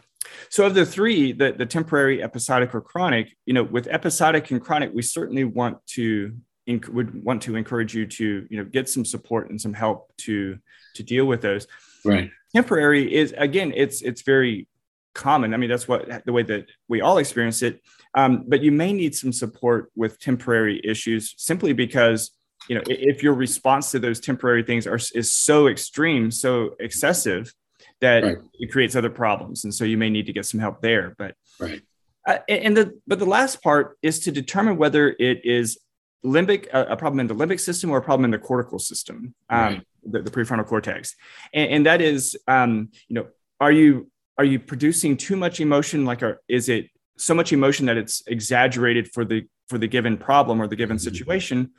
So 0.49 0.67
of 0.67 0.75
the 0.75 0.87
three, 0.87 1.33
the, 1.33 1.53
the 1.53 1.67
temporary, 1.67 2.23
episodic, 2.23 2.75
or 2.75 2.81
chronic, 2.81 3.37
you 3.45 3.55
know, 3.55 3.63
with 3.63 3.87
episodic 3.87 4.51
and 4.51 4.61
chronic, 4.61 4.91
we 4.93 5.03
certainly 5.03 5.45
want 5.45 5.85
to 5.89 6.35
inc- 6.69 6.89
would 6.89 7.23
want 7.25 7.43
to 7.43 7.57
encourage 7.57 7.95
you 7.95 8.07
to 8.07 8.47
you 8.49 8.59
know 8.59 8.65
get 8.65 8.89
some 8.89 9.05
support 9.05 9.51
and 9.51 9.61
some 9.61 9.75
help 9.75 10.15
to 10.19 10.59
to 10.95 11.03
deal 11.03 11.27
with 11.27 11.41
those. 11.41 11.67
Right. 12.05 12.31
Temporary 12.55 13.15
is 13.15 13.35
again, 13.37 13.73
it's 13.75 14.03
it's 14.03 14.23
very 14.23 14.67
common. 15.15 15.55
I 15.55 15.57
mean, 15.57 15.71
that's 15.71 15.89
what 15.89 16.25
the 16.25 16.33
way 16.33 16.43
that 16.43 16.67
we 16.89 17.01
all 17.01 17.19
experience 17.19 17.63
it. 17.63 17.83
Um, 18.15 18.45
but 18.47 18.63
you 18.63 18.73
may 18.73 18.93
need 18.93 19.15
some 19.15 19.33
support 19.33 19.91
with 19.97 20.21
temporary 20.21 20.81
issues 20.85 21.35
simply 21.37 21.73
because 21.73 22.31
you 22.69 22.77
know 22.77 22.83
if 22.87 23.23
your 23.23 23.35
response 23.35 23.91
to 23.91 23.99
those 23.99 24.21
temporary 24.21 24.63
things 24.63 24.87
are 24.87 25.01
is 25.15 25.33
so 25.33 25.69
extreme, 25.69 26.31
so 26.31 26.77
excessive 26.81 27.53
that 28.01 28.23
right. 28.23 28.37
it 28.55 28.71
creates 28.71 28.95
other 28.95 29.11
problems, 29.11 29.65
and 29.65 29.75
so 29.75 29.85
you 29.85 29.99
may 29.99 30.11
need 30.11 30.27
to 30.27 30.33
get 30.33 30.47
some 30.47 30.61
help 30.61 30.81
there. 30.81 31.15
But 31.19 31.35
right. 31.59 31.83
Uh, 32.27 32.39
and 32.49 32.77
the 32.77 32.99
but 33.07 33.19
the 33.19 33.27
last 33.27 33.63
part 33.63 33.99
is 34.03 34.21
to 34.21 34.33
determine 34.33 34.77
whether 34.77 35.15
it 35.19 35.45
is 35.45 35.79
limbic 36.25 36.69
a, 36.73 36.93
a 36.93 36.97
problem 36.97 37.21
in 37.21 37.27
the 37.27 37.35
limbic 37.35 37.61
system 37.61 37.91
or 37.91 37.99
a 37.99 38.03
problem 38.03 38.25
in 38.25 38.31
the 38.31 38.39
cortical 38.39 38.79
system, 38.79 39.35
um, 39.51 39.61
right. 39.61 39.87
the, 40.05 40.23
the, 40.23 40.31
prefrontal 40.31 40.67
cortex, 40.67 41.15
and, 41.53 41.71
and 41.71 41.87
that 41.87 42.01
is 42.01 42.37
um, 42.49 42.91
you 43.09 43.15
know 43.15 43.27
are 43.61 43.73
you 43.73 44.11
are 44.39 44.45
you 44.45 44.59
producing 44.59 45.17
too 45.17 45.37
much 45.37 45.61
emotion 45.61 46.05
like 46.05 46.23
are, 46.23 46.41
is 46.49 46.69
it 46.69 46.89
so 47.17 47.35
much 47.35 47.53
emotion 47.53 47.87
that 47.87 47.97
it's 47.97 48.23
exaggerated 48.27 49.09
for 49.13 49.25
the 49.25 49.47
for 49.69 49.79
the 49.79 49.89
given 49.89 50.17
problem 50.17 50.61
or 50.61 50.67
the 50.67 50.77
given 50.77 50.97
mm-hmm. 50.97 51.05
situation 51.05 51.71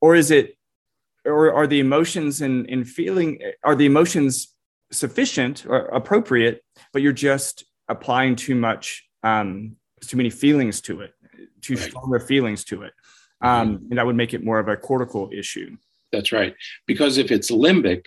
or 0.00 0.14
is 0.14 0.30
it 0.30 0.56
or 1.24 1.52
are 1.52 1.66
the 1.66 1.78
emotions 1.78 2.40
and, 2.40 2.68
and 2.68 2.88
feeling 2.88 3.38
are 3.62 3.76
the 3.76 3.86
emotions 3.86 4.54
sufficient 4.90 5.64
or 5.66 5.86
appropriate 5.86 6.64
but 6.92 7.02
you're 7.02 7.12
just 7.12 7.64
applying 7.88 8.34
too 8.34 8.54
much 8.54 9.08
um, 9.22 9.76
too 10.00 10.16
many 10.16 10.30
feelings 10.30 10.80
to 10.80 11.00
it 11.00 11.14
too 11.62 11.74
right. 11.74 11.84
stronger 11.84 12.20
feelings 12.20 12.64
to 12.64 12.82
it. 12.82 12.92
Um, 13.42 13.86
and 13.90 13.98
that 13.98 14.06
would 14.06 14.16
make 14.16 14.34
it 14.34 14.44
more 14.44 14.58
of 14.58 14.68
a 14.68 14.76
cortical 14.76 15.30
issue. 15.32 15.76
That's 16.12 16.32
right. 16.32 16.54
Because 16.86 17.18
if 17.18 17.30
it's 17.30 17.50
limbic 17.50 18.06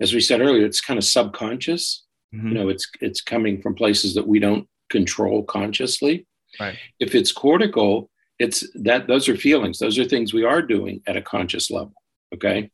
as 0.00 0.12
we 0.12 0.20
said 0.20 0.40
earlier 0.40 0.66
it's 0.66 0.80
kind 0.80 0.98
of 0.98 1.04
subconscious. 1.04 2.04
Mm-hmm. 2.34 2.48
you 2.48 2.54
know 2.54 2.68
it's 2.70 2.90
it's 3.02 3.20
coming 3.20 3.60
from 3.60 3.74
places 3.74 4.14
that 4.14 4.26
we 4.26 4.38
don't 4.38 4.66
control 4.90 5.42
consciously. 5.44 6.26
Right. 6.58 6.78
If 6.98 7.14
it's 7.14 7.32
cortical 7.32 8.10
it's 8.38 8.66
that 8.74 9.06
those 9.06 9.28
are 9.28 9.36
feelings. 9.36 9.78
Those 9.78 9.98
are 9.98 10.04
things 10.04 10.32
we 10.32 10.44
are 10.44 10.62
doing 10.62 11.02
at 11.06 11.16
a 11.16 11.22
conscious 11.22 11.70
level 11.70 11.94
okay? 12.34 12.70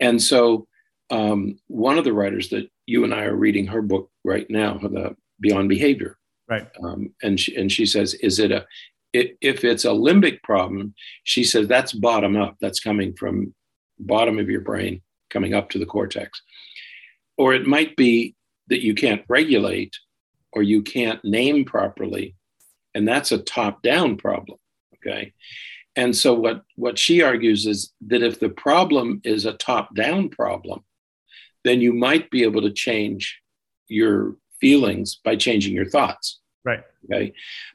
And 0.00 0.20
so 0.20 0.66
um, 1.10 1.58
one 1.68 1.98
of 1.98 2.04
the 2.04 2.12
writers 2.12 2.48
that 2.50 2.68
you 2.86 3.04
and 3.04 3.14
i 3.14 3.24
are 3.24 3.34
reading 3.34 3.66
her 3.66 3.82
book 3.82 4.10
right 4.24 4.48
now 4.48 4.78
the 4.78 5.16
beyond 5.40 5.68
behavior. 5.68 6.16
Right. 6.48 6.68
Um, 6.82 7.12
and 7.22 7.38
she 7.38 7.56
and 7.56 7.70
she 7.70 7.86
says 7.86 8.14
is 8.14 8.38
it 8.38 8.52
a 8.52 8.66
if 9.40 9.64
it's 9.64 9.84
a 9.84 9.88
limbic 9.88 10.42
problem 10.42 10.94
she 11.24 11.44
says 11.44 11.66
that's 11.66 11.92
bottom 11.92 12.36
up. 12.36 12.56
That's 12.60 12.80
coming 12.80 13.14
from 13.14 13.54
bottom 13.98 14.38
of 14.38 14.48
your 14.50 14.60
brain 14.60 15.02
coming 15.30 15.54
up 15.54 15.70
to 15.70 15.78
the 15.78 15.86
cortex. 15.86 16.40
Or 17.36 17.54
it 17.54 17.66
might 17.66 17.96
be 17.96 18.34
that 18.68 18.84
you 18.84 18.94
can't 18.94 19.24
regulate 19.28 19.94
or 20.52 20.62
you 20.62 20.82
can't 20.82 21.24
name 21.24 21.64
properly 21.64 22.36
and 22.94 23.06
that's 23.06 23.32
a 23.32 23.38
top 23.38 23.82
down 23.82 24.16
problem 24.16 24.58
okay? 24.94 25.32
And 25.94 26.16
so 26.16 26.34
what 26.34 26.62
what 26.76 26.98
she 26.98 27.22
argues 27.22 27.66
is 27.66 27.92
that 28.06 28.22
if 28.22 28.40
the 28.40 28.50
problem 28.50 29.20
is 29.24 29.44
a 29.44 29.52
top 29.52 29.94
down 29.94 30.28
problem 30.28 30.84
then 31.64 31.80
you 31.80 31.92
might 31.92 32.30
be 32.30 32.44
able 32.44 32.62
to 32.62 32.70
change 32.70 33.40
your 33.88 34.36
feelings 34.60 35.20
by 35.24 35.36
changing 35.36 35.74
your 35.74 35.88
thoughts. 35.88 36.40
Right 36.64 36.82
okay? 37.10 37.32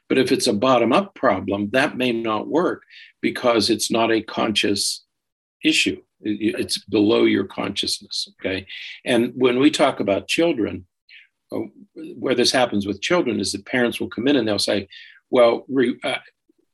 But 0.08 0.18
if 0.18 0.32
it's 0.32 0.46
a 0.46 0.52
bottom 0.52 0.92
up 0.92 1.14
problem 1.14 1.70
that 1.72 1.96
may 1.96 2.12
not 2.12 2.48
work 2.48 2.82
because 3.20 3.70
it's 3.70 3.90
not 3.90 4.10
a 4.10 4.22
conscious 4.22 5.04
issue. 5.64 6.00
It's 6.20 6.78
below 6.78 7.24
your 7.24 7.44
consciousness 7.44 8.28
okay? 8.40 8.66
And 9.04 9.32
when 9.34 9.58
we 9.58 9.70
talk 9.70 10.00
about 10.00 10.28
children 10.28 10.86
uh, 11.50 11.60
where 11.94 12.34
this 12.34 12.52
happens 12.52 12.86
with 12.86 13.02
children 13.02 13.40
is 13.40 13.52
that 13.52 13.66
parents 13.66 14.00
will 14.00 14.08
come 14.08 14.28
in 14.28 14.36
and 14.36 14.46
they'll 14.46 14.58
say 14.58 14.88
well 15.30 15.64
re, 15.68 15.98
uh, 16.04 16.16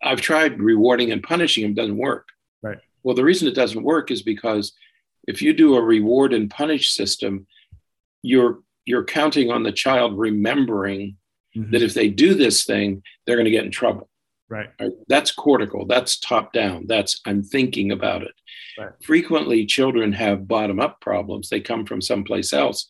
i've 0.02 0.20
tried 0.20 0.60
rewarding 0.60 1.10
and 1.12 1.22
punishing 1.22 1.62
them 1.62 1.72
it 1.72 1.76
doesn't 1.76 1.96
work. 1.96 2.28
Right. 2.62 2.78
Well 3.02 3.14
the 3.14 3.24
reason 3.24 3.48
it 3.48 3.54
doesn't 3.54 3.82
work 3.82 4.10
is 4.10 4.22
because 4.22 4.72
if 5.26 5.42
you 5.42 5.52
do 5.52 5.76
a 5.76 5.82
reward 5.82 6.32
and 6.32 6.50
punish 6.50 6.90
system 6.90 7.46
you're 8.22 8.60
you're 8.84 9.04
counting 9.04 9.50
on 9.50 9.62
the 9.62 9.72
child 9.72 10.18
remembering 10.18 11.17
mm-hmm. 11.58 11.70
that 11.72 11.82
if 11.82 11.94
they 11.94 12.08
do 12.08 12.34
this 12.34 12.64
thing 12.64 13.02
they're 13.26 13.36
going 13.36 13.44
to 13.44 13.50
get 13.50 13.64
in 13.64 13.70
trouble 13.70 14.08
Right. 14.50 14.70
That's 15.08 15.30
cortical. 15.30 15.86
That's 15.86 16.18
top 16.18 16.52
down. 16.52 16.86
That's 16.86 17.20
I'm 17.26 17.42
thinking 17.42 17.92
about 17.92 18.22
it. 18.22 18.32
Right. 18.78 18.90
Frequently, 19.02 19.66
children 19.66 20.12
have 20.14 20.48
bottom 20.48 20.80
up 20.80 21.00
problems. 21.00 21.48
They 21.48 21.60
come 21.60 21.84
from 21.84 22.00
someplace 22.00 22.52
else, 22.54 22.86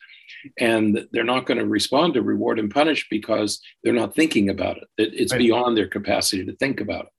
and 0.61 1.07
they're 1.11 1.25
not 1.25 1.47
going 1.47 1.59
to 1.59 1.67
respond 1.67 2.15
to 2.15 2.23
reward 2.23 2.61
and 2.61 2.71
punish 2.71 3.09
because 3.11 3.61
they're 3.83 3.93
not 3.93 4.15
thinking 4.15 4.51
about 4.51 4.77
it. 4.77 4.85
it 4.99 5.15
it's 5.15 5.33
right. 5.33 5.39
beyond 5.39 5.77
their 5.77 5.89
capacity 5.89 6.45
to 6.45 6.55
think 6.57 6.81
about 6.81 7.07
it. 7.07 7.13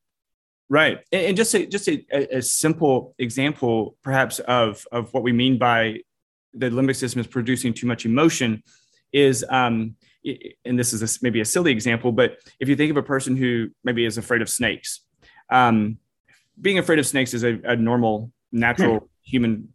Right, 0.70 1.00
and 1.12 1.36
just 1.36 1.54
a, 1.56 1.66
just 1.66 1.90
a, 1.90 2.06
a 2.38 2.42
simple 2.42 3.16
example, 3.18 3.98
perhaps 4.04 4.40
of 4.40 4.86
of 4.92 5.14
what 5.14 5.24
we 5.24 5.34
mean 5.34 5.58
by 5.58 6.02
the 6.54 6.70
limbic 6.70 6.96
system 6.96 7.20
is 7.20 7.28
producing 7.28 7.74
too 7.74 7.88
much 7.88 8.06
emotion, 8.06 8.64
is 9.12 9.44
um, 9.50 9.96
and 10.66 10.78
this 10.78 10.94
is 10.94 11.02
a, 11.02 11.20
maybe 11.22 11.42
a 11.42 11.46
silly 11.46 11.72
example, 11.72 12.12
but 12.12 12.38
if 12.60 12.70
you 12.70 12.76
think 12.76 12.92
of 12.92 12.98
a 12.98 13.04
person 13.04 13.36
who 13.36 13.70
maybe 13.84 14.06
is 14.06 14.18
afraid 14.18 14.42
of 14.42 14.50
snakes, 14.50 15.02
um, 15.50 15.98
being 16.60 16.78
afraid 16.78 17.00
of 17.00 17.08
snakes 17.08 17.34
is 17.34 17.44
a, 17.44 17.60
a 17.64 17.76
normal, 17.76 18.32
natural 18.52 19.00
hmm. 19.00 19.06
human 19.24 19.74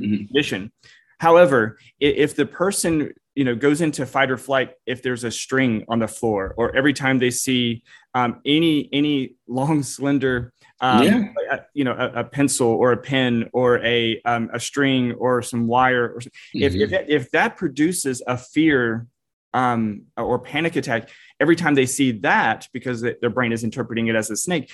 mm-hmm. 0.00 0.26
condition. 0.26 0.72
However, 1.18 1.78
if 2.00 2.34
the 2.34 2.46
person 2.46 3.12
you 3.34 3.44
know 3.44 3.54
goes 3.54 3.80
into 3.80 4.04
fight 4.04 4.30
or 4.30 4.36
flight 4.36 4.72
if 4.84 5.02
there's 5.02 5.24
a 5.24 5.30
string 5.30 5.84
on 5.88 5.98
the 6.00 6.08
floor, 6.08 6.54
or 6.56 6.74
every 6.74 6.92
time 6.92 7.18
they 7.18 7.30
see 7.30 7.82
um, 8.14 8.40
any 8.44 8.88
any 8.92 9.36
long, 9.46 9.82
slender 9.82 10.52
um, 10.82 11.02
yeah. 11.04 11.60
you 11.74 11.84
know, 11.84 11.92
a, 11.92 12.20
a, 12.20 12.24
pencil 12.24 12.66
or 12.66 12.90
a 12.90 12.96
pen 12.96 13.48
or 13.52 13.78
a 13.84 14.20
um, 14.24 14.50
a 14.52 14.58
string 14.58 15.12
or 15.12 15.40
some 15.40 15.68
wire. 15.68 16.14
Or 16.14 16.18
mm-hmm. 16.18 16.62
if 16.62 16.74
if 16.74 16.90
that, 16.90 17.08
if 17.08 17.30
that 17.30 17.56
produces 17.56 18.20
a 18.26 18.36
fear 18.36 19.06
um, 19.54 20.02
or 20.16 20.38
panic 20.38 20.76
attack 20.76 21.10
every 21.40 21.56
time 21.56 21.74
they 21.74 21.86
see 21.86 22.12
that 22.12 22.68
because 22.72 23.02
their 23.02 23.30
brain 23.30 23.52
is 23.52 23.64
interpreting 23.64 24.06
it 24.06 24.14
as 24.14 24.30
a 24.30 24.36
snake 24.36 24.70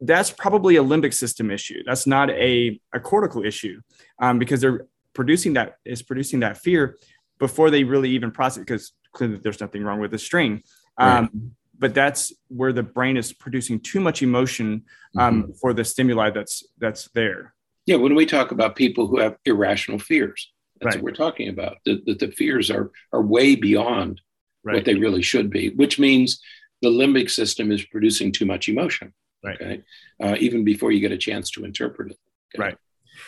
that's 0.00 0.30
probably 0.30 0.76
a 0.76 0.82
limbic 0.82 1.12
system 1.12 1.50
issue 1.50 1.82
that's 1.84 2.06
not 2.06 2.30
a, 2.30 2.80
a 2.94 3.00
cortical 3.00 3.44
issue 3.44 3.80
um, 4.20 4.38
because 4.38 4.60
they're 4.60 4.86
producing 5.14 5.54
that 5.54 5.74
is 5.84 6.02
producing 6.02 6.40
that 6.40 6.56
fear 6.58 6.96
before 7.38 7.70
they 7.70 7.84
really 7.84 8.10
even 8.10 8.30
process 8.30 8.60
because 8.60 8.92
clearly 9.12 9.40
there's 9.42 9.60
nothing 9.60 9.82
wrong 9.82 10.00
with 10.00 10.12
the 10.12 10.18
string 10.18 10.62
um, 10.98 11.08
right. 11.08 11.30
but 11.78 11.94
that's 11.94 12.32
where 12.48 12.72
the 12.72 12.82
brain 12.82 13.16
is 13.16 13.32
producing 13.32 13.80
too 13.80 14.00
much 14.00 14.22
emotion 14.22 14.84
um, 15.16 15.42
mm-hmm. 15.42 15.52
for 15.60 15.72
the 15.72 15.84
stimuli 15.84 16.30
that's 16.30 16.62
that's 16.78 17.08
there 17.14 17.54
yeah 17.86 17.96
when 17.96 18.14
we 18.14 18.24
talk 18.24 18.52
about 18.52 18.76
people 18.76 19.08
who 19.08 19.18
have 19.18 19.36
irrational 19.44 19.98
fears 19.98 20.52
that's 20.80 20.96
right. 20.96 21.02
what 21.02 21.10
we're 21.10 21.16
talking 21.16 21.48
about. 21.48 21.78
That 21.84 22.04
the, 22.04 22.14
the, 22.14 22.32
fears 22.32 22.70
are 22.70 22.90
are 23.12 23.22
way 23.22 23.56
beyond 23.56 24.20
right. 24.64 24.76
what 24.76 24.84
they 24.84 24.94
really 24.94 25.22
should 25.22 25.50
be, 25.50 25.70
which 25.70 25.98
means 25.98 26.40
the 26.82 26.88
limbic 26.88 27.30
system 27.30 27.72
is 27.72 27.84
producing 27.84 28.32
too 28.32 28.46
much 28.46 28.68
emotion. 28.68 29.12
Right. 29.42 29.60
Okay. 29.60 29.82
Uh, 30.22 30.36
even 30.38 30.64
before 30.64 30.92
you 30.92 31.00
get 31.00 31.12
a 31.12 31.18
chance 31.18 31.50
to 31.52 31.64
interpret 31.64 32.12
it. 32.12 32.18
Okay? 32.54 32.64
Right. 32.64 32.76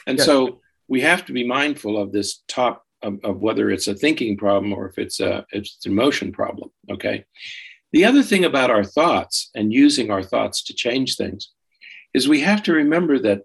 And 0.07 0.19
yeah. 0.19 0.25
so 0.25 0.61
we 0.89 1.01
have 1.03 1.25
to 1.27 1.33
be 1.33 1.47
mindful 1.47 2.01
of 2.01 2.13
this 2.13 2.43
top 2.49 2.85
of, 3.03 3.19
of, 3.25 3.41
whether 3.41 3.71
it's 3.71 3.87
a 3.87 3.95
thinking 3.95 4.37
problem 4.37 4.73
or 4.73 4.89
if 4.89 4.99
it's 4.99 5.21
a 5.21 5.47
it's 5.51 5.79
an 5.87 5.93
emotion 5.93 6.33
problem. 6.33 6.71
Okay. 6.91 7.25
The 7.93 8.05
other 8.05 8.23
thing 8.23 8.45
about 8.45 8.71
our 8.71 8.85
thoughts 8.85 9.51
and 9.55 9.73
using 9.73 10.11
our 10.11 10.23
thoughts 10.23 10.63
to 10.65 10.75
change 10.75 11.17
things 11.17 11.51
is 12.15 12.29
we 12.29 12.41
have 12.41 12.63
to 12.65 12.73
remember 12.73 13.19
that 13.21 13.43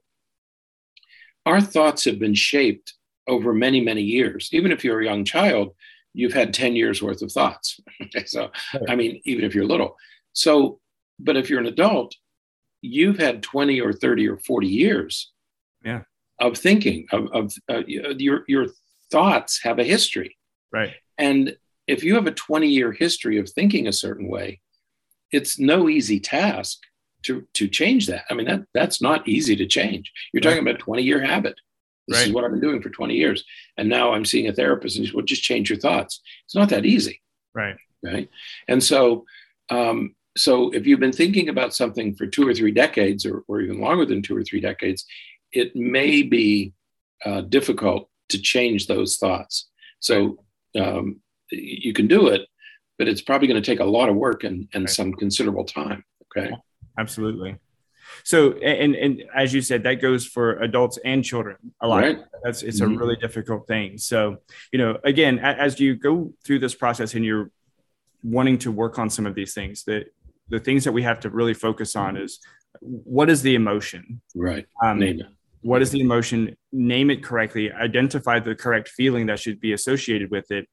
our 1.46 1.62
thoughts 1.62 2.06
have 2.06 2.20
been 2.20 2.34
shaped 2.34 2.94
over 3.28 3.54
many, 3.54 3.82
many 3.82 4.02
years. 4.02 4.50
Even 4.52 4.72
if 4.72 4.84
you're 4.84 5.02
a 5.02 5.06
young 5.06 5.26
child, 5.26 5.74
you've 6.14 6.34
had 6.34 6.54
10 6.54 6.76
years 6.76 7.02
worth 7.02 7.22
of 7.22 7.32
thoughts. 7.32 7.80
so, 8.26 8.50
I 8.88 8.96
mean, 8.96 9.22
even 9.26 9.44
if 9.44 9.54
you're 9.54 9.66
little. 9.66 9.96
So, 10.34 10.80
but 11.20 11.38
if 11.38 11.50
you're 11.50 11.60
an 11.60 11.66
adult, 11.66 12.16
you've 12.82 13.18
had 13.18 13.44
20 13.44 13.82
or 13.82 13.94
30 13.94 14.30
or 14.30 14.38
40 14.38 14.68
years 14.68 15.32
yeah. 15.84 16.02
of 16.40 16.58
thinking, 16.58 17.08
of, 17.12 17.28
of 17.34 17.54
uh, 17.70 17.82
your, 17.88 18.44
your 18.48 18.68
thoughts 19.12 19.62
have 19.64 19.80
a 19.80 19.84
history. 19.84 20.38
Right. 20.72 20.94
And 21.18 21.58
if 21.88 22.04
you 22.04 22.16
have 22.16 22.28
a 22.28 22.32
20 22.32 22.68
year 22.68 22.92
history 22.92 23.38
of 23.38 23.50
thinking 23.50 23.88
a 23.88 23.94
certain 23.94 24.28
way, 24.28 24.62
it's 25.32 25.60
no 25.60 25.90
easy 25.90 26.20
task 26.20 26.80
to, 27.24 27.48
to 27.56 27.68
change 27.68 28.08
that. 28.08 28.26
I 28.30 28.36
mean, 28.36 28.46
that, 28.48 28.66
that's 28.74 29.02
not 29.02 29.28
easy 29.28 29.56
to 29.56 29.66
change. 29.66 30.12
You're 30.32 30.42
right. 30.42 30.52
talking 30.52 30.68
about 30.68 30.82
a 30.82 30.84
20 30.84 31.04
year 31.04 31.26
habit. 31.26 31.56
This 32.08 32.20
right. 32.20 32.28
is 32.28 32.34
what 32.34 32.44
I've 32.44 32.52
been 32.52 32.62
doing 32.62 32.82
for 32.82 32.90
20 32.90 33.16
years. 33.16 33.44
And 33.78 33.90
now 33.90 34.14
I'm 34.14 34.26
seeing 34.26 34.48
a 34.48 34.54
therapist 34.54 34.96
and 34.96 35.06
he's, 35.06 35.14
well, 35.14 35.26
just 35.26 35.44
change 35.44 35.70
your 35.70 35.80
thoughts. 35.80 36.22
It's 36.46 36.56
not 36.56 36.70
that 36.70 36.86
easy. 36.86 37.22
Right. 37.54 37.76
Right. 38.04 38.30
And 38.68 38.84
so, 38.84 39.26
um, 39.70 40.16
so 40.38 40.70
if 40.72 40.86
you've 40.86 41.00
been 41.00 41.12
thinking 41.12 41.50
about 41.50 41.74
something 41.74 42.14
for 42.16 42.28
two 42.28 42.48
or 42.48 42.54
three 42.54 42.72
decades 42.72 43.26
or, 43.26 43.44
or 43.48 43.62
even 43.62 43.80
longer 43.80 44.06
than 44.06 44.22
two 44.22 44.38
or 44.38 44.44
three 44.44 44.60
decades, 44.60 45.06
it 45.52 45.76
may 45.76 46.22
be 46.22 46.74
uh, 47.26 47.42
difficult 47.42 48.10
to 48.30 48.40
change 48.40 48.88
those 48.88 49.18
thoughts. 49.18 49.70
So 50.00 50.44
um, 50.80 51.22
you 51.52 51.94
can 51.94 52.08
do 52.08 52.28
it, 52.28 52.48
but 53.00 53.08
it's 53.08 53.22
probably 53.22 53.48
going 53.48 53.62
to 53.62 53.66
take 53.66 53.80
a 53.80 53.86
lot 53.86 54.10
of 54.10 54.16
work 54.16 54.44
and, 54.44 54.68
and 54.74 54.84
right. 54.84 54.94
some 54.94 55.14
considerable 55.14 55.66
time. 55.66 56.04
Okay. 56.38 56.52
Absolutely. 57.00 57.58
So, 58.24 58.54
and 58.54 58.96
and 58.96 59.24
as 59.36 59.54
you 59.54 59.62
said, 59.62 59.84
that 59.84 59.96
goes 59.96 60.26
for 60.26 60.54
adults 60.62 60.98
and 61.04 61.24
children 61.24 61.58
a 61.82 61.88
lot. 61.88 62.04
Right. 62.04 62.20
That's 62.44 62.64
it's 62.64 62.82
mm-hmm. 62.82 62.94
a 62.94 62.98
really 62.98 63.16
difficult 63.16 63.68
thing. 63.68 63.98
So, 63.98 64.38
you 64.72 64.80
know, 64.80 64.98
again, 65.04 65.40
as 65.40 65.80
you 65.80 65.96
go 65.96 66.34
through 66.44 66.60
this 66.60 66.76
process 66.76 67.14
and 67.14 67.26
you're 67.26 67.52
wanting 68.24 68.58
to 68.60 68.72
work 68.72 68.98
on 69.00 69.10
some 69.10 69.26
of 69.26 69.36
these 69.36 69.54
things, 69.54 69.84
that 69.86 70.06
the 70.50 70.60
things 70.60 70.84
that 70.84 70.92
we 70.92 71.04
have 71.04 71.20
to 71.22 71.30
really 71.30 71.54
focus 71.54 71.96
on 71.96 72.18
is 72.18 72.40
what 72.82 73.30
is 73.30 73.42
the 73.42 73.56
emotion? 73.56 74.22
Right. 74.36 74.66
Um, 74.84 75.00
Name 75.00 75.22
it. 75.22 75.28
What 75.62 75.82
is 75.82 75.90
the 75.90 76.00
emotion? 76.00 76.56
Name 76.72 77.10
it 77.10 77.24
correctly. 77.24 77.72
Identify 77.72 78.40
the 78.40 78.54
correct 78.54 78.90
feeling 78.90 79.26
that 79.28 79.40
should 79.40 79.60
be 79.60 79.74
associated 79.74 80.30
with 80.30 80.52
it, 80.52 80.68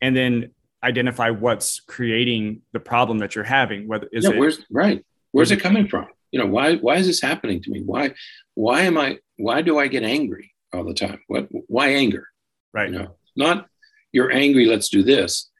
and 0.00 0.16
then 0.16 0.52
identify 0.82 1.30
what's 1.30 1.80
creating 1.80 2.62
the 2.72 2.80
problem 2.80 3.18
that 3.18 3.34
you're 3.34 3.44
having. 3.44 3.86
Whether 3.86 4.08
is 4.10 4.24
yeah, 4.24 4.30
it 4.30 4.38
where's 4.38 4.64
right? 4.70 5.04
Where's 5.32 5.50
it 5.50 5.60
coming 5.60 5.86
from? 5.86 6.06
You 6.30 6.40
know, 6.40 6.46
why 6.46 6.76
why 6.76 6.96
is 6.96 7.06
this 7.06 7.22
happening 7.22 7.62
to 7.62 7.70
me? 7.70 7.82
Why 7.82 8.14
why 8.54 8.82
am 8.82 8.98
I 8.98 9.18
why 9.36 9.62
do 9.62 9.78
I 9.78 9.88
get 9.88 10.02
angry 10.02 10.52
all 10.72 10.84
the 10.84 10.94
time? 10.94 11.20
What 11.26 11.48
why 11.66 11.88
anger? 11.88 12.26
Right. 12.72 12.90
You 12.90 12.98
know, 12.98 13.16
not 13.36 13.66
you're 14.12 14.32
angry, 14.32 14.66
let's 14.66 14.88
do 14.88 15.02
this, 15.02 15.50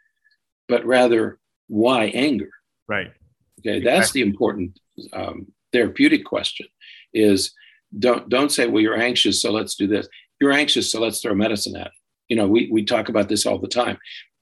but 0.68 0.84
rather 0.84 1.38
why 1.68 2.06
anger? 2.06 2.50
Right. 2.88 3.12
Okay, 3.60 3.82
that's 3.82 4.12
the 4.12 4.22
important 4.22 4.78
um, 5.12 5.48
therapeutic 5.72 6.24
question. 6.24 6.66
Is 7.12 7.52
don't 7.98 8.28
don't 8.28 8.52
say, 8.52 8.66
well, 8.66 8.82
you're 8.82 9.00
anxious, 9.00 9.40
so 9.40 9.50
let's 9.50 9.74
do 9.74 9.86
this. 9.86 10.08
You're 10.40 10.52
anxious, 10.52 10.90
so 10.90 11.00
let's 11.00 11.20
throw 11.20 11.34
medicine 11.34 11.76
at 11.76 11.88
it. 11.88 11.92
You 12.28 12.36
know, 12.36 12.46
we 12.46 12.68
we 12.70 12.84
talk 12.84 13.08
about 13.08 13.28
this 13.28 13.46
all 13.46 13.58
the 13.58 13.68
time. 13.68 13.98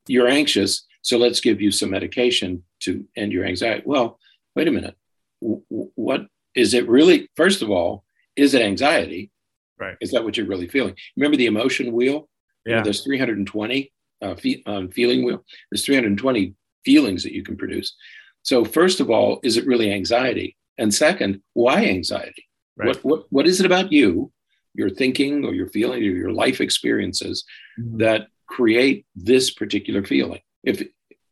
You're 0.09 0.29
anxious, 0.29 0.85
so 1.03 1.19
let's 1.19 1.41
give 1.41 1.61
you 1.61 1.71
some 1.71 1.91
medication 1.91 2.65
to 2.81 3.07
end 3.17 3.33
your 3.33 3.45
anxiety. 3.45 3.83
Well, 3.87 4.19
wait 4.55 4.69
a 4.69 4.73
minute. 4.73 4.97
What 5.41 6.27
is 6.55 6.75
it 6.75 6.89
really? 6.89 7.29
First 7.37 7.63
of 7.63 7.71
all, 7.71 8.05
is 8.37 8.55
it 8.55 8.63
anxiety? 8.63 9.31
Right. 9.79 9.97
Is 10.01 10.11
that 10.13 10.25
what 10.25 10.37
you're 10.37 10.47
really 10.47 10.69
feeling? 10.69 10.95
Remember 11.17 11.37
the 11.37 11.47
emotion 11.47 11.93
wheel? 11.93 12.29
Yeah. 12.65 12.71
You 12.71 12.77
know, 12.77 12.85
there's 12.85 13.05
320 13.05 13.93
uh, 14.23 14.35
fe- 14.35 14.63
uh, 14.67 14.87
feeling 14.93 15.25
wheel. 15.25 15.45
There's 15.71 15.85
320 15.85 16.55
feelings 16.85 17.23
that 17.23 17.33
you 17.33 17.43
can 17.43 17.57
produce. 17.57 17.95
So, 18.43 18.65
first 18.65 19.01
of 19.01 19.11
all, 19.11 19.41
is 19.43 19.57
it 19.57 19.67
really 19.67 19.93
anxiety? 19.93 20.57
And 20.79 20.95
second, 20.95 21.43
why 21.55 21.85
anxiety? 21.87 22.45
Right. 22.77 22.89
What, 22.89 23.05
what, 23.05 23.25
what 23.31 23.47
is 23.47 23.61
it 23.61 23.67
about 23.67 23.93
you, 23.93 24.31
your 24.75 24.91
thinking 24.91 25.45
or 25.45 25.55
your 25.55 25.69
feeling 25.69 26.03
or 26.03 26.07
your 26.07 26.33
life 26.33 26.61
experiences 26.61 27.45
mm-hmm. 27.79 27.99
that 27.99 28.29
create 28.47 29.07
this 29.15 29.51
particular 29.51 30.05
feeling? 30.05 30.41
If 30.63 30.83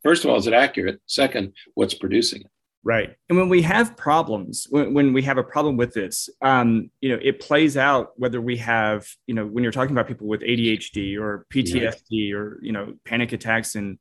first 0.03 0.25
of 0.25 0.31
all, 0.31 0.37
is 0.37 0.47
it 0.47 0.55
accurate? 0.55 1.01
Second, 1.07 1.53
what's 1.75 1.95
producing 1.95 2.43
it? 2.43 2.51
Right. 2.85 3.17
And 3.31 3.39
when 3.39 3.49
we 3.49 3.63
have 3.63 3.97
problems, 3.97 4.67
when, 4.69 4.93
when 4.93 5.13
we 5.15 5.23
have 5.23 5.39
a 5.39 5.43
problem 5.43 5.79
with 5.79 5.95
this, 5.95 6.29
um, 6.43 6.91
you 7.01 7.09
know, 7.09 7.19
it 7.23 7.41
plays 7.41 7.79
out 7.79 8.13
whether 8.17 8.43
we 8.43 8.59
have, 8.59 9.09
you 9.27 9.35
know, 9.35 9.47
when 9.47 9.65
you're 9.65 9.73
talking 9.73 9.93
about 9.93 10.07
people 10.07 10.27
with 10.27 10.43
ADHD 10.43 11.19
or 11.19 11.47
PTSD 11.53 12.35
or, 12.35 12.59
you 12.63 12.73
know, 12.73 12.95
panic 13.05 13.33
attacks 13.33 13.75
and 13.75 13.99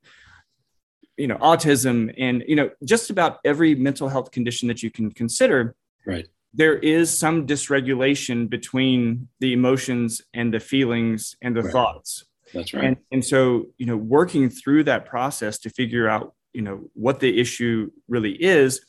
you 1.17 1.27
know 1.27 1.37
autism 1.37 2.13
and 2.17 2.43
you 2.47 2.55
know 2.55 2.69
just 2.83 3.09
about 3.09 3.39
every 3.45 3.75
mental 3.75 4.09
health 4.09 4.31
condition 4.31 4.67
that 4.67 4.81
you 4.81 4.89
can 4.89 5.11
consider 5.11 5.75
right 6.05 6.27
there 6.55 6.77
is 6.77 7.15
some 7.15 7.47
dysregulation 7.47 8.49
between 8.49 9.27
the 9.39 9.53
emotions 9.53 10.21
and 10.33 10.53
the 10.53 10.59
feelings 10.59 11.35
and 11.41 11.55
the 11.55 11.61
right. 11.61 11.71
thoughts 11.71 12.25
that's 12.53 12.73
right 12.73 12.83
and, 12.83 12.97
and 13.11 13.23
so 13.23 13.67
you 13.77 13.85
know 13.85 13.97
working 13.97 14.49
through 14.49 14.83
that 14.83 15.05
process 15.05 15.59
to 15.59 15.69
figure 15.69 16.07
out 16.07 16.33
you 16.53 16.61
know 16.61 16.89
what 16.93 17.19
the 17.19 17.39
issue 17.39 17.91
really 18.07 18.31
is 18.31 18.85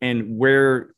and 0.00 0.36
where 0.36 0.94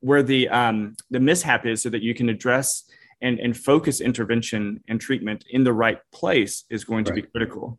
where 0.00 0.22
the 0.22 0.48
um 0.48 0.94
the 1.10 1.20
mishap 1.20 1.66
is 1.66 1.82
so 1.82 1.88
that 1.88 2.02
you 2.02 2.14
can 2.14 2.28
address 2.28 2.84
and 3.22 3.38
and 3.38 3.56
focus 3.56 4.00
intervention 4.00 4.82
and 4.88 5.00
treatment 5.00 5.44
in 5.50 5.64
the 5.64 5.72
right 5.72 5.98
place 6.12 6.64
is 6.70 6.84
going 6.84 7.04
to 7.04 7.12
right. 7.12 7.24
be 7.24 7.30
critical 7.30 7.78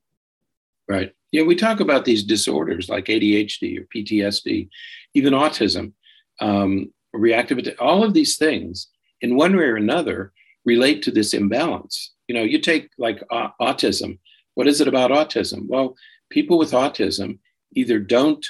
right 0.87 1.13
yeah, 1.31 1.43
we 1.43 1.55
talk 1.55 1.79
about 1.79 2.05
these 2.05 2.23
disorders 2.23 2.89
like 2.89 3.05
ADHD 3.05 3.79
or 3.79 3.87
PTSD, 3.93 4.69
even 5.13 5.33
autism, 5.33 5.91
um, 6.39 6.93
reactive, 7.13 7.59
all 7.79 8.03
of 8.03 8.13
these 8.13 8.37
things 8.37 8.87
in 9.21 9.35
one 9.35 9.55
way 9.55 9.65
or 9.65 9.75
another 9.75 10.31
relate 10.65 11.01
to 11.03 11.11
this 11.11 11.33
imbalance. 11.33 12.13
You 12.27 12.35
know, 12.35 12.43
you 12.43 12.59
take 12.59 12.89
like 12.97 13.21
uh, 13.29 13.49
autism. 13.59 14.19
What 14.55 14.67
is 14.67 14.79
it 14.79 14.87
about 14.87 15.11
autism? 15.11 15.67
Well, 15.67 15.95
people 16.29 16.57
with 16.57 16.71
autism 16.71 17.39
either 17.75 17.99
don't 17.99 18.45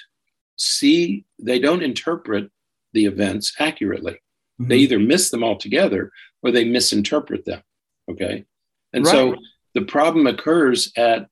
see, 0.57 1.25
they 1.39 1.59
don't 1.59 1.83
interpret 1.83 2.49
the 2.93 3.05
events 3.05 3.53
accurately. 3.59 4.13
Mm-hmm. 4.59 4.69
They 4.69 4.77
either 4.77 4.99
miss 4.99 5.29
them 5.29 5.43
altogether 5.43 6.11
or 6.41 6.51
they 6.51 6.65
misinterpret 6.65 7.45
them. 7.45 7.61
Okay. 8.09 8.45
And 8.93 9.05
right. 9.05 9.11
so 9.11 9.35
the 9.73 9.81
problem 9.81 10.27
occurs 10.27 10.91
at 10.97 11.27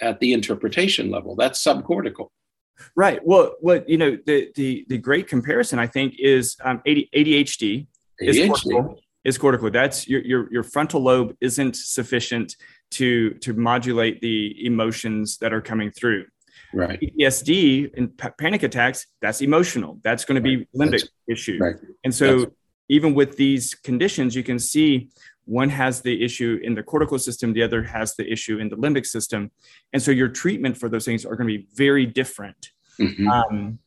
at 0.00 0.18
the 0.20 0.32
interpretation 0.32 1.10
level. 1.10 1.36
That's 1.36 1.62
subcortical. 1.62 2.28
Right. 2.96 3.20
Well, 3.24 3.54
what 3.60 3.88
you 3.88 3.98
know, 3.98 4.18
the 4.26 4.50
the 4.54 4.84
the 4.88 4.98
great 4.98 5.28
comparison 5.28 5.78
I 5.78 5.86
think 5.86 6.14
is 6.18 6.56
um, 6.64 6.80
ADHD, 6.86 7.12
ADHD. 7.14 7.86
is 8.20 8.48
cortical. 8.48 9.00
Is 9.22 9.36
cortical. 9.38 9.70
That's 9.70 10.08
your, 10.08 10.22
your 10.22 10.52
your 10.52 10.62
frontal 10.62 11.02
lobe 11.02 11.36
isn't 11.40 11.76
sufficient 11.76 12.56
to 12.92 13.30
to 13.34 13.52
modulate 13.52 14.20
the 14.22 14.64
emotions 14.64 15.36
that 15.38 15.52
are 15.52 15.60
coming 15.60 15.90
through. 15.90 16.24
Right. 16.72 17.00
PTSD 17.00 17.96
and 17.96 18.16
p- 18.16 18.28
panic 18.38 18.62
attacks. 18.62 19.06
That's 19.20 19.40
emotional. 19.40 19.98
That's 20.02 20.24
going 20.24 20.36
to 20.36 20.40
be 20.40 20.66
limbic 20.76 21.00
that's, 21.00 21.08
issue. 21.28 21.58
Right. 21.60 21.76
And 22.04 22.14
so, 22.14 22.40
that's, 22.40 22.52
even 22.90 23.14
with 23.14 23.36
these 23.36 23.74
conditions, 23.74 24.34
you 24.34 24.42
can 24.42 24.58
see 24.58 25.10
one 25.44 25.68
has 25.70 26.02
the 26.02 26.24
issue 26.24 26.60
in 26.62 26.74
the 26.74 26.82
cortical 26.82 27.18
system, 27.18 27.52
the 27.52 27.62
other 27.62 27.82
has 27.82 28.16
the 28.16 28.30
issue 28.30 28.58
in 28.58 28.68
the 28.68 28.76
limbic 28.76 29.06
system. 29.06 29.50
And 29.92 30.02
so 30.02 30.10
your 30.10 30.28
treatment 30.28 30.76
for 30.76 30.88
those 30.88 31.04
things 31.04 31.24
are 31.24 31.36
going 31.36 31.48
to 31.48 31.58
be 31.58 31.66
very 31.74 32.04
different. 32.04 32.70
Mm-hmm. 33.00 33.28
Um, 33.28 33.78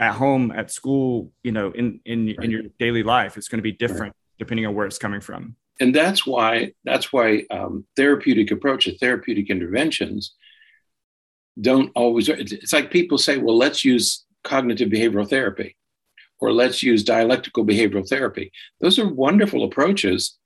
at 0.00 0.14
home, 0.14 0.50
at 0.50 0.70
school, 0.72 1.30
you 1.44 1.52
know, 1.52 1.70
in 1.70 2.00
in, 2.04 2.26
right. 2.26 2.44
in 2.44 2.50
your 2.50 2.62
daily 2.78 3.04
life, 3.04 3.36
it's 3.36 3.48
going 3.48 3.58
to 3.58 3.62
be 3.62 3.72
different 3.72 4.14
depending 4.38 4.66
on 4.66 4.74
where 4.74 4.86
it's 4.86 4.98
coming 4.98 5.20
from. 5.20 5.54
And 5.80 5.94
that's 5.94 6.26
why 6.26 6.72
that's 6.84 7.12
why 7.12 7.44
um, 7.50 7.84
therapeutic 7.96 8.50
approaches, 8.50 8.98
therapeutic 8.98 9.48
interventions, 9.50 10.34
don't 11.60 11.90
always. 11.94 12.28
It's 12.28 12.72
like 12.72 12.90
people 12.90 13.18
say, 13.18 13.38
"Well, 13.38 13.56
let's 13.56 13.84
use 13.84 14.24
cognitive 14.44 14.88
behavioral 14.88 15.28
therapy," 15.28 15.76
or 16.40 16.52
"Let's 16.52 16.82
use 16.82 17.04
dialectical 17.04 17.64
behavioral 17.64 18.08
therapy." 18.08 18.52
Those 18.80 18.98
are 18.98 19.08
wonderful 19.08 19.64
approaches 19.64 20.38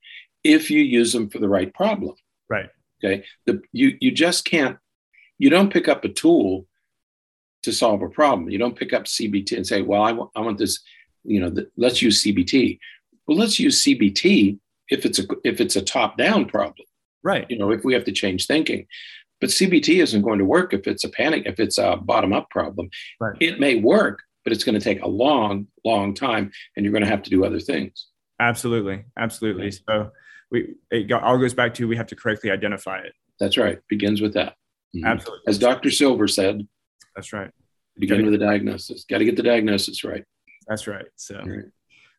if 0.43 0.71
you 0.71 0.81
use 0.81 1.13
them 1.13 1.29
for 1.29 1.39
the 1.39 1.49
right 1.49 1.73
problem. 1.73 2.15
Right. 2.49 2.69
Okay. 3.03 3.25
The, 3.45 3.61
you, 3.71 3.97
you 3.99 4.11
just 4.11 4.45
can't, 4.45 4.77
you 5.37 5.49
don't 5.49 5.71
pick 5.71 5.87
up 5.87 6.03
a 6.05 6.09
tool 6.09 6.65
to 7.63 7.71
solve 7.71 8.01
a 8.01 8.09
problem. 8.09 8.49
You 8.49 8.57
don't 8.57 8.77
pick 8.77 8.93
up 8.93 9.05
CBT 9.05 9.55
and 9.55 9.67
say, 9.67 9.81
well, 9.81 10.01
I, 10.01 10.11
w- 10.11 10.31
I 10.35 10.41
want 10.41 10.57
this, 10.57 10.79
you 11.23 11.39
know, 11.39 11.49
the, 11.49 11.69
let's 11.77 12.01
use 12.01 12.23
CBT. 12.23 12.79
Well, 13.27 13.37
let's 13.37 13.59
use 13.59 13.83
CBT 13.83 14.59
if 14.89 15.05
it's 15.05 15.19
a, 15.19 15.23
if 15.43 15.59
it's 15.59 15.75
a 15.75 15.81
top 15.81 16.17
down 16.17 16.45
problem. 16.45 16.87
Right. 17.23 17.45
You 17.49 17.57
know, 17.57 17.71
if 17.71 17.83
we 17.83 17.93
have 17.93 18.05
to 18.05 18.11
change 18.11 18.47
thinking. 18.47 18.87
But 19.39 19.49
CBT 19.49 20.01
isn't 20.01 20.21
going 20.21 20.39
to 20.39 20.45
work 20.45 20.73
if 20.73 20.87
it's 20.87 21.03
a 21.03 21.09
panic, 21.09 21.43
if 21.45 21.59
it's 21.59 21.77
a 21.77 21.95
bottom 21.95 22.33
up 22.33 22.49
problem. 22.49 22.89
Right. 23.19 23.37
It 23.39 23.59
may 23.59 23.75
work, 23.75 24.23
but 24.43 24.53
it's 24.53 24.63
going 24.63 24.77
to 24.79 24.83
take 24.83 25.01
a 25.01 25.07
long, 25.07 25.67
long 25.85 26.13
time 26.13 26.51
and 26.75 26.83
you're 26.83 26.93
going 26.93 27.03
to 27.03 27.09
have 27.09 27.23
to 27.23 27.29
do 27.29 27.45
other 27.45 27.59
things. 27.59 28.07
Absolutely. 28.39 29.05
Absolutely. 29.17 29.71
So, 29.71 30.11
we 30.49 30.75
it 30.91 31.11
all 31.11 31.37
goes 31.37 31.53
back 31.53 31.73
to 31.75 31.87
we 31.87 31.97
have 31.97 32.07
to 32.07 32.15
correctly 32.15 32.51
identify 32.51 32.99
it. 32.99 33.13
That's 33.39 33.57
right. 33.57 33.79
Begins 33.89 34.21
with 34.21 34.33
that. 34.33 34.55
Mm-hmm. 34.95 35.05
Absolutely. 35.05 35.43
As 35.47 35.59
Dr. 35.59 35.91
Silver 35.91 36.27
said. 36.27 36.67
That's 37.15 37.33
right. 37.33 37.51
Begin 37.99 38.23
with 38.23 38.33
the 38.33 38.45
diagnosis. 38.45 39.05
Got 39.09 39.17
to 39.19 39.25
get 39.25 39.35
the 39.35 39.43
diagnosis 39.43 40.03
right. 40.03 40.23
That's 40.67 40.87
right. 40.87 41.05
So. 41.15 41.39
Right. 41.39 41.65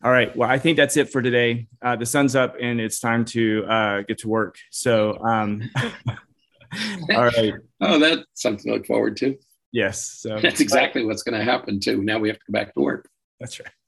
All 0.03 0.11
right. 0.11 0.37
Well, 0.37 0.49
I 0.49 0.59
think 0.59 0.77
that's 0.77 0.97
it 0.97 1.11
for 1.11 1.23
today. 1.23 1.67
Uh, 1.83 1.97
the 1.97 2.07
sun's 2.07 2.37
up 2.37 2.57
and 2.61 2.81
it's 2.81 3.01
time 3.01 3.25
to 3.27 3.65
uh, 3.65 4.03
get 4.03 4.19
to 4.19 4.29
work. 4.29 4.57
So, 4.71 5.19
um, 5.25 5.71
all 7.15 7.25
right. 7.25 7.55
oh, 7.81 7.99
that's 7.99 8.23
something 8.35 8.65
to 8.65 8.73
look 8.79 8.87
forward 8.87 9.17
to. 9.19 9.37
Yes. 9.73 10.21
So 10.21 10.39
that's 10.43 10.61
exactly 10.61 11.05
what's 11.05 11.23
going 11.23 11.39
to 11.39 11.45
happen 11.45 11.81
too. 11.81 12.03
Now 12.03 12.19
we 12.19 12.29
have 12.29 12.39
to 12.39 12.45
go 12.51 12.53
back 12.53 12.75
to 12.75 12.81
work. 12.81 13.09
That's 13.41 13.61
right. 13.61 13.69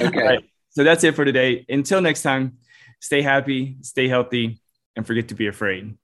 Okay. 0.00 0.38
So 0.70 0.84
that's 0.84 1.04
it 1.04 1.14
for 1.14 1.24
today. 1.24 1.66
Until 1.68 2.00
next 2.00 2.22
time, 2.22 2.58
stay 3.00 3.20
happy, 3.20 3.76
stay 3.82 4.08
healthy, 4.08 4.60
and 4.94 5.06
forget 5.06 5.28
to 5.28 5.34
be 5.34 5.48
afraid. 5.48 5.96